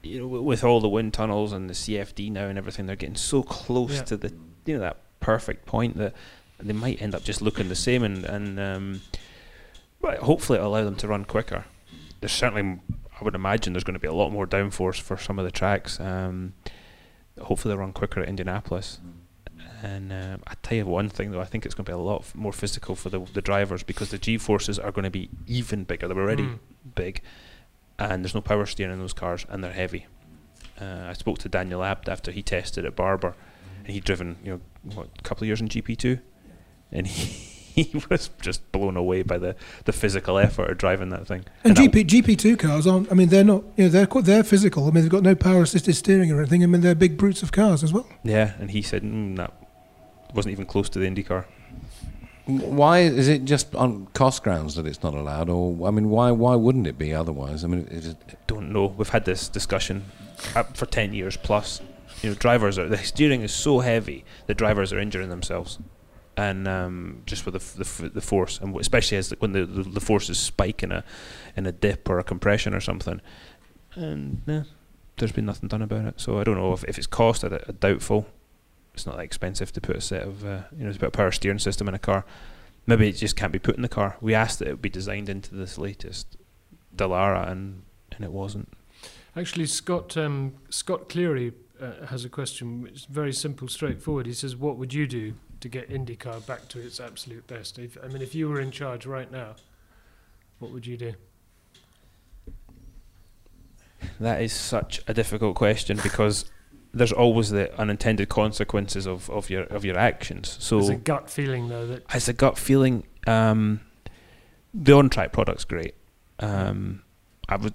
you 0.02 0.20
know, 0.20 0.26
with 0.26 0.62
all 0.62 0.80
the 0.80 0.88
wind 0.88 1.14
tunnels 1.14 1.52
and 1.52 1.70
the 1.70 1.74
CFD 1.74 2.30
now 2.30 2.46
and 2.48 2.58
everything, 2.58 2.86
they're 2.86 2.96
getting 2.96 3.14
so 3.16 3.42
close 3.42 3.94
Yeah. 3.96 4.02
to 4.02 4.16
the, 4.16 4.34
you 4.66 4.74
know, 4.74 4.80
that 4.80 4.98
perfect 5.20 5.64
point 5.64 5.96
that 5.96 6.12
they 6.60 6.72
might 6.74 7.00
end 7.00 7.14
up 7.14 7.24
just 7.24 7.40
looking 7.40 7.68
the 7.68 7.76
same. 7.76 8.02
And 8.02 8.24
and 8.24 8.60
um, 8.60 9.00
but 10.02 10.18
hopefully 10.18 10.58
it'll 10.58 10.70
allow 10.72 10.84
them 10.84 10.96
to 10.96 11.08
run 11.08 11.24
quicker. 11.24 11.64
There's 12.20 12.32
certainly, 12.32 12.80
I 13.20 13.24
would 13.24 13.34
imagine, 13.34 13.72
there's 13.72 13.84
going 13.84 13.94
to 13.94 14.00
be 14.00 14.08
a 14.08 14.12
lot 14.12 14.30
more 14.30 14.46
downforce 14.46 15.00
for 15.00 15.16
some 15.16 15.38
of 15.38 15.44
the 15.44 15.50
tracks. 15.50 16.00
Um, 16.00 16.54
hopefully 17.40 17.72
they'll 17.72 17.80
run 17.80 17.92
quicker 17.92 18.20
at 18.20 18.28
Indianapolis. 18.28 18.98
And 19.82 20.12
um, 20.12 20.42
I 20.46 20.54
tell 20.62 20.76
you 20.78 20.86
one 20.86 21.08
thing 21.08 21.30
though, 21.30 21.40
I 21.40 21.44
think 21.44 21.64
it's 21.64 21.74
going 21.74 21.84
to 21.84 21.90
be 21.90 21.94
a 21.94 21.98
lot 21.98 22.22
f- 22.22 22.34
more 22.34 22.52
physical 22.52 22.96
for 22.96 23.10
the 23.10 23.20
the 23.32 23.40
drivers 23.40 23.84
because 23.84 24.10
the 24.10 24.18
G 24.18 24.36
forces 24.36 24.76
are 24.76 24.90
going 24.90 25.04
to 25.04 25.10
be 25.10 25.30
even 25.46 25.84
bigger. 25.84 26.08
They're 26.08 26.18
already 26.18 26.42
Mm. 26.44 26.58
big, 26.96 27.22
and 27.96 28.24
there's 28.24 28.34
no 28.34 28.40
power 28.40 28.66
steering 28.66 28.92
in 28.94 28.98
those 28.98 29.12
cars, 29.12 29.46
and 29.48 29.62
they're 29.62 29.72
heavy. 29.72 30.06
Uh, 30.80 31.06
I 31.08 31.12
spoke 31.12 31.38
to 31.38 31.48
Daniel 31.48 31.84
Abt 31.84 32.08
after 32.08 32.32
he 32.32 32.42
tested 32.42 32.84
at 32.84 32.96
Barber, 32.96 33.36
and 33.84 33.92
he'd 33.92 34.02
driven 34.02 34.36
you 34.42 34.50
know 34.52 34.60
what 34.96 35.10
a 35.16 35.22
couple 35.22 35.44
of 35.44 35.46
years 35.46 35.60
in 35.60 35.68
GP 35.68 35.96
two, 35.96 36.18
and 36.90 37.06
he, 37.06 37.57
he 37.84 38.02
was 38.10 38.30
just 38.40 38.70
blown 38.72 38.96
away 38.96 39.22
by 39.22 39.38
the, 39.38 39.54
the 39.84 39.92
physical 39.92 40.38
effort 40.38 40.70
of 40.70 40.78
driving 40.78 41.10
that 41.10 41.26
thing. 41.26 41.44
And 41.64 41.78
I- 41.78 41.86
GP 41.86 42.06
GP 42.06 42.38
two 42.38 42.56
cars 42.56 42.86
aren't. 42.86 43.10
I 43.10 43.14
mean, 43.14 43.28
they're 43.28 43.44
not. 43.44 43.62
You 43.76 43.84
know, 43.84 43.90
they're 43.90 44.06
quite, 44.06 44.24
they're 44.24 44.44
physical. 44.44 44.86
I 44.86 44.90
mean, 44.90 45.02
they've 45.04 45.10
got 45.10 45.22
no 45.22 45.34
power 45.34 45.62
assisted 45.62 45.94
steering 45.94 46.32
or 46.32 46.40
anything. 46.40 46.62
I 46.62 46.66
mean, 46.66 46.80
they're 46.80 46.94
big 46.94 47.16
brutes 47.16 47.42
of 47.42 47.52
cars 47.52 47.84
as 47.84 47.92
well. 47.92 48.08
yeah, 48.24 48.52
and 48.58 48.70
he 48.70 48.82
said 48.82 49.02
mm, 49.02 49.36
that 49.36 49.52
wasn't 50.34 50.52
even 50.52 50.66
close 50.66 50.88
to 50.90 50.98
the 50.98 51.06
IndyCar. 51.06 51.44
Why 52.46 53.00
is 53.00 53.28
it 53.28 53.44
just 53.44 53.74
on 53.74 54.06
cost 54.14 54.42
grounds 54.42 54.74
that 54.76 54.86
it's 54.86 55.02
not 55.02 55.12
allowed, 55.14 55.50
or 55.50 55.86
I 55.86 55.90
mean, 55.90 56.08
why 56.08 56.30
why 56.30 56.54
wouldn't 56.54 56.86
it 56.86 56.96
be 56.96 57.12
otherwise? 57.14 57.62
I 57.62 57.66
mean, 57.68 57.86
it, 57.90 58.06
it, 58.06 58.38
don't 58.46 58.72
know. 58.72 58.86
We've 58.86 59.08
had 59.10 59.26
this 59.26 59.48
discussion 59.48 60.04
uh, 60.56 60.62
for 60.62 60.86
ten 60.86 61.12
years 61.12 61.36
plus. 61.36 61.82
You 62.22 62.30
know, 62.30 62.34
drivers 62.34 62.78
are 62.78 62.88
the 62.88 62.96
steering 62.98 63.42
is 63.42 63.52
so 63.52 63.80
heavy 63.80 64.24
that 64.46 64.56
drivers 64.56 64.92
are 64.94 64.98
injuring 64.98 65.28
themselves, 65.28 65.78
and 66.38 66.68
um, 66.68 67.22
just 67.26 67.44
with 67.44 67.54
the 67.54 67.84
the, 67.84 68.08
the 68.10 68.20
force, 68.20 68.60
and 68.60 68.78
especially 68.78 69.18
as 69.18 69.30
the, 69.30 69.36
when 69.40 69.52
the, 69.52 69.66
the 69.66 69.82
the 69.82 70.00
forces 70.00 70.38
spike 70.38 70.84
in 70.84 70.92
a 70.92 71.04
in 71.56 71.66
a 71.66 71.72
dip 71.72 72.08
or 72.08 72.20
a 72.20 72.24
compression 72.24 72.74
or 72.74 72.80
something, 72.80 73.20
and 73.94 74.40
yeah, 74.46 74.62
there's 75.16 75.32
been 75.32 75.46
nothing 75.46 75.68
done 75.68 75.82
about 75.82 76.04
it. 76.04 76.20
So 76.20 76.38
I 76.38 76.44
don't 76.44 76.54
know 76.54 76.72
if, 76.72 76.84
if 76.84 76.96
it's 76.96 77.08
cost. 77.08 77.44
I, 77.44 77.58
doubtful. 77.80 78.26
It's 78.94 79.04
not 79.04 79.16
that 79.16 79.24
expensive 79.24 79.72
to 79.72 79.80
put 79.80 79.96
a 79.96 80.00
set 80.00 80.22
of 80.22 80.44
uh, 80.46 80.62
you 80.76 80.84
know 80.84 80.92
to 80.92 80.98
put 80.98 81.08
a 81.08 81.10
power 81.10 81.32
steering 81.32 81.58
system 81.58 81.88
in 81.88 81.94
a 81.94 81.98
car. 81.98 82.24
Maybe 82.86 83.08
it 83.08 83.12
just 83.12 83.34
can't 83.34 83.52
be 83.52 83.58
put 83.58 83.74
in 83.74 83.82
the 83.82 83.88
car. 83.88 84.16
We 84.20 84.32
asked 84.32 84.60
that 84.60 84.68
it 84.68 84.70
would 84.70 84.82
be 84.82 84.88
designed 84.88 85.28
into 85.28 85.56
this 85.56 85.76
latest 85.76 86.36
Dallara, 86.94 87.50
and 87.50 87.82
and 88.12 88.24
it 88.24 88.30
wasn't. 88.30 88.72
Actually, 89.34 89.66
Scott 89.66 90.16
um, 90.16 90.54
Scott 90.70 91.08
Cleary 91.08 91.52
uh, 91.80 92.06
has 92.06 92.24
a 92.24 92.28
question. 92.28 92.86
It's 92.88 93.06
very 93.06 93.32
simple, 93.32 93.66
straightforward. 93.66 94.26
He 94.26 94.32
says, 94.32 94.54
"What 94.54 94.76
would 94.76 94.94
you 94.94 95.08
do 95.08 95.34
to 95.60 95.68
get 95.68 95.90
IndyCar 95.90 96.46
back 96.46 96.68
to 96.68 96.80
its 96.80 97.00
absolute 97.00 97.46
best?" 97.46 97.78
If, 97.78 97.96
I 98.02 98.08
mean, 98.08 98.22
if 98.22 98.34
you 98.34 98.48
were 98.48 98.60
in 98.60 98.70
charge 98.70 99.06
right 99.06 99.30
now, 99.30 99.56
what 100.58 100.70
would 100.72 100.86
you 100.86 100.96
do? 100.96 101.14
That 104.20 104.42
is 104.42 104.52
such 104.52 105.02
a 105.06 105.14
difficult 105.14 105.56
question 105.56 105.98
because 106.02 106.44
there's 106.92 107.12
always 107.12 107.50
the 107.50 107.76
unintended 107.78 108.28
consequences 108.28 109.06
of, 109.06 109.28
of 109.30 109.50
your 109.50 109.64
of 109.64 109.84
your 109.84 109.98
actions. 109.98 110.56
So 110.60 110.76
There's 110.78 110.88
a 110.90 110.96
gut 110.96 111.30
feeling, 111.30 111.68
though, 111.68 111.86
that 111.86 112.02
as 112.12 112.28
a 112.28 112.32
gut 112.32 112.58
feeling, 112.58 113.04
um, 113.26 113.80
the 114.74 114.92
on-track 114.92 115.32
product's 115.32 115.64
great. 115.64 115.94
Um, 116.40 117.02
I 117.48 117.56
would 117.56 117.74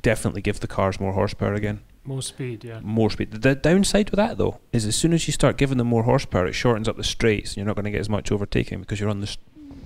definitely 0.00 0.42
give 0.42 0.60
the 0.60 0.66
cars 0.66 1.00
more 1.00 1.12
horsepower 1.12 1.54
again, 1.54 1.82
more 2.06 2.22
speed, 2.22 2.64
yeah. 2.64 2.80
more 2.82 3.10
speed. 3.10 3.30
The 3.32 3.54
downside 3.54 4.10
with 4.10 4.18
that 4.18 4.38
though 4.38 4.60
is 4.72 4.84
as 4.86 4.96
soon 4.96 5.12
as 5.12 5.26
you 5.26 5.32
start 5.32 5.56
giving 5.56 5.78
them 5.78 5.86
more 5.88 6.02
horsepower, 6.04 6.46
it 6.46 6.52
shortens 6.54 6.88
up 6.88 6.96
the 6.96 7.04
straights. 7.04 7.50
And 7.50 7.56
you're 7.58 7.66
not 7.66 7.76
going 7.76 7.84
to 7.86 7.90
get 7.90 8.00
as 8.00 8.08
much 8.08 8.30
overtaking 8.32 8.80
because 8.80 9.00
you're 9.00 9.10
on 9.10 9.20
the 9.20 9.36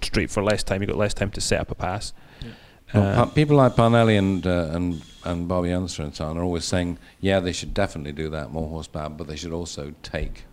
straight 0.03 0.31
for 0.31 0.43
less 0.43 0.63
time. 0.63 0.81
You've 0.83 0.89
got 0.91 0.99
less 0.99 1.15
time 1.15 1.31
to 1.33 1.41
set 1.41 1.61
up 1.61 1.71
a 1.71 1.75
pass. 1.75 2.13
Yeah. 2.41 2.49
Well, 2.95 3.03
Uh, 3.05 3.15
Pa- 3.27 3.33
people 3.33 3.57
like 3.57 3.73
Parnelli 3.77 4.19
and 4.19 4.47
uh, 4.47 4.69
and 4.73 5.03
and 5.25 5.47
Bobby 5.49 5.71
Unser 5.73 6.03
and 6.03 6.15
so 6.15 6.27
on 6.27 6.37
are 6.39 6.43
always 6.43 6.65
saying, 6.65 6.99
yeah, 7.21 7.39
they 7.41 7.53
should 7.53 7.73
definitely 7.75 8.13
do 8.13 8.31
that, 8.31 8.51
more 8.53 8.69
horsepower, 8.69 9.09
but 9.11 9.27
they 9.27 9.37
should 9.37 9.53
also 9.53 9.95
take 10.03 10.45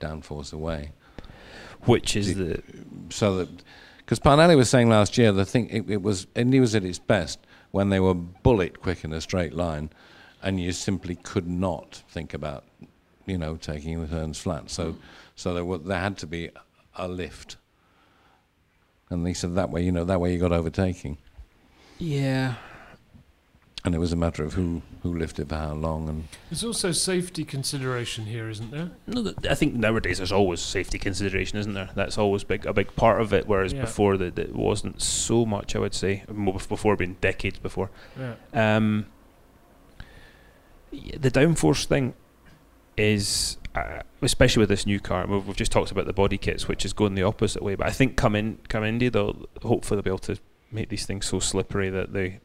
downforce 0.00 0.52
away. 0.52 0.92
which 1.84 2.16
is 2.16 2.34
the 2.36 2.62
so 3.10 3.36
that 3.36 3.48
because 3.98 4.18
Parnelli 4.18 4.56
was 4.56 4.68
saying 4.70 4.88
last 4.88 5.18
year 5.18 5.32
the 5.32 5.44
thing 5.44 5.68
it, 5.70 5.90
it 5.90 6.02
was 6.02 6.26
Indy 6.34 6.60
was 6.60 6.74
at 6.74 6.84
its 6.84 6.98
best 6.98 7.38
when 7.70 7.90
they 7.90 8.00
were 8.00 8.14
bullet 8.14 8.80
quick 8.80 9.04
in 9.04 9.12
a 9.12 9.20
straight 9.20 9.52
line, 9.54 9.90
and 10.42 10.60
you 10.60 10.72
simply 10.72 11.14
could 11.16 11.46
not 11.48 12.02
think 12.08 12.34
about 12.34 12.64
you 13.26 13.38
know 13.38 13.56
taking 13.56 14.00
the 14.00 14.06
turns 14.06 14.38
flat. 14.40 14.70
So 14.70 14.96
so 15.34 15.54
there 15.54 15.64
were, 15.64 15.78
there 15.78 16.00
had 16.00 16.16
to 16.18 16.26
be 16.26 16.50
a 16.96 17.06
lift, 17.08 17.56
and 19.10 19.24
they 19.26 19.34
said 19.34 19.54
that 19.54 19.70
way 19.70 19.82
you 19.84 19.92
know 19.92 20.04
that 20.04 20.20
way 20.20 20.32
you 20.32 20.38
got 20.38 20.52
overtaking, 20.52 21.18
yeah. 21.98 22.54
and 23.84 23.94
it 23.94 23.98
was 23.98 24.12
a 24.12 24.16
matter 24.16 24.42
of 24.42 24.54
who 24.54 24.82
who 25.02 25.16
lifted 25.16 25.48
for 25.48 25.54
how 25.54 25.74
long 25.74 26.08
and 26.08 26.24
There's 26.50 26.64
also 26.64 26.90
safety 26.90 27.44
consideration 27.44 28.24
here, 28.26 28.48
isn't 28.48 28.72
there? 28.72 28.90
No, 29.06 29.32
I 29.48 29.54
think 29.54 29.74
nowadays 29.74 30.18
there's 30.18 30.32
always 30.32 30.60
safety 30.60 30.98
consideration, 30.98 31.58
isn't 31.58 31.74
there? 31.74 31.90
That's 31.94 32.18
always 32.18 32.42
big 32.42 32.66
a 32.66 32.72
big 32.72 32.94
part 32.96 33.20
of 33.20 33.32
it. 33.32 33.46
Whereas 33.46 33.72
Yeah. 33.72 33.82
before 33.82 34.16
that, 34.16 34.38
it 34.38 34.54
wasn't 34.56 35.00
so 35.00 35.46
much. 35.46 35.76
I 35.76 35.78
would 35.78 35.94
say 35.94 36.24
before 36.28 36.96
being 36.96 37.16
decades 37.20 37.58
before. 37.60 37.90
Yeah. 38.18 38.34
Um, 38.76 39.06
yeah, 39.06 39.17
the 40.90 41.30
downforce 41.30 41.84
thing 41.84 42.14
is, 42.96 43.56
uh, 43.74 44.00
especially 44.22 44.60
with 44.60 44.68
this 44.68 44.86
new 44.86 45.00
car. 45.00 45.26
We've, 45.26 45.46
we've 45.46 45.56
just 45.56 45.72
talked 45.72 45.90
about 45.90 46.06
the 46.06 46.12
body 46.12 46.38
kits, 46.38 46.66
which 46.68 46.84
is 46.84 46.92
going 46.92 47.14
the 47.14 47.22
opposite 47.22 47.62
way. 47.62 47.74
But 47.74 47.86
I 47.86 47.90
think 47.90 48.16
come 48.16 48.34
in, 48.34 48.58
come 48.68 48.84
Indy, 48.84 49.08
they'll 49.08 49.46
hopefully 49.62 49.96
they'll 49.96 50.02
be 50.02 50.10
able 50.10 50.18
to 50.18 50.38
make 50.70 50.88
these 50.88 51.06
things 51.06 51.26
so 51.26 51.38
slippery 51.38 51.90
that 51.90 52.12
they 52.12 52.40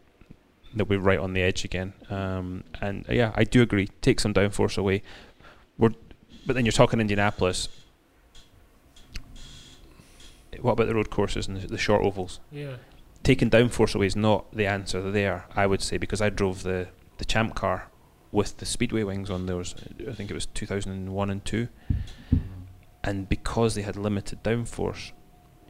they'll 0.73 0.85
be 0.85 0.97
right 0.97 1.19
on 1.19 1.33
the 1.33 1.41
edge 1.41 1.65
again. 1.65 1.93
Um, 2.09 2.63
and 2.81 3.07
uh, 3.09 3.13
yeah, 3.13 3.31
I 3.35 3.43
do 3.43 3.61
agree. 3.61 3.89
Take 4.01 4.19
some 4.19 4.33
downforce 4.33 4.77
away. 4.77 5.03
We're, 5.77 5.91
but 6.45 6.55
then 6.55 6.65
you're 6.65 6.71
talking 6.71 6.99
Indianapolis. 6.99 7.69
What 10.61 10.73
about 10.73 10.87
the 10.87 10.95
road 10.95 11.09
courses 11.09 11.47
and 11.47 11.57
the, 11.57 11.67
the 11.67 11.77
short 11.77 12.03
ovals? 12.03 12.39
Yeah. 12.51 12.75
taking 13.23 13.49
downforce 13.49 13.95
away 13.95 14.05
is 14.05 14.15
not 14.15 14.51
the 14.53 14.65
answer 14.67 15.11
there, 15.11 15.45
I 15.55 15.65
would 15.65 15.81
say, 15.81 15.97
because 15.97 16.21
I 16.21 16.29
drove 16.29 16.63
the, 16.63 16.89
the 17.17 17.25
champ 17.25 17.55
car 17.55 17.89
with 18.34 18.57
the 18.57 18.65
speedway 18.65 19.03
wings 19.03 19.29
on 19.29 19.45
those. 19.45 19.75
I 20.09 20.11
think 20.11 20.29
it 20.29 20.34
was 20.34 20.47
2001 20.47 21.29
and 21.29 21.45
2. 21.45 21.67
And 23.05 23.29
because 23.29 23.75
they 23.75 23.81
had 23.84 23.95
limited 23.95 24.43
downforce, 24.43 25.11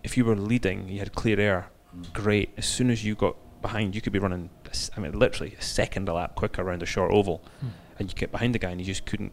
if 0.03 0.18
you 0.18 0.26
were 0.26 0.36
leading, 0.36 0.88
you 0.89 0.99
had 0.99 1.14
clear 1.14 1.39
air, 1.39 1.68
great. 2.14 2.49
As 2.57 2.66
soon 2.66 2.89
as 2.89 3.03
you 3.03 3.14
got 3.16 3.36
behind, 3.61 3.95
you 3.95 4.01
could 4.01 4.14
be 4.14 4.20
running, 4.20 4.49
I 4.95 4.99
mean, 4.99 5.11
literally 5.18 5.55
a 5.59 5.61
second 5.61 6.07
a 6.09 6.14
lap 6.14 6.36
quicker 6.36 6.61
around 6.61 6.82
a 6.82 6.86
short 6.86 7.11
oval. 7.11 7.43
And 7.99 8.09
you 8.09 8.16
get 8.16 8.32
behind 8.32 8.55
the 8.55 8.59
guy 8.59 8.72
and 8.72 8.80
you 8.82 8.86
just 8.88 9.05
couldn't. 9.05 9.32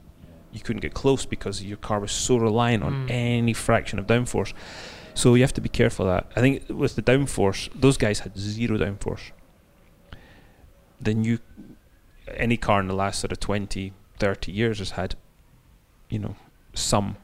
You 0.53 0.61
couldn't 0.61 0.81
get 0.81 0.95
close 0.95 1.25
because 1.25 1.63
your 1.63 1.77
car 1.77 2.01
was 2.01 2.11
so 2.11 2.37
reliant 2.37 2.83
on 2.83 3.07
Mm. 3.07 3.11
any 3.11 3.53
fraction 3.53 4.01
of 4.01 4.07
downforce. 4.09 4.53
So 5.15 5.35
you 5.37 5.43
have 5.43 5.55
to 5.55 5.61
be 5.61 5.69
careful 5.69 6.09
of 6.09 6.13
that. 6.27 6.33
I 6.37 6.41
think 6.41 6.69
with 6.69 6.97
the 6.97 7.03
downforce, 7.03 7.69
those 7.75 7.97
guys 7.97 8.19
had 8.21 8.37
zero 8.37 8.77
downforce. 8.77 9.31
The 11.01 11.15
new, 11.15 11.39
any 12.37 12.57
car 12.57 12.81
in 12.81 12.89
the 12.89 12.95
last 12.95 13.21
sort 13.21 13.33
of 13.33 13.41
20, 13.41 13.93
30 14.19 14.53
years 14.53 14.79
has 14.79 14.93
had, 14.93 15.15
you 16.09 16.19
know, 16.19 16.37
some. 16.75 17.17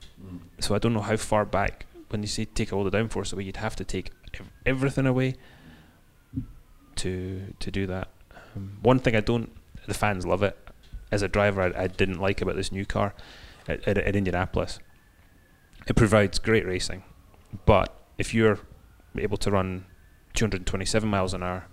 So 0.60 0.74
I 0.74 0.78
don't 0.78 0.94
know 0.94 1.00
how 1.00 1.16
far 1.16 1.44
back, 1.44 1.86
when 2.08 2.22
you 2.22 2.28
say 2.28 2.44
take 2.44 2.72
all 2.72 2.84
the 2.84 2.90
downforce 2.90 3.32
away, 3.32 3.44
you'd 3.44 3.58
have 3.58 3.76
to 3.76 3.84
take 3.84 4.10
ev- 4.34 4.50
everything 4.64 5.06
away 5.06 5.34
to 6.96 7.54
to 7.58 7.70
do 7.70 7.86
that. 7.86 8.08
Um, 8.54 8.78
one 8.82 8.98
thing 8.98 9.14
I 9.14 9.20
don't, 9.20 9.50
the 9.86 9.94
fans 9.94 10.26
love 10.26 10.42
it. 10.42 10.56
As 11.12 11.22
a 11.22 11.28
driver, 11.28 11.62
I, 11.62 11.84
I 11.84 11.86
didn't 11.86 12.20
like 12.20 12.40
about 12.40 12.56
this 12.56 12.72
new 12.72 12.84
car 12.84 13.14
at, 13.68 13.86
at, 13.86 13.98
at 13.98 14.16
Indianapolis. 14.16 14.80
It 15.86 15.94
provides 15.94 16.38
great 16.38 16.66
racing, 16.66 17.04
but 17.64 17.94
if 18.18 18.34
you're 18.34 18.58
able 19.16 19.36
to 19.38 19.50
run 19.50 19.84
227 20.34 21.08
miles 21.08 21.32
an 21.32 21.42
hour, 21.42 21.66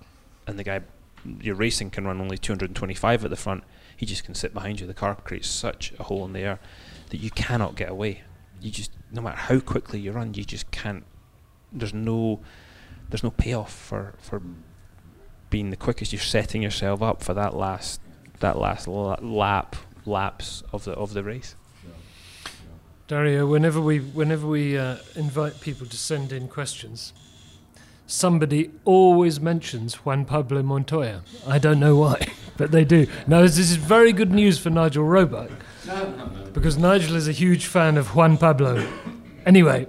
and 0.45 0.59
the 0.59 0.63
guy 0.63 0.81
you're 1.41 1.55
racing 1.55 1.89
can 1.89 2.05
run 2.05 2.19
only 2.19 2.38
225 2.38 3.24
at 3.24 3.30
the 3.30 3.36
front, 3.36 3.63
he 3.95 4.05
just 4.05 4.24
can 4.24 4.36
sit 4.36 4.53
behind 4.53 4.80
you. 4.80 4.88
The 4.88 4.93
car 4.93 5.15
creates 5.15 5.47
such 5.47 5.93
a 5.99 6.03
hole 6.03 6.26
in 6.26 6.34
the 6.34 6.39
air 6.39 6.59
that 7.09 7.17
you 7.17 7.30
cannot 7.32 7.76
get 7.76 7.89
away. 7.89 8.21
You 8.61 8.71
just, 8.71 8.91
no 9.11 9.21
matter 9.21 9.38
how 9.38 9.59
quickly 9.59 9.99
you 9.99 10.11
run, 10.11 10.34
you 10.34 10.43
just 10.43 10.71
can't. 10.71 11.05
There's 11.71 11.93
no, 11.93 12.39
there's 13.09 13.24
no 13.24 13.32
payoff 13.32 13.74
for 13.74 14.15
for 14.19 14.41
being 15.49 15.69
the 15.69 15.78
quickest. 15.78 16.13
You're 16.13 16.19
setting 16.19 16.61
yourself 16.63 17.01
up 17.01 17.21
for 17.21 17.34
that 17.34 17.55
last, 17.55 18.01
that 18.39 18.57
last 18.57 18.88
la- 18.88 19.19
lap, 19.21 19.76
laps 20.05 20.63
of 20.71 20.84
the 20.84 20.93
of 20.93 21.13
the 21.13 21.24
race. 21.24 21.55
Dario, 23.07 23.45
whenever 23.45 23.82
we 23.82 23.99
whenever 23.99 24.47
we 24.47 24.78
uh, 24.78 24.97
invite 25.15 25.59
people 25.61 25.86
to 25.86 25.97
send 25.97 26.32
in 26.32 26.47
questions, 26.47 27.13
somebody 28.06 28.72
always 28.86 29.39
mentions 29.39 29.95
Juan 30.06 30.26
Pablo 30.26 30.64
Montoya. 30.64 31.24
I 31.47 31.58
don't 31.60 31.80
know 31.80 31.95
why, 31.95 32.28
but 32.58 32.72
they 32.72 32.86
do. 32.86 33.08
Now, 33.28 33.41
this 33.41 33.58
is 33.58 33.76
very 33.76 34.14
good 34.14 34.32
news 34.32 34.58
for 34.58 34.70
Nigel 34.70 35.04
Roebuck, 35.04 35.51
because 36.54 36.78
Nigel 36.78 37.16
is 37.16 37.28
a 37.28 37.32
huge 37.32 37.66
fan 37.66 37.97
of 37.97 38.16
Juan 38.16 38.38
Pablo. 38.38 38.88
Anyway, 39.45 39.88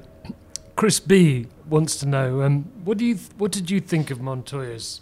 Chris 0.76 1.00
B 1.00 1.46
wants 1.68 1.96
to 1.96 2.06
know 2.06 2.42
um, 2.42 2.64
what 2.84 2.98
do 2.98 3.04
you 3.04 3.14
th- 3.14 3.30
what 3.38 3.50
did 3.52 3.70
you 3.70 3.80
think 3.80 4.10
of 4.10 4.20
Montoya's 4.20 5.00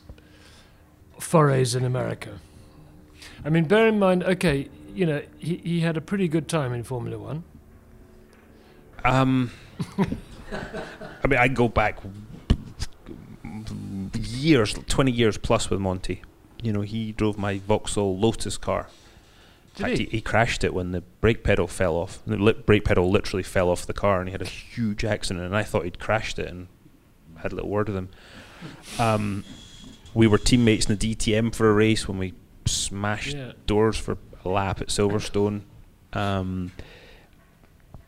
forays 1.18 1.74
in 1.74 1.84
America? 1.84 2.38
I 3.44 3.50
mean, 3.50 3.64
bear 3.64 3.88
in 3.88 3.98
mind, 3.98 4.22
okay, 4.22 4.68
you 4.94 5.06
know, 5.06 5.22
he, 5.38 5.56
he 5.56 5.80
had 5.80 5.96
a 5.96 6.00
pretty 6.00 6.28
good 6.28 6.48
time 6.48 6.72
in 6.72 6.82
Formula 6.84 7.18
One. 7.18 7.44
Um, 9.04 9.50
I 9.98 11.26
mean, 11.26 11.38
I 11.38 11.48
go 11.48 11.68
back 11.68 11.98
years, 14.42 14.74
twenty 14.88 15.12
years 15.12 15.38
plus 15.38 15.70
with 15.70 15.80
Monty. 15.80 16.22
You 16.62 16.72
know, 16.72 16.82
he 16.82 17.12
drove 17.12 17.38
my 17.38 17.58
Vauxhall 17.58 18.16
Lotus 18.18 18.56
car. 18.58 18.88
Did 19.76 19.82
fact, 19.86 19.98
he? 19.98 20.04
he 20.06 20.20
crashed 20.20 20.64
it 20.64 20.74
when 20.74 20.92
the 20.92 21.00
brake 21.20 21.42
pedal 21.42 21.66
fell 21.66 21.94
off. 21.96 22.20
The 22.26 22.36
li- 22.36 22.52
brake 22.66 22.84
pedal 22.84 23.10
literally 23.10 23.42
fell 23.42 23.68
off 23.70 23.86
the 23.86 23.94
car, 23.94 24.20
and 24.20 24.28
he 24.28 24.32
had 24.32 24.42
a 24.42 24.46
huge 24.46 25.04
accident. 25.04 25.44
And 25.46 25.56
I 25.56 25.62
thought 25.62 25.84
he'd 25.84 25.98
crashed 25.98 26.38
it, 26.38 26.48
and 26.48 26.68
had 27.38 27.52
a 27.52 27.54
little 27.54 27.70
word 27.70 27.88
with 27.88 27.96
him. 27.96 28.08
Um, 28.98 29.44
we 30.14 30.26
were 30.26 30.38
teammates 30.38 30.88
in 30.88 30.96
the 30.96 31.14
DTM 31.16 31.54
for 31.54 31.70
a 31.70 31.72
race 31.72 32.06
when 32.06 32.18
we 32.18 32.34
smashed 32.66 33.34
Yeah. 33.34 33.52
doors 33.66 33.96
for 33.96 34.18
a 34.44 34.48
lap 34.48 34.80
at 34.80 34.88
Silverstone. 34.88 35.62
Um, 36.12 36.70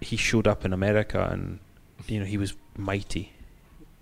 he 0.01 0.17
showed 0.17 0.47
up 0.47 0.65
in 0.65 0.73
America, 0.73 1.29
and 1.33 1.59
you 2.07 2.21
know 2.21 2.27
he 2.27 2.37
was 2.37 2.55
mighty. 2.77 3.33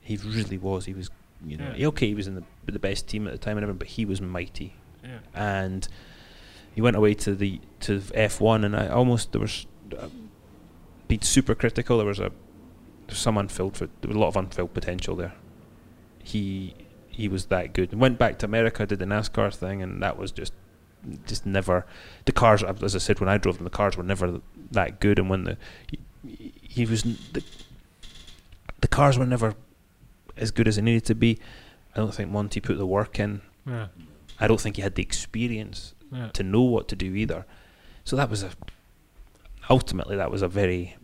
He 0.00 0.16
really 0.16 0.58
was. 0.58 0.86
He 0.86 0.94
was, 0.94 1.10
you 1.46 1.56
know, 1.56 1.72
Yeah. 1.76 1.88
okay. 1.88 2.08
He 2.08 2.14
was 2.14 2.26
in 2.26 2.34
the 2.36 2.44
the 2.70 2.78
best 2.78 3.08
team 3.08 3.26
at 3.26 3.32
the 3.32 3.38
time 3.38 3.56
and 3.56 3.64
everything, 3.64 3.78
but 3.78 3.88
he 3.88 4.04
was 4.04 4.20
mighty. 4.20 4.74
Yeah. 5.02 5.18
And 5.34 5.86
he 6.74 6.80
went 6.80 6.96
away 6.96 7.14
to 7.14 7.34
the 7.34 7.60
to 7.80 7.98
F1, 7.98 8.64
and 8.64 8.76
I 8.76 8.88
almost 8.88 9.32
there 9.32 9.40
was 9.40 9.66
uh, 9.98 10.08
being 11.08 11.20
super 11.22 11.54
critical. 11.54 11.98
There 11.98 12.06
was 12.06 12.20
a 12.20 12.30
there's 13.08 13.18
some 13.18 13.36
unfilled 13.36 13.76
for 13.76 13.86
there 14.00 14.08
was 14.08 14.16
a 14.16 14.20
lot 14.20 14.28
of 14.28 14.36
unfilled 14.36 14.72
potential 14.74 15.16
there. 15.16 15.34
He 16.22 16.74
he 17.08 17.28
was 17.28 17.46
that 17.46 17.72
good. 17.74 17.92
Went 17.92 18.18
back 18.18 18.38
to 18.38 18.46
America, 18.46 18.86
did 18.86 19.00
the 19.00 19.04
NASCAR 19.04 19.54
thing, 19.54 19.82
and 19.82 20.02
that 20.02 20.16
was 20.16 20.30
just 20.32 20.52
just 21.26 21.44
never 21.44 21.84
the 22.26 22.32
cars. 22.32 22.62
As 22.62 22.94
I 22.94 22.98
said, 22.98 23.18
when 23.18 23.28
I 23.28 23.36
drove 23.38 23.56
them, 23.58 23.64
the 23.64 23.70
cars 23.70 23.96
were 23.96 24.04
never 24.04 24.40
that 24.70 25.00
good. 25.00 25.18
And 25.18 25.28
when 25.28 25.44
the 25.44 25.56
he, 25.88 26.52
he 26.62 26.86
was 26.86 27.02
the 27.02 27.42
the 28.80 28.88
cars 28.88 29.18
were 29.18 29.26
never 29.26 29.54
as 30.42 30.50
good 30.50 30.68
as 30.68 30.76
it 30.78 30.82
needed 30.82 31.04
to 31.06 31.14
be. 31.14 31.38
I 31.94 31.98
don't 32.00 32.14
think 32.14 32.30
Monty 32.30 32.60
put 32.60 32.76
the 32.78 32.86
work 32.86 33.18
in. 33.18 33.40
Yeah. 33.66 33.86
I 34.40 34.46
don't 34.48 34.60
think 34.60 34.76
he 34.76 34.82
had 34.82 34.94
the 34.94 35.02
experience 35.02 35.94
Yeah. 36.12 36.28
to 36.38 36.42
know 36.42 36.62
what 36.62 36.88
to 36.88 36.96
do 36.96 37.14
either. 37.14 37.44
So 38.04 38.16
that 38.16 38.28
was 38.30 38.42
a 38.42 38.50
ultimately 39.70 40.16
that 40.16 40.30
was 40.30 40.42
a 40.42 40.48
very 40.48 40.96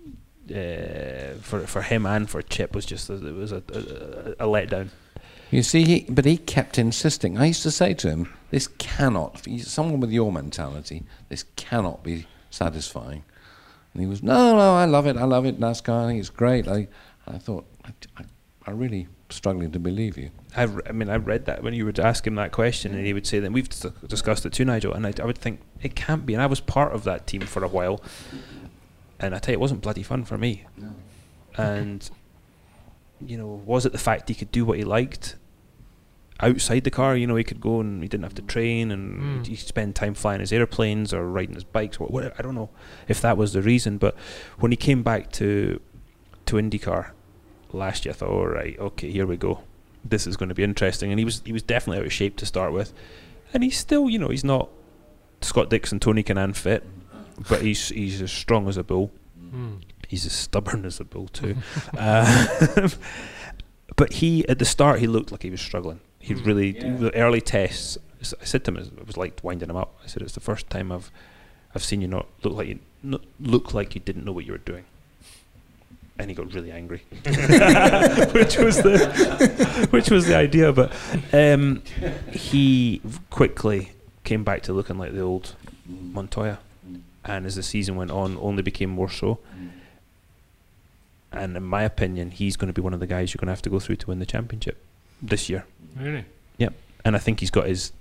uh, 0.51 1.35
for 1.41 1.67
for 1.67 1.83
him 1.83 2.07
and 2.07 2.29
for 2.29 2.43
Chip 2.43 2.75
was 2.75 2.87
just 2.87 3.09
a, 3.11 3.15
it 3.15 3.35
was 3.35 3.53
a, 3.53 3.63
a, 4.39 4.45
a 4.45 4.49
letdown. 4.49 4.89
You 5.51 5.63
see, 5.63 5.85
he, 5.85 6.07
but 6.11 6.27
he 6.27 6.37
kept 6.37 6.77
insisting. 6.79 7.39
I 7.39 7.47
used 7.47 7.63
to 7.63 7.71
say 7.71 7.95
to 7.95 8.11
him, 8.11 8.35
"This 8.51 8.67
cannot. 8.67 9.41
For 9.41 9.59
someone 9.61 10.01
with 10.01 10.11
your 10.11 10.31
mentality, 10.33 11.05
this 11.31 11.45
cannot 11.57 12.03
be 12.03 12.27
satisfying." 12.51 13.23
And 13.95 14.03
he 14.03 14.07
was, 14.07 14.23
"No, 14.23 14.57
no, 14.57 14.75
I 14.75 14.85
love 14.85 15.07
it. 15.07 15.17
I 15.17 15.25
love 15.25 15.47
it. 15.47 15.59
NASCAR. 15.59 16.05
I 16.05 16.07
think 16.09 16.21
it's 16.21 16.29
great." 16.31 16.69
I, 16.69 16.89
I 17.27 17.39
thought, 17.39 17.65
I, 17.85 17.91
I, 18.19 18.25
I 18.67 18.71
really 18.73 19.09
struggling 19.31 19.71
to 19.73 19.79
believe 19.79 20.17
you. 20.17 20.31
I, 20.57 20.63
re- 20.65 20.83
I 20.89 20.93
mean, 20.93 21.09
I 21.11 21.17
read 21.17 21.45
that 21.47 21.63
when 21.63 21.75
you 21.75 21.85
would 21.85 22.01
ask 22.01 22.27
him 22.27 22.35
that 22.37 22.53
question, 22.53 22.95
and 22.95 23.05
he 23.07 23.13
would 23.13 23.27
say 23.27 23.39
that 23.41 23.53
we've 23.53 23.69
dis- 23.69 23.87
discussed 24.07 24.47
it 24.47 24.53
too, 24.53 24.65
Nigel. 24.65 24.95
And 24.95 25.07
I, 25.07 25.13
I 25.21 25.25
would 25.27 25.39
think 25.39 25.61
it 25.83 25.95
can't 25.95 26.25
be. 26.25 26.35
And 26.35 26.43
I 26.43 26.47
was 26.47 26.61
part 26.61 26.93
of 26.93 27.05
that 27.05 27.27
team 27.27 27.43
for 27.43 27.63
a 27.63 27.69
while, 27.69 28.01
and 29.21 29.35
I 29.35 29.39
tell 29.39 29.53
you, 29.53 29.59
it 29.59 29.61
wasn't 29.61 29.83
bloody 29.83 30.03
fun 30.03 30.25
for 30.25 30.39
me. 30.39 30.65
And 31.57 32.09
you 33.21 33.37
know, 33.37 33.49
was 33.67 33.85
it 33.85 33.93
the 33.93 33.99
fact 33.99 34.29
he 34.29 34.35
could 34.35 34.53
do 34.53 34.65
what 34.65 34.79
he 34.79 34.85
liked? 34.85 35.37
outside 36.41 36.85
the 36.85 36.91
car. 36.91 37.17
You 37.17 37.27
know, 37.27 37.35
he 37.35 37.43
could 37.43 37.61
go 37.61 37.81
and 37.81 38.01
he 38.01 38.09
didn't 38.09 38.23
have 38.23 38.35
to 38.37 38.43
train 38.43 38.93
and 38.93 39.43
Mm. 39.45 39.47
he'd 39.49 39.57
spend 39.57 39.97
time 39.97 40.15
flying 40.15 40.39
his 40.39 40.53
airplanes 40.53 41.13
or 41.13 41.27
riding 41.29 41.57
his 41.57 41.65
bikes. 41.65 41.97
Or 41.97 42.07
whatever. 42.07 42.33
I 42.39 42.43
don't 42.43 42.55
know 42.55 42.71
if 43.09 43.21
that 43.23 43.37
was 43.37 43.55
the 43.55 43.61
reason, 43.61 43.99
but 43.99 44.15
when 44.61 44.71
he 44.71 44.77
came 44.77 45.03
back 45.03 45.33
to 45.33 45.81
to 46.47 46.55
IndyCar 46.55 47.11
last 47.73 48.05
year, 48.05 48.13
I 48.13 48.17
thought, 48.17 48.31
all 48.31 48.47
right, 48.47 48.79
okay, 48.79 49.11
here 49.11 49.27
we 49.27 49.37
go. 49.37 49.61
This 50.05 50.27
is 50.27 50.37
going 50.37 50.49
to 50.49 50.55
be 50.55 50.63
interesting. 50.65 51.11
And 51.11 51.19
he 51.19 51.25
was 51.25 51.43
he 51.45 51.53
was 51.53 51.63
definitely 51.63 52.01
out 52.01 52.07
of 52.07 52.13
shape 52.13 52.37
to 52.37 52.47
start 52.47 52.73
with, 52.73 52.93
and 53.53 53.63
he's 53.63 53.77
still, 53.79 54.09
you 54.09 54.19
know, 54.19 54.29
he's 54.29 54.45
not 54.45 54.69
Scott 55.41 55.69
Dixon, 55.71 56.01
Tony 56.01 56.23
Kanaan 56.23 56.55
fit, 56.57 56.85
but 57.49 57.63
he's 57.63 57.89
he's 57.91 58.23
as 58.23 58.33
strong 58.33 58.69
as 58.69 58.77
a 58.77 58.85
bull. 58.85 59.11
Mm. 59.53 59.83
He's 60.07 60.25
as 60.25 60.33
stubborn 60.33 60.85
as 60.87 61.01
a 61.01 61.05
bull 61.05 61.29
too. 61.29 61.57
uh, 61.97 62.89
but 63.97 64.15
he 64.15 64.49
at 64.49 64.59
the 64.59 64.65
start 64.65 65.01
he 65.01 65.07
looked 65.07 65.33
like 65.33 65.43
he 65.43 65.51
was 65.51 65.61
struggling. 65.61 66.01
He 66.19 66.35
Mm. 66.35 66.47
really 66.47 66.73
the 66.73 67.15
early 67.15 67.41
tests. 67.41 67.99
I 68.21 68.45
said 68.45 68.65
to 68.65 68.73
him, 68.73 68.77
it 68.79 69.07
was 69.07 69.17
like 69.17 69.41
winding 69.43 69.71
him 69.71 69.77
up. 69.77 69.95
I 70.03 70.07
said, 70.09 70.23
"It's 70.23 70.33
the 70.35 70.41
first 70.41 70.69
time 70.71 70.91
I've 70.91 71.11
I've 71.75 71.85
seen 71.85 72.01
you 72.01 72.09
not 72.09 72.27
look 72.43 72.55
like 72.55 72.69
you 72.69 72.79
not 73.03 73.23
look 73.39 73.75
like 73.75 73.95
you 73.95 74.01
didn't 74.01 74.25
know 74.25 74.33
what 74.33 74.45
you 74.47 74.53
were 74.53 74.59
doing." 74.59 74.85
And 76.19 76.29
he 76.31 76.35
got 76.35 76.53
really 76.53 76.73
angry, 76.73 77.03
which 77.13 78.59
was 78.59 78.83
the 78.83 79.87
which 79.91 80.11
was 80.11 80.27
the 80.27 80.35
idea. 80.37 80.73
But 80.73 80.93
um, 81.33 81.83
he 82.33 83.01
quickly 83.31 83.93
came 84.25 84.43
back 84.43 84.63
to 84.65 84.73
looking 84.73 84.99
like 84.99 85.13
the 85.15 85.21
old 85.21 85.55
Montoya, 85.87 86.59
and 87.25 87.47
as 87.47 87.55
the 87.55 87.63
season 87.63 87.95
went 87.95 88.11
on, 88.11 88.37
only 88.41 88.63
became 88.63 88.91
more 88.91 89.09
so. 89.09 89.39
And 91.31 91.57
in 91.57 91.63
my 91.63 91.83
opinion, 91.83 92.31
he's 92.31 92.57
going 92.57 92.69
to 92.69 92.73
be 92.73 92.81
one 92.81 92.95
of 92.95 93.01
the 93.01 93.07
guys 93.07 93.33
you're 93.33 93.39
going 93.39 93.47
to 93.49 93.53
have 93.53 93.63
to 93.63 93.71
go 93.71 93.79
through 93.79 93.97
to 93.97 94.07
win 94.09 94.19
the 94.19 94.27
championship 94.27 94.83
this 95.21 95.49
year. 95.49 95.67
Really? 95.97 96.25
Yep. 96.57 96.73
And 97.05 97.15
I 97.15 97.19
think 97.19 97.41
he's 97.41 97.51
got 97.51 97.67
his 97.67 97.93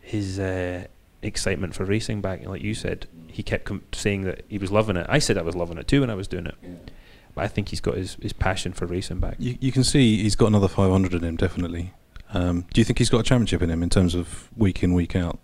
his 0.00 0.38
uh, 0.38 0.86
excitement 1.22 1.74
for 1.74 1.84
racing 1.84 2.20
back. 2.20 2.46
Like 2.46 2.62
you 2.62 2.74
said, 2.74 3.06
he 3.26 3.42
kept 3.42 3.64
com- 3.64 3.82
saying 3.92 4.22
that 4.22 4.44
he 4.48 4.58
was 4.58 4.70
loving 4.70 4.96
it. 4.96 5.06
I 5.08 5.18
said 5.18 5.36
I 5.36 5.42
was 5.42 5.54
loving 5.56 5.76
it 5.78 5.88
too 5.88 6.00
when 6.00 6.10
I 6.10 6.14
was 6.14 6.28
doing 6.28 6.46
it. 6.46 6.54
But 6.62 6.93
I 7.36 7.48
think 7.48 7.70
he's 7.70 7.80
got 7.80 7.96
his, 7.96 8.16
his 8.22 8.32
passion 8.32 8.72
for 8.72 8.86
racing 8.86 9.20
back. 9.20 9.36
You, 9.38 9.56
you 9.60 9.72
can 9.72 9.84
see 9.84 10.22
he's 10.22 10.36
got 10.36 10.46
another 10.46 10.68
500 10.68 11.14
in 11.14 11.24
him, 11.24 11.36
definitely. 11.36 11.92
Um, 12.32 12.66
do 12.72 12.80
you 12.80 12.84
think 12.84 12.98
he's 12.98 13.10
got 13.10 13.20
a 13.20 13.24
championship 13.24 13.62
in 13.62 13.70
him 13.70 13.82
in 13.82 13.90
terms 13.90 14.14
of 14.14 14.50
week 14.56 14.82
in, 14.82 14.92
week 14.92 15.16
out? 15.16 15.38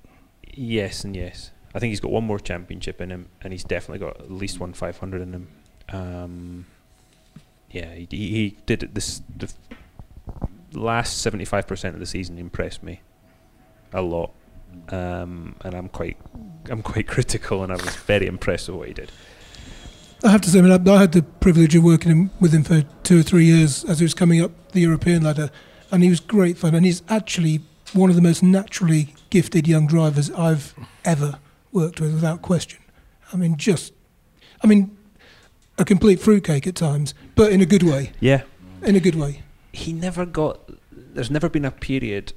Yes 0.47 1.05
and 1.05 1.15
yes. 1.15 1.51
I 1.75 1.79
think 1.79 1.91
he's 1.91 2.01
got 2.01 2.11
one 2.11 2.25
more 2.25 2.41
championship 2.41 3.01
in 3.01 3.11
him, 3.11 3.29
and 3.43 3.53
he's 3.53 3.65
definitely 3.65 4.05
got 4.05 4.21
at 4.21 4.31
least 4.31 4.59
one 4.59 4.73
500 4.73 5.23
in 5.23 5.33
him. 5.33 5.49
Um, 5.89 6.67
yeah, 7.71 7.95
he, 7.95 8.07
he, 8.11 8.57
did 8.67 8.83
it 8.83 8.95
this 8.95 9.23
the 9.39 9.53
last 10.73 11.25
75% 11.25 11.95
of 11.95 12.01
the 12.01 12.07
season 12.07 12.39
impressed 12.39 12.83
me 12.83 13.01
a 13.93 14.03
lot, 14.03 14.33
um, 14.89 15.55
and 15.63 15.75
I'm 15.75 15.89
quite 15.89 16.17
I'm 16.69 16.83
quite 16.83 17.07
critical, 17.15 17.63
and 17.63 17.73
I 17.73 17.77
was 17.77 17.95
very 17.97 18.27
impressed 18.27 18.69
with 18.69 18.77
what 18.77 18.89
he 18.89 18.95
did. 18.95 19.13
I 20.23 20.31
have 20.31 20.41
to 20.43 20.51
say, 20.51 20.59
I, 20.59 20.63
mean, 20.63 20.89
I, 20.89 20.93
I 20.95 20.99
had 20.99 21.13
the 21.13 21.23
privilege 21.23 21.75
of 21.75 21.83
working 21.83 22.31
with 22.41 22.53
him 22.53 22.63
for 22.63 22.83
two 23.03 23.21
or 23.21 23.23
three 23.23 23.47
years 23.47 23.85
as 23.85 24.01
he 24.01 24.05
was 24.05 24.13
coming 24.15 24.43
up 24.43 24.51
the 24.73 24.81
European 24.81 25.23
ladder, 25.23 25.51
and 25.91 26.03
he 26.03 26.11
was 26.11 26.21
great 26.21 26.59
fun. 26.59 26.75
And 26.75 26.85
he's 26.85 27.03
actually 27.09 27.61
one 27.95 28.11
of 28.11 28.17
the 28.17 28.23
most 28.23 28.43
naturally 28.43 29.15
gifted 29.31 29.67
young 29.67 29.87
drivers 29.87 30.31
I've 30.33 30.75
ever 31.05 31.39
worked 31.73 32.01
with, 32.01 32.13
without 32.13 32.43
question. 32.43 32.81
I 33.33 33.37
mean, 33.37 33.57
just, 33.57 33.93
I 34.63 34.67
mean, 34.67 34.97
a 35.79 35.85
complete 35.85 36.21
fruitcake 36.21 36.67
at 36.67 36.75
times, 36.75 37.15
but 37.35 37.51
in 37.53 37.61
a 37.63 37.67
good 37.67 37.83
way. 37.83 38.13
Yeah, 38.21 38.43
In 38.83 38.97
a 38.97 39.01
good 39.01 39.15
way. 39.15 39.43
he 39.73 39.93
never 39.93 40.27
got. 40.27 40.61
There's 40.93 41.31
never 41.31 41.49
been 41.49 41.65
a 41.65 41.71
period, 41.71 42.35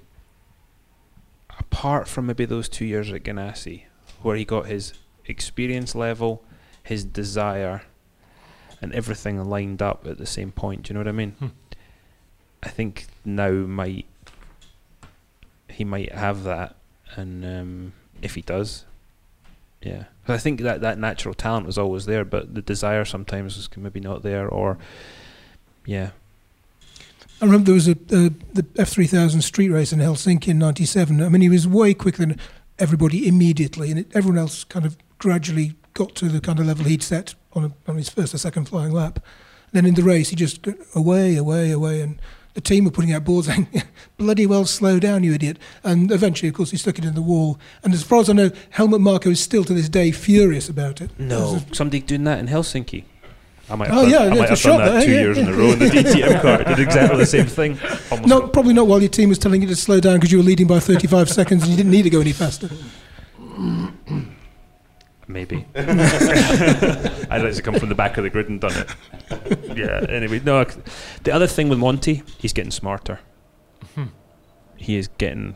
apart 1.60 2.08
from 2.08 2.28
maybe 2.28 2.46
those 2.46 2.70
two 2.70 2.86
years 2.86 3.12
at 3.12 3.24
Ganassi, 3.24 3.84
where 4.22 4.36
he 4.38 4.46
got 4.46 4.68
his 4.68 4.94
experience 5.26 5.94
level, 5.96 6.44
his 6.84 7.04
desire, 7.06 7.84
and 8.82 8.94
everything 8.94 9.44
lined 9.44 9.82
up 9.82 10.06
at 10.06 10.18
the 10.18 10.26
same 10.26 10.52
point. 10.52 10.84
Do 10.84 10.90
you 10.90 10.94
know 10.96 11.00
what 11.00 11.08
I 11.08 11.14
mean? 11.14 11.32
Hmm. 11.32 11.48
I 12.62 12.70
think 12.70 13.08
now 13.26 13.52
might 13.52 14.06
he 15.70 15.84
might 15.84 16.12
have 16.14 16.44
that, 16.44 16.76
and 17.16 17.44
um, 17.46 17.94
if 18.22 18.36
he 18.36 18.42
does, 18.42 18.86
yeah. 19.82 20.04
'Cause 20.26 20.36
I 20.36 20.38
think 20.38 20.62
that 20.62 20.82
that 20.82 20.98
natural 21.00 21.34
talent 21.34 21.66
was 21.66 21.78
always 21.78 22.06
there, 22.06 22.24
but 22.24 22.54
the 22.56 22.62
desire 22.62 23.04
sometimes 23.06 23.58
was 23.58 23.70
maybe 23.76 24.00
not 24.00 24.24
there, 24.24 24.48
or 24.48 24.78
yeah. 25.86 26.12
I 27.42 27.46
remember 27.46 27.66
there 27.66 27.74
was 27.74 27.90
a 27.90 27.92
uh, 27.92 28.30
the 28.54 28.64
F3000 28.76 29.42
street 29.44 29.70
race 29.70 29.92
in 29.92 30.00
Helsinki 30.00 30.50
in 30.50 30.60
'97. 30.60 31.22
I 31.22 31.28
mean, 31.30 31.42
he 31.42 31.50
was 31.50 31.68
way 31.68 31.94
quicker 31.94 32.26
than 32.26 32.38
everybody 32.80 33.28
immediately, 33.28 33.90
and 33.90 34.00
it, 34.00 34.08
everyone 34.16 34.38
else 34.40 34.64
kind 34.64 34.86
of 34.86 34.96
gradually 35.18 35.76
got 35.94 36.16
to 36.16 36.30
the 36.30 36.42
kind 36.42 36.60
of 36.60 36.66
level 36.66 36.86
he'd 36.86 37.04
set 37.04 37.36
on, 37.54 37.66
a, 37.66 37.90
on 37.90 37.98
his 37.98 38.10
first 38.10 38.34
or 38.34 38.38
second 38.38 38.66
flying 38.66 38.92
lap. 38.92 39.16
And 39.72 39.74
then 39.74 39.86
in 39.86 39.96
the 39.96 40.04
race, 40.04 40.30
he 40.30 40.36
just 40.36 40.62
got 40.62 40.76
away, 40.96 41.36
away, 41.36 41.72
away, 41.72 42.02
and 42.02 42.20
the 42.54 42.62
team 42.62 42.86
were 42.86 42.92
putting 42.92 43.12
out 43.12 43.24
boards 43.24 43.48
saying, 43.54 43.68
"Bloody 44.18 44.46
well, 44.46 44.66
slow 44.66 45.00
down, 45.00 45.24
you 45.24 45.34
idiot!" 45.34 45.58
And 45.84 46.12
eventually, 46.12 46.50
of 46.50 46.56
course, 46.56 46.72
he 46.72 46.78
stuck 46.78 47.00
it 47.00 47.06
in 47.06 47.16
the 47.16 47.22
wall. 47.22 47.60
And 47.84 47.94
as 47.94 48.04
far 48.04 48.20
as 48.20 48.30
I 48.30 48.34
know, 48.34 48.52
Helmut 48.72 49.02
Marko 49.02 49.30
is 49.32 49.40
still 49.40 49.64
to 49.64 49.74
this 49.74 49.90
day 49.90 50.12
furious 50.12 50.70
about 50.70 51.02
it. 51.02 51.10
No, 51.20 51.62
somebody 51.72 52.00
doing 52.02 52.24
that 52.26 52.40
in 52.40 52.48
Helsinki. 52.48 53.06
I 53.70 53.76
might 53.76 53.88
have 53.88 53.98
Oh, 53.98 54.02
done, 54.02 54.12
yeah, 54.12 54.18
I 54.18 54.24
yeah, 54.26 54.30
might 54.30 54.52
it's 54.52 54.64
have 54.64 54.74
a 54.76 54.78
done 54.78 54.88
shot, 54.88 54.94
that 54.94 55.06
two 55.06 55.12
yeah, 55.12 55.20
years 55.22 55.38
yeah. 55.38 55.44
in 55.44 55.50
a 55.50 55.54
row 55.54 55.72
in 55.72 55.80
the 55.80 55.86
DTM 55.90 56.42
car. 56.42 56.64
Did 56.76 56.80
exactly 56.80 57.18
the 57.18 57.26
same 57.26 57.46
thing. 57.48 57.80
Almost 58.12 58.28
No, 58.30 58.48
probably 58.50 58.74
not 58.74 58.88
while 58.88 59.00
your 59.00 59.10
team 59.10 59.30
was 59.30 59.40
telling 59.40 59.62
you 59.62 59.68
to 59.70 59.76
slow 59.76 60.00
down 60.02 60.16
because 60.18 60.32
you 60.34 60.38
were 60.38 60.44
leading 60.44 60.68
by 60.68 60.80
35 60.80 61.30
seconds 61.30 61.64
and 61.64 61.72
you 61.72 61.78
didn't 61.78 61.92
need 61.92 62.04
to 62.04 62.10
go 62.10 62.20
any 62.20 62.34
faster. 62.34 62.70
Maybe. 65.34 65.66
I'd 65.76 67.42
like 67.44 67.54
to 67.56 67.62
come 67.62 67.76
from 67.76 67.90
the 67.90 67.96
back 67.96 68.18
of 68.18 68.24
the 68.24 68.30
grid 68.30 68.48
and 68.50 68.62
done 68.62 68.72
it. 68.76 69.78
Yeah. 69.78 70.06
Anyway, 70.10 70.40
no. 70.46 70.64
c- 70.68 70.80
The 71.24 71.32
other 71.34 71.48
thing 71.48 71.68
with 71.70 71.80
Monty, 71.80 72.24
he's 72.38 72.54
getting 72.54 72.72
smarter. 72.72 73.20
Hmm. 73.96 74.06
He 74.78 74.96
is 74.96 75.08
getting. 75.18 75.56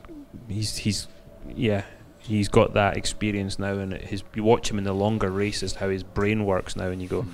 He's 0.50 0.78
he's 0.78 1.08
yeah. 1.56 1.84
He's 2.20 2.50
got 2.50 2.74
that 2.74 2.98
experience 2.98 3.58
now, 3.60 3.74
and 3.78 3.94
it- 3.94 4.06
his 4.06 4.24
you 4.36 4.44
watch 4.44 4.70
him 4.70 4.78
in 4.78 4.84
the 4.84 4.94
longer 4.94 5.30
races, 5.30 5.76
how 5.76 5.90
his 5.90 6.04
brain 6.04 6.46
works 6.46 6.76
now, 6.76 6.88
and 6.90 7.02
you 7.02 7.08
go, 7.08 7.26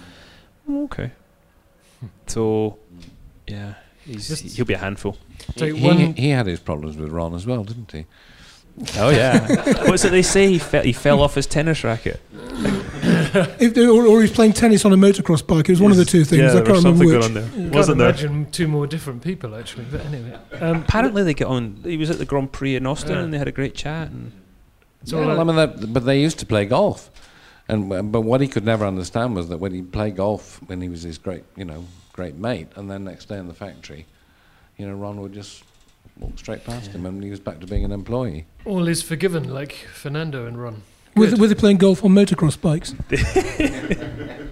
"Oh, 0.69 0.83
okay. 0.85 1.11
So, 2.27 2.77
yeah, 3.47 3.75
he's 4.05 4.55
he'll 4.55 4.65
be 4.65 4.73
a 4.73 4.77
handful. 4.77 5.17
Take 5.55 5.75
he, 5.75 5.83
one- 5.87 6.13
he 6.15 6.29
had 6.29 6.45
his 6.47 6.59
problems 6.59 6.97
with 6.97 7.09
Ron 7.09 7.33
as 7.33 7.45
well, 7.47 7.63
didn't 7.63 7.91
he? 7.91 8.05
Oh 8.97 9.09
yeah. 9.09 9.45
What's 9.87 10.03
it 10.03 10.09
they 10.11 10.21
say? 10.23 10.47
He 10.47 10.59
fell, 10.59 10.83
he 10.83 10.93
fell 10.93 11.21
off 11.21 11.35
his 11.35 11.45
tennis 11.45 11.83
racket. 11.83 12.19
If, 12.33 13.77
or, 13.77 14.05
or 14.05 14.21
he's 14.21 14.31
playing 14.31 14.53
tennis 14.53 14.85
on 14.85 14.93
a 14.93 14.97
motocross 14.97 15.45
bike. 15.45 15.67
It 15.69 15.73
was 15.73 15.81
one 15.81 15.91
of 15.91 15.97
the 15.97 16.05
two 16.05 16.23
things. 16.23 16.41
Yeah, 16.41 16.49
I 16.49 16.53
there 16.53 16.63
can't 16.63 16.77
remember 16.83 17.05
something 17.05 17.07
which. 17.07 17.21
going 17.21 17.23
on 17.25 17.33
there. 17.33 17.49
Can't 17.63 17.75
Wasn't 17.75 17.97
there? 17.97 18.09
imagine 18.09 18.51
two 18.51 18.67
more 18.67 18.87
different 18.87 19.21
people 19.23 19.55
actually. 19.55 19.85
But 19.91 20.01
anyway, 20.05 20.37
um, 20.59 20.83
Apparently 20.83 21.23
they 21.23 21.33
get 21.33 21.47
on. 21.47 21.79
He 21.83 21.97
was 21.97 22.09
at 22.09 22.17
the 22.17 22.25
Grand 22.25 22.51
Prix 22.51 22.75
in 22.75 22.85
Austin, 22.85 23.11
Yeah. 23.13 23.21
and 23.23 23.33
they 23.33 23.37
had 23.37 23.47
a 23.47 23.51
great 23.51 23.75
chat. 23.75 24.09
And 24.09 24.31
it's 25.01 25.11
Yeah, 25.11 25.19
well, 25.25 25.39
I 25.39 25.43
mean, 25.43 25.55
that, 25.55 25.93
but 25.93 26.05
they 26.05 26.19
used 26.19 26.39
to 26.39 26.45
play 26.45 26.65
golf, 26.65 27.09
and 27.67 28.11
but 28.11 28.21
what 28.21 28.41
he 28.41 28.47
could 28.47 28.65
never 28.65 28.85
understand 28.85 29.35
was 29.35 29.49
that 29.49 29.57
when 29.57 29.73
he 29.73 29.81
played 29.81 30.15
golf, 30.15 30.59
when 30.67 30.81
he 30.81 30.89
was 30.89 31.03
his 31.03 31.17
great, 31.17 31.43
you 31.55 31.65
know, 31.65 31.85
great 32.13 32.35
mate, 32.35 32.67
and 32.75 32.89
then 32.89 33.03
next 33.03 33.25
day 33.29 33.37
in 33.37 33.47
the 33.47 33.53
factory, 33.53 34.05
you 34.77 34.87
know, 34.87 34.95
Ron 34.95 35.19
would 35.21 35.33
just 35.33 35.63
walk 36.19 36.37
straight 36.37 36.63
past 36.63 36.91
him, 36.91 37.05
and 37.05 37.23
he 37.23 37.29
was 37.29 37.39
back 37.39 37.59
to 37.59 37.67
being 37.67 37.83
an 37.85 37.91
employee. 37.91 38.45
all 38.65 38.87
is 38.87 39.01
forgiven, 39.01 39.51
like 39.53 39.73
Fernando 39.93 40.45
and 40.45 40.61
Ron. 40.61 40.83
Were, 41.15 41.27
Good. 41.27 41.39
were 41.39 41.47
they 41.47 41.55
playing 41.55 41.77
golf 41.77 42.03
on 42.03 42.11
motocross 42.11 42.59
bikes? 42.59 42.95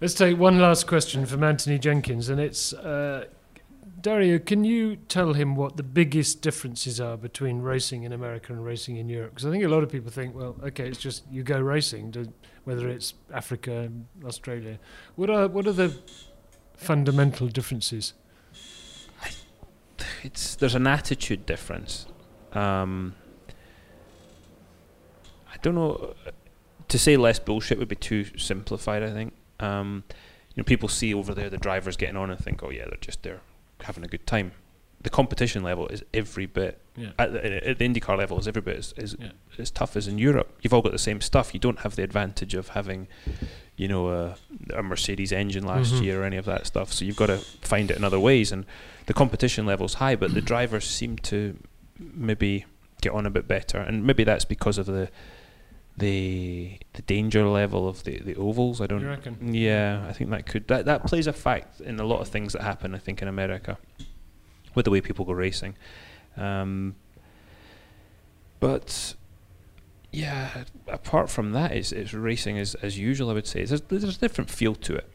Let's 0.00 0.14
take 0.14 0.38
one 0.38 0.58
last 0.58 0.86
question 0.86 1.26
from 1.26 1.42
Anthony 1.42 1.78
Jenkins, 1.78 2.28
and 2.28 2.38
it's 2.40 2.72
uh, 2.72 3.26
Dario. 4.00 4.38
Can 4.38 4.64
you 4.64 4.96
tell 4.96 5.32
him 5.32 5.56
what 5.56 5.76
the 5.76 5.82
biggest 5.82 6.42
differences 6.42 7.00
are 7.00 7.16
between 7.16 7.60
racing 7.60 8.02
in 8.02 8.12
America 8.12 8.52
and 8.52 8.64
racing 8.64 8.98
in 8.98 9.08
Europe? 9.08 9.30
Because 9.30 9.46
I 9.46 9.50
think 9.50 9.64
a 9.64 9.68
lot 9.68 9.82
of 9.82 9.90
people 9.90 10.10
think, 10.10 10.34
well, 10.34 10.56
okay, 10.62 10.86
it's 10.86 10.98
just 10.98 11.24
you 11.30 11.42
go 11.42 11.58
racing, 11.58 12.12
to, 12.12 12.30
whether 12.64 12.88
it's 12.88 13.14
Africa, 13.32 13.90
Australia. 14.24 14.78
What 15.16 15.30
are 15.30 15.48
what 15.48 15.66
are 15.66 15.72
the 15.72 15.96
fundamental 16.76 17.48
differences? 17.48 18.12
It's 20.24 20.56
there's 20.56 20.74
an 20.74 20.86
attitude 20.86 21.46
difference. 21.46 22.06
Um, 22.52 23.14
I 25.52 25.56
don't 25.62 25.74
know. 25.74 26.14
To 26.88 26.98
say 26.98 27.16
less 27.16 27.38
bullshit 27.38 27.78
would 27.78 27.88
be 27.88 27.96
too 27.96 28.24
simplified. 28.36 29.02
I 29.02 29.10
think. 29.10 29.32
Um, 29.60 30.04
you 30.54 30.60
know, 30.60 30.64
people 30.64 30.88
see 30.88 31.12
over 31.14 31.34
there 31.34 31.50
the 31.50 31.56
drivers 31.58 31.96
getting 31.96 32.16
on 32.16 32.30
and 32.30 32.38
think, 32.38 32.62
oh 32.62 32.70
yeah, 32.70 32.84
they're 32.84 32.98
just 33.00 33.22
there 33.22 33.40
having 33.82 34.04
a 34.04 34.08
good 34.08 34.26
time. 34.26 34.52
The 35.02 35.10
competition 35.10 35.62
level 35.62 35.88
is 35.88 36.02
every 36.14 36.46
bit 36.46 36.80
Yeah. 36.96 37.10
at 37.18 37.32
the, 37.32 37.68
at 37.68 37.78
the 37.78 37.86
IndyCar 37.88 38.16
level 38.16 38.38
is 38.38 38.46
every 38.48 38.62
bit 38.62 38.76
as, 38.78 38.94
as, 38.96 39.16
Yeah. 39.18 39.32
as 39.58 39.70
tough 39.70 39.96
as 39.96 40.06
in 40.08 40.18
Europe. 40.18 40.56
You've 40.62 40.72
all 40.72 40.80
got 40.80 40.92
the 40.92 40.98
same 40.98 41.20
stuff. 41.20 41.52
You 41.54 41.60
don't 41.60 41.80
have 41.80 41.96
the 41.96 42.02
advantage 42.04 42.54
of 42.54 42.68
having, 42.68 43.08
you 43.76 43.88
know, 43.88 44.08
a, 44.08 44.36
a 44.74 44.82
Mercedes 44.82 45.32
engine 45.32 45.64
last 45.66 45.94
Mhm. 45.94 46.02
year 46.04 46.22
or 46.22 46.24
any 46.24 46.36
of 46.36 46.44
that 46.44 46.66
stuff. 46.66 46.92
So 46.92 47.04
you've 47.04 47.16
got 47.16 47.26
to 47.26 47.38
find 47.38 47.90
it 47.90 47.96
in 47.96 48.04
other 48.04 48.20
ways, 48.20 48.52
and 48.52 48.64
the 49.06 49.14
competition 49.14 49.66
level's 49.66 49.94
high, 49.94 50.14
but 50.16 50.32
the 50.34 50.40
drivers 50.40 50.84
seem 50.88 51.16
to 51.18 51.58
maybe 51.98 52.64
get 53.00 53.12
on 53.12 53.26
a 53.26 53.30
bit 53.30 53.46
better, 53.48 53.78
and 53.78 54.04
maybe 54.06 54.22
that's 54.24 54.44
because 54.44 54.78
of 54.78 54.86
the 54.86 55.08
the 55.96 56.78
the 56.94 57.02
danger 57.02 57.46
level 57.46 57.88
of 57.88 58.02
the, 58.04 58.18
the 58.18 58.34
ovals. 58.36 58.80
I 58.80 58.86
don't. 58.86 59.00
You 59.00 59.08
reckon? 59.08 59.54
Yeah, 59.54 60.04
I 60.08 60.12
think 60.12 60.30
that 60.30 60.46
could 60.46 60.66
that 60.68 60.84
that 60.86 61.04
plays 61.06 61.26
a 61.26 61.32
fact 61.32 61.80
in 61.80 62.00
a 62.00 62.04
lot 62.04 62.20
of 62.20 62.28
things 62.28 62.52
that 62.54 62.62
happen. 62.62 62.94
I 62.94 62.98
think 62.98 63.22
in 63.22 63.28
America, 63.28 63.78
with 64.74 64.84
the 64.86 64.90
way 64.90 65.00
people 65.00 65.24
go 65.24 65.32
racing, 65.32 65.76
um, 66.36 66.96
but 68.60 69.14
yeah, 70.14 70.64
apart 70.88 71.30
from 71.30 71.52
that, 71.52 71.72
it's 71.72 71.92
it's 71.92 72.14
racing 72.14 72.58
as 72.58 72.74
as 72.76 72.98
usual. 72.98 73.30
I 73.30 73.34
would 73.34 73.46
say 73.46 73.64
there's 73.64 73.80
there's 73.82 74.04
a 74.04 74.18
different 74.18 74.50
feel 74.50 74.74
to 74.74 74.94
it. 74.94 75.08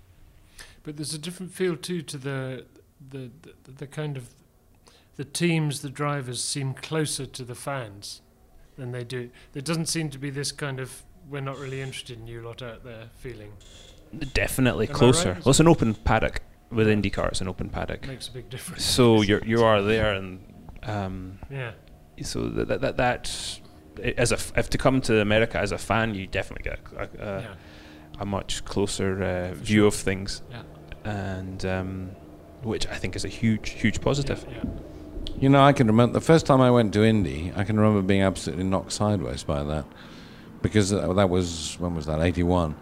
But 0.84 0.98
there's 0.98 1.14
a 1.14 1.20
different 1.20 1.52
feel 1.54 1.76
too 1.76 2.02
to 2.02 2.18
the 2.18 2.66
the 3.10 3.32
the, 3.64 3.72
the 3.72 3.88
kind 3.88 4.18
of 4.18 4.30
the 5.16 5.26
teams, 5.26 5.82
the 5.82 5.90
drivers 5.90 6.42
seem 6.42 6.74
closer 6.74 7.26
to 7.26 7.44
the 7.44 7.56
fans 7.56 8.22
than 8.78 8.92
they 8.92 9.04
do. 9.04 9.30
There 9.52 9.62
doesn't 9.62 9.88
seem 9.88 10.10
to 10.12 10.18
be 10.18 10.30
this 10.30 10.52
kind 10.54 10.80
of 10.80 11.04
we're 11.30 11.42
not 11.42 11.60
really 11.60 11.82
interested 11.82 12.18
in 12.18 12.28
you 12.28 12.42
lot 12.42 12.62
out 12.62 12.84
there 12.84 13.10
feeling. 13.18 13.52
Definitely 14.34 14.88
Am 14.88 14.94
closer. 14.96 15.34
right? 15.34 15.46
Well, 15.46 15.52
it's 15.52 15.60
an 15.60 15.68
open 15.68 15.94
paddock 15.94 16.42
with 16.72 16.88
IndyCar. 16.88 17.28
It's 17.30 17.42
an 17.42 17.48
open 17.48 17.70
paddock, 17.70 18.08
Makes 18.08 18.30
a 18.30 18.32
big 18.32 18.50
difference. 18.50 18.84
so 18.84 19.22
you're 19.22 19.44
you 19.46 19.64
are 19.64 19.82
there, 19.82 20.14
and 20.14 20.40
um, 20.84 21.40
yeah. 21.52 21.72
so 22.24 22.48
that 22.50 22.82
that, 22.82 22.98
that 22.98 23.60
as 24.18 24.32
a 24.32 24.36
f- 24.36 24.52
if 24.58 24.70
to 24.72 24.78
come 24.78 25.02
to 25.02 25.22
America 25.22 25.58
as 25.60 25.72
a 25.72 25.78
fan, 25.78 26.14
you 26.16 26.28
definitely 26.28 26.70
get 26.70 26.80
a, 26.98 27.04
a, 27.24 27.42
yeah. 27.42 27.48
a 28.20 28.26
much 28.26 28.64
closer 28.66 29.24
uh, 29.24 29.54
view 29.56 29.80
sure. 29.82 29.88
of 29.88 29.96
things, 29.96 30.42
Yeah. 30.52 30.64
and 31.06 31.66
um, 31.66 32.10
which 32.64 32.88
I 32.88 32.96
think 32.96 33.16
is 33.16 33.26
a 33.26 33.30
huge 33.30 33.70
huge 33.72 34.02
positive. 34.02 34.46
Yeah. 34.50 34.64
You 35.40 35.48
know, 35.50 35.62
I 35.62 35.72
can 35.74 35.88
remember 35.88 36.14
the 36.14 36.26
first 36.26 36.46
time 36.46 36.60
I 36.62 36.70
went 36.72 36.94
to 36.94 37.04
Indy. 37.04 37.54
I 37.56 37.64
can 37.64 37.80
remember 37.80 38.02
being 38.02 38.22
absolutely 38.24 38.66
knocked 38.66 38.92
sideways 38.92 39.44
by 39.44 39.64
that, 39.64 39.86
because 40.62 40.90
that, 40.90 41.16
that 41.16 41.30
was 41.30 41.78
when 41.80 41.96
was 41.96 42.06
that? 42.08 42.20
Eighty-one. 42.22 42.76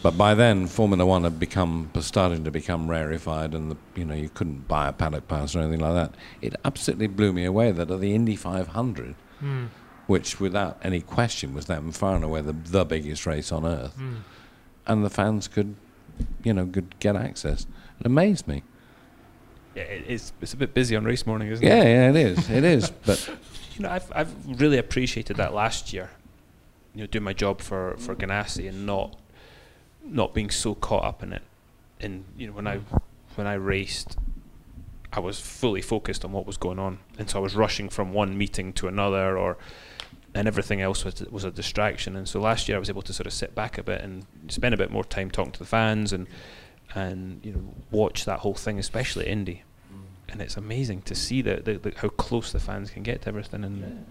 But 0.00 0.16
by 0.16 0.34
then, 0.34 0.68
Formula 0.68 1.04
One 1.04 1.24
had 1.24 1.40
become 1.40 1.90
was 1.92 2.06
starting 2.06 2.44
to 2.44 2.52
become 2.52 2.88
rarefied, 2.88 3.52
and 3.52 3.72
the, 3.72 3.76
you 3.96 4.04
know 4.04 4.14
you 4.14 4.28
couldn't 4.28 4.68
buy 4.68 4.86
a 4.88 4.92
paddock 4.92 5.26
pass 5.26 5.56
or 5.56 5.60
anything 5.60 5.80
like 5.80 5.94
that. 5.94 6.14
It 6.40 6.54
absolutely 6.64 7.08
blew 7.08 7.32
me 7.32 7.44
away 7.44 7.72
that 7.72 7.90
at 7.90 8.00
the 8.00 8.14
Indy 8.14 8.36
500, 8.36 9.16
Mm. 9.42 9.68
Which 10.08 10.40
without 10.40 10.76
any 10.82 11.00
question 11.00 11.54
was 11.54 11.66
that 11.66 11.80
far 11.94 12.16
and 12.16 12.24
away 12.24 12.40
the, 12.40 12.52
the 12.52 12.84
biggest 12.84 13.24
race 13.26 13.52
on 13.52 13.64
earth, 13.64 13.96
Mm. 13.96 14.16
and 14.88 15.04
the 15.04 15.10
fans 15.10 15.46
could, 15.46 15.76
you 16.42 16.52
know, 16.52 16.66
could 16.66 16.98
get 16.98 17.14
access. 17.14 17.66
It 18.00 18.06
amazed 18.06 18.48
me. 18.48 18.64
Yeah, 19.76 19.82
it's 19.84 20.32
it's 20.40 20.52
a 20.54 20.56
bit 20.56 20.74
busy 20.74 20.96
on 20.96 21.04
race 21.04 21.24
morning, 21.26 21.48
isn't 21.52 21.64
Yeah, 21.64 21.82
it? 21.82 21.88
yeah, 21.94 22.10
it 22.10 22.16
is. 22.16 22.50
It 22.50 22.64
is. 22.64 22.90
But 23.06 23.30
You 23.76 23.82
know, 23.84 23.90
I've 23.90 24.10
I've 24.14 24.60
really 24.60 24.78
appreciated 24.78 25.36
that 25.36 25.54
last 25.54 25.92
year. 25.92 26.10
You 26.94 27.02
know, 27.02 27.06
doing 27.06 27.22
my 27.24 27.34
job 27.34 27.60
for 27.60 27.94
for 27.98 28.16
Ganassi 28.16 28.68
and 28.68 28.86
not 28.86 29.16
not 30.04 30.32
being 30.34 30.50
so 30.50 30.74
caught 30.74 31.04
up 31.04 31.22
in 31.22 31.32
it. 31.32 31.42
And 32.00 32.24
you 32.36 32.46
know, 32.48 32.54
when 32.54 32.66
I 32.66 32.80
when 33.36 33.46
I 33.46 33.54
raced, 33.54 34.16
I 35.12 35.20
was 35.20 35.38
fully 35.38 35.82
focused 35.82 36.24
on 36.24 36.32
what 36.32 36.46
was 36.46 36.56
going 36.56 36.78
on, 36.78 36.98
and 37.18 37.28
so 37.30 37.38
I 37.38 37.42
was 37.42 37.54
rushing 37.54 37.88
from 37.90 38.12
one 38.12 38.36
meeting 38.38 38.72
to 38.74 38.88
another, 38.88 39.36
or 39.38 39.58
and 40.34 40.46
everything 40.46 40.80
else 40.80 41.04
was 41.04 41.20
was 41.30 41.44
a 41.44 41.50
distraction. 41.50 42.16
And 42.16 42.28
so 42.28 42.40
last 42.40 42.68
year, 42.68 42.76
I 42.76 42.80
was 42.80 42.90
able 42.90 43.02
to 43.02 43.12
sort 43.12 43.26
of 43.26 43.32
sit 43.32 43.54
back 43.54 43.78
a 43.78 43.82
bit 43.82 44.00
and 44.00 44.26
spend 44.48 44.74
a 44.74 44.78
bit 44.78 44.90
more 44.90 45.04
time 45.04 45.30
talking 45.30 45.52
to 45.52 45.58
the 45.58 45.64
fans 45.64 46.12
and 46.12 46.26
and 46.94 47.44
you 47.44 47.52
know 47.52 47.74
watch 47.90 48.24
that 48.24 48.40
whole 48.40 48.54
thing, 48.54 48.78
especially 48.78 49.26
at 49.26 49.30
Indy. 49.30 49.62
Mm. 49.92 50.32
And 50.32 50.40
it's 50.40 50.56
amazing 50.56 51.02
to 51.02 51.14
see 51.14 51.42
the, 51.42 51.56
the, 51.56 51.78
the 51.78 51.92
how 51.96 52.08
close 52.08 52.52
the 52.52 52.60
fans 52.60 52.90
can 52.90 53.02
get 53.02 53.22
to 53.22 53.28
everything. 53.28 53.64
And 53.64 54.06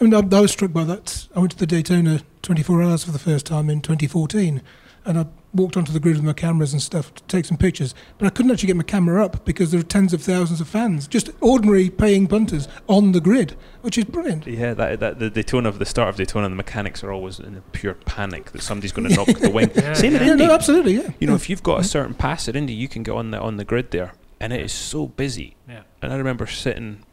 I 0.00 0.04
mean, 0.04 0.14
I, 0.14 0.36
I 0.36 0.40
was 0.40 0.52
struck 0.52 0.72
by 0.72 0.84
that. 0.84 1.28
I 1.34 1.40
went 1.40 1.52
to 1.52 1.58
the 1.58 1.66
Daytona 1.66 2.20
24 2.42 2.82
hours 2.82 3.04
for 3.04 3.10
the 3.10 3.18
first 3.18 3.46
time 3.46 3.68
in 3.68 3.80
2014, 3.80 4.62
and 5.04 5.18
I 5.18 5.26
walked 5.52 5.76
onto 5.76 5.92
the 5.92 6.00
grid 6.00 6.16
with 6.16 6.24
my 6.24 6.32
cameras 6.32 6.72
and 6.72 6.80
stuff 6.80 7.14
to 7.14 7.22
take 7.24 7.44
some 7.44 7.56
pictures. 7.56 7.94
But 8.18 8.26
I 8.26 8.30
couldn't 8.30 8.52
actually 8.52 8.68
get 8.68 8.76
my 8.76 8.82
camera 8.82 9.24
up 9.24 9.44
because 9.44 9.70
there 9.70 9.80
are 9.80 9.84
tens 9.84 10.12
of 10.12 10.22
thousands 10.22 10.60
of 10.60 10.68
fans, 10.68 11.08
just 11.08 11.30
ordinary 11.40 11.90
paying 11.90 12.26
punters 12.26 12.68
on 12.88 13.12
the 13.12 13.20
grid, 13.20 13.56
which 13.82 13.98
is 13.98 14.04
brilliant. 14.04 14.46
Yeah, 14.46 14.74
that, 14.74 15.00
that 15.00 15.18
the 15.18 15.30
Daytona 15.30 15.68
of 15.68 15.78
the 15.78 15.86
start 15.86 16.10
of 16.10 16.16
Daytona, 16.16 16.48
the 16.48 16.54
mechanics 16.54 17.02
are 17.02 17.12
always 17.12 17.38
in 17.38 17.56
a 17.56 17.60
pure 17.72 17.94
panic 17.94 18.52
that 18.52 18.62
somebody's 18.62 18.92
going 18.92 19.08
to 19.08 19.14
knock 19.14 19.28
the 19.28 19.50
wing. 19.50 19.70
Yeah, 19.74 19.92
Same 19.94 20.14
at 20.14 20.20
yeah. 20.20 20.26
Yeah, 20.26 20.32
Indy. 20.32 20.46
no, 20.46 20.54
absolutely, 20.54 20.94
yeah. 20.94 21.10
you 21.18 21.26
know, 21.26 21.32
yeah. 21.32 21.36
if 21.36 21.50
you've 21.50 21.62
got 21.62 21.80
a 21.80 21.84
certain 21.84 22.14
pass 22.14 22.48
at 22.48 22.56
Indy, 22.56 22.72
you 22.72 22.88
can 22.88 23.02
get 23.02 23.12
on 23.12 23.30
the 23.30 23.40
on 23.40 23.56
the 23.56 23.64
grid 23.64 23.90
there, 23.90 24.12
and 24.38 24.52
it 24.52 24.60
is 24.60 24.72
so 24.72 25.06
busy. 25.06 25.56
Yeah. 25.68 25.82
And 26.02 26.12
I 26.12 26.16
remember 26.16 26.46
sitting, 26.46 27.04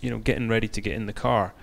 you 0.00 0.10
know, 0.10 0.18
getting 0.18 0.48
ready 0.48 0.68
to 0.68 0.80
get 0.80 0.94
in 0.94 1.06
the 1.06 1.12
car, 1.12 1.54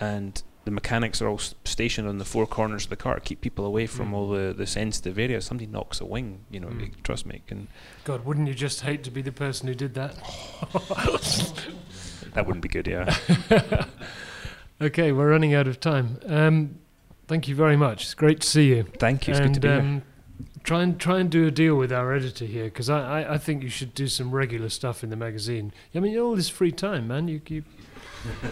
and 0.00 0.42
the 0.64 0.70
mechanics 0.70 1.20
are 1.22 1.28
all 1.28 1.38
stationed 1.64 2.08
on 2.08 2.18
the 2.18 2.24
four 2.24 2.46
corners 2.46 2.84
of 2.84 2.90
the 2.90 2.96
car, 2.96 3.14
to 3.16 3.20
keep 3.20 3.40
people 3.40 3.66
away 3.66 3.86
from 3.86 4.10
Mm. 4.10 4.14
all 4.14 4.30
the, 4.30 4.52
the 4.52 4.66
sensitive 4.66 5.18
areas. 5.18 5.44
Somebody 5.44 5.66
knocks 5.70 6.00
a 6.00 6.04
wing, 6.06 6.40
you 6.50 6.60
know, 6.60 6.68
Mm. 6.68 6.82
it- 6.88 7.04
trust 7.04 7.26
me, 7.26 7.42
can 7.46 7.68
God, 8.04 8.24
wouldn't 8.24 8.48
you 8.48 8.54
just 8.54 8.80
hate 8.82 9.02
to 9.04 9.10
be 9.10 9.22
the 9.22 9.32
person 9.32 9.68
who 9.68 9.74
did 9.74 9.94
that? 9.94 10.14
that 12.34 12.46
wouldn't 12.46 12.62
be 12.62 12.68
good. 12.68 12.86
Yeah. 12.86 13.14
okay, 14.80 15.12
we're 15.12 15.30
running 15.30 15.54
out 15.54 15.66
of 15.68 15.80
time. 15.80 16.18
Um, 16.26 16.78
thank 17.28 17.48
you 17.48 17.54
very 17.54 17.76
much. 17.76 18.04
It's 18.04 18.14
great 18.14 18.40
to 18.40 18.46
see 18.48 18.68
you. 18.68 18.84
Thank 18.98 19.26
you. 19.26 19.32
It's 19.32 19.40
and 19.40 19.54
good 19.54 19.60
to 19.62 19.68
be 19.68 19.68
here. 19.68 19.78
um, 19.80 20.02
try 20.62 20.82
and 20.82 20.98
try 20.98 21.20
and 21.20 21.30
do 21.30 21.46
a 21.46 21.50
deal 21.50 21.76
with 21.76 21.92
our 21.92 22.12
editor 22.14 22.44
here 22.46 22.64
because 22.64 22.88
I, 22.90 23.22
I, 23.22 23.34
I 23.34 23.38
think 23.38 23.62
you 23.62 23.68
should 23.68 23.94
do 23.94 24.08
some 24.08 24.30
regular 24.32 24.68
stuff 24.68 25.04
in 25.04 25.10
the 25.10 25.16
magazine. 25.16 25.72
I 25.94 26.00
mean, 26.00 26.18
all 26.18 26.34
this 26.36 26.48
free 26.48 26.72
time, 26.72 27.08
man. 27.08 27.28
You, 27.28 27.40
you 27.48 27.64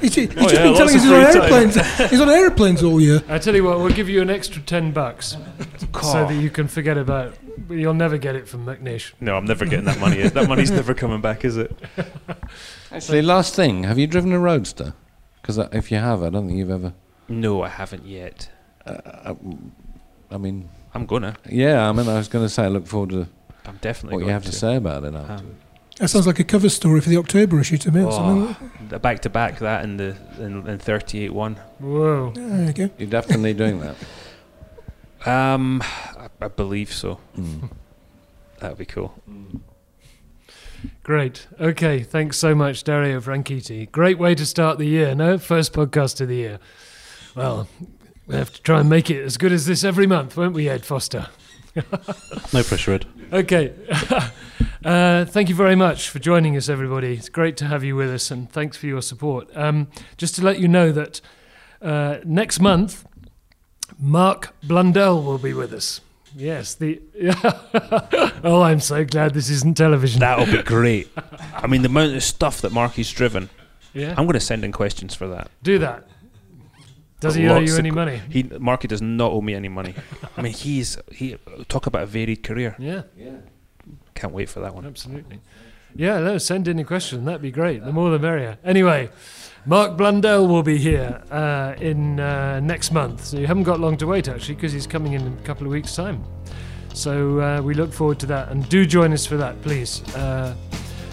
He's, 0.01 0.15
he's 0.15 0.31
Oh, 0.31 0.43
just 0.43 0.55
yeah, 0.55 0.63
been 0.65 0.75
telling 0.75 0.95
us 0.95 0.95
of 0.97 1.03
he's 1.03 1.11
on 1.13 1.37
airplanes. 1.43 2.11
he's 2.11 2.21
on 2.21 2.29
airplanes 2.31 2.83
all 2.83 3.01
year. 3.01 3.23
I 3.29 3.39
tell 3.39 3.55
you 3.55 3.65
what, 3.65 3.79
we'll 3.79 3.93
give 3.93 4.09
you 4.09 4.21
an 4.23 4.31
extra 4.31 4.61
ten 4.63 4.93
bucks 4.93 5.37
so 6.03 6.27
that 6.27 6.35
you 6.35 6.51
can 6.51 6.69
forget 6.69 6.97
about. 6.99 7.35
You'll 7.69 7.95
never 7.95 8.19
get 8.19 8.35
it 8.37 8.49
from 8.49 8.67
McNish. 8.67 9.13
No, 9.21 9.37
I'm 9.37 9.45
never 9.45 9.65
getting 9.65 9.85
that 9.87 9.99
money. 10.01 10.23
that 10.29 10.49
money's 10.49 10.71
never 10.71 10.95
coming 10.95 11.21
back, 11.21 11.45
is 11.45 11.57
it? 11.57 11.75
actually, 12.91 13.23
last 13.23 13.55
thing, 13.55 13.85
have 13.85 13.99
you 13.99 14.07
driven 14.07 14.33
a 14.33 14.39
roadster? 14.39 14.95
Because 15.41 15.59
if 15.73 15.91
you 15.91 15.99
have, 15.99 16.23
I 16.23 16.31
don't 16.31 16.47
think 16.47 16.59
you've 16.59 16.71
ever. 16.71 16.93
No, 17.29 17.63
I 17.63 17.69
haven't 17.69 18.05
yet. 18.07 18.51
Uh, 18.87 19.35
I 20.31 20.39
mean, 20.39 20.69
I'm 20.95 21.07
gonna. 21.07 21.37
yeah. 21.49 21.89
I 21.89 21.93
mean, 21.93 22.09
I 22.09 22.17
was 22.17 22.29
going 22.29 22.45
to 22.45 22.49
say, 22.49 22.65
I 22.65 22.69
look 22.69 22.87
forward 22.87 23.11
to 23.11 23.29
I'm 23.67 23.77
definitely 23.81 24.17
what 24.17 24.21
going 24.21 24.29
you 24.29 24.33
have 24.35 24.45
to, 24.45 24.53
say 24.53 24.77
about 24.77 25.05
it. 25.05 25.15
after. 25.15 25.33
Um, 25.45 25.57
That 26.03 26.09
sounds 26.09 26.27
like 26.27 26.41
a 26.41 26.45
cover 26.45 26.69
story 26.69 27.01
for 27.01 27.09
the 27.11 27.17
October 27.17 27.61
issue 27.61 27.77
to 27.77 27.93
me. 27.93 28.03
or 28.03 28.11
something. 28.11 28.57
oh, 28.61 28.89
the 28.89 28.99
back 28.99 29.21
to 29.21 29.31
back 29.31 29.61
that 29.61 29.85
and 29.85 30.01
the 30.01 30.17
in, 30.41 30.67
in 30.67 30.81
38 30.81 31.33
one. 31.33 31.55
Whoa. 31.79 32.33
There 32.35 32.67
you 32.67 32.73
go. 32.73 32.91
You're 32.99 33.09
definitely 33.09 33.55
doing 33.55 33.79
that. 33.79 33.95
Um, 35.25 35.81
I, 36.19 36.27
I 36.41 36.49
believe 36.49 36.93
so. 36.93 37.21
Mm. 37.39 37.71
That 38.59 38.71
would 38.71 38.79
be 38.79 38.85
cool. 38.85 39.15
Great. 41.05 41.47
Okay. 41.61 42.03
Thanks 42.03 42.37
so 42.37 42.53
much, 42.53 42.83
Dario 42.83 43.21
Franchitti. 43.21 43.89
Great 43.93 44.19
way 44.19 44.35
to 44.35 44.45
start 44.45 44.79
the 44.79 44.87
year. 44.87 45.15
No, 45.15 45.39
first 45.39 45.73
podcast 45.73 46.21
of 46.21 46.27
the 46.27 46.35
year. 46.35 46.59
Well, 47.37 47.69
we 48.27 48.35
have 48.35 48.53
to 48.53 48.61
try 48.63 48.81
and 48.81 48.91
make 48.91 49.09
it 49.09 49.23
as 49.23 49.37
good 49.37 49.53
as 49.53 49.67
this 49.67 49.85
every 49.85 50.09
month, 50.09 50.37
won't 50.37 50.55
we, 50.55 50.69
Ed 50.69 50.85
Foster? 50.85 51.29
No 52.53 52.63
pressure, 52.63 52.93
Ed. 52.93 53.07
Okay. 53.33 53.73
uh, 54.85 55.25
thank 55.25 55.49
you 55.49 55.55
very 55.55 55.75
much 55.75 56.11
for 56.11 56.19
joining 56.19 56.57
us, 56.57 56.69
everybody. 56.69 57.15
It's 57.15 57.29
great 57.29 57.57
to 57.59 57.67
have 57.67 57.83
you 57.83 57.97
with 57.97 58.11
us, 58.11 58.31
and 58.31 58.51
thanks 58.51 58.77
for 58.77 58.87
your 58.87 59.01
support. 59.01 59.49
Um, 59.55 59.89
just 60.19 60.35
to 60.37 60.45
let 60.45 60.59
you 60.59 60.69
know 60.69 60.93
that 60.93 61.21
uh, 61.81 62.19
next 62.25 62.61
month, 62.61 63.07
Mark 63.99 64.55
Blundell 64.63 65.23
will 65.23 65.39
be 65.39 65.55
with 65.55 65.73
us. 65.73 66.01
Yes, 66.35 66.75
the. 66.75 67.01
oh, 68.45 68.63
I'm 68.63 68.81
so 68.81 69.05
glad 69.05 69.35
this 69.35 69.51
isn't 69.51 69.77
television. 69.77 70.21
That'll 70.21 70.47
be 70.47 70.63
great. 70.63 71.09
I 71.55 71.67
mean, 71.67 71.83
the 71.83 71.89
amount 71.89 72.15
of 72.15 72.23
stuff 72.23 72.61
that 72.63 72.73
Mark 72.73 72.93
Marky's 72.93 73.13
driven. 73.13 73.51
yeah, 73.95 74.11
I'm 74.11 74.25
going 74.25 74.35
to 74.35 74.41
send 74.41 74.65
in 74.65 74.73
questions 74.73 75.15
for 75.15 75.29
that. 75.29 75.51
do 75.63 75.79
that. 75.79 76.07
Does 77.23 77.35
he 77.37 77.49
owe 77.49 77.61
you 77.61 77.77
any 77.77 77.91
money? 77.91 78.21
He 78.29 78.43
Marky 78.43 78.89
does 78.89 79.01
not 79.01 79.33
owe 79.33 79.41
me 79.41 79.55
any 79.55 79.69
money. 79.69 79.95
I 80.37 80.43
mean, 80.43 80.53
he's 80.53 80.99
he 81.11 81.37
talk 81.69 81.87
about 81.87 82.03
a 82.03 82.07
varied 82.07 82.43
career. 82.43 82.75
Yeah, 82.79 83.03
yeah. 83.17 83.37
Can't 84.15 84.33
wait 84.33 84.49
for 84.49 84.61
that 84.61 84.75
one. 84.75 84.85
absolutely. 84.85 85.41
Yeah, 85.95 86.19
no, 86.21 86.39
send 86.39 86.69
in 86.69 86.79
a 86.79 86.85
question. 86.85 87.25
That'd 87.25 87.43
be 87.43 87.51
great. 87.51 87.85
The 87.85 87.93
more 87.93 88.11
the 88.11 88.19
merrier. 88.19 88.59
Anyway, 88.65 89.11
Mark 89.67 89.97
Blundell 89.97 90.49
will 90.49 90.63
be 90.63 90.79
here 90.79 91.23
uh, 91.31 91.75
in 91.79 92.19
uh, 92.19 92.61
next 92.61 92.93
month. 92.93 93.25
So 93.25 93.39
you 93.39 93.47
haven't 93.47 93.65
got 93.65 93.79
long 93.79 93.97
to 93.99 94.07
wait, 94.07 94.27
actually, 94.29 94.55
because 94.55 94.73
he's 94.73 94.87
coming 94.87 95.13
in 95.13 95.23
in 95.27 95.35
a 95.35 95.43
couple 95.43 95.67
of 95.67 95.73
weeks' 95.73 95.95
time. 95.95 96.25
So 96.95 97.41
uh, 97.41 97.63
we 97.63 97.75
look 97.75 97.93
forward 97.93 98.19
to 98.21 98.27
that. 98.27 98.49
And 98.49 98.67
do 98.69 98.87
join 98.87 99.13
us 99.13 99.27
for 99.27 99.37
that, 99.37 99.61
please. 99.63 100.03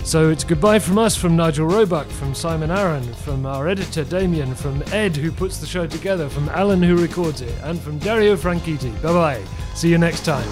Uh, 0.09 0.11
So 0.11 0.29
it's 0.29 0.43
goodbye 0.43 0.79
from 0.79 0.97
us, 0.97 1.15
from 1.15 1.35
Nigel 1.35 1.67
Roebuck, 1.67 2.07
from 2.07 2.33
Simon 2.33 2.71
Arron, 2.71 3.03
from 3.13 3.45
our 3.45 3.67
editor 3.67 4.03
Damien, 4.03 4.55
from 4.55 4.81
Ed 4.91 5.15
who 5.15 5.31
puts 5.31 5.59
the 5.59 5.67
show 5.67 5.85
together, 5.85 6.27
from 6.29 6.49
Allan 6.49 6.81
who 6.81 6.95
records 6.95 7.41
it, 7.41 7.53
and 7.61 7.79
from 7.79 7.99
Dario 7.99 8.35
Franchitti. 8.35 8.91
Bye 9.03 9.13
bye. 9.13 9.43
See 9.75 9.89
you 9.89 9.99
next 9.99 10.25
time. 10.25 10.49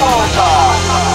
Ponta. 0.00 1.09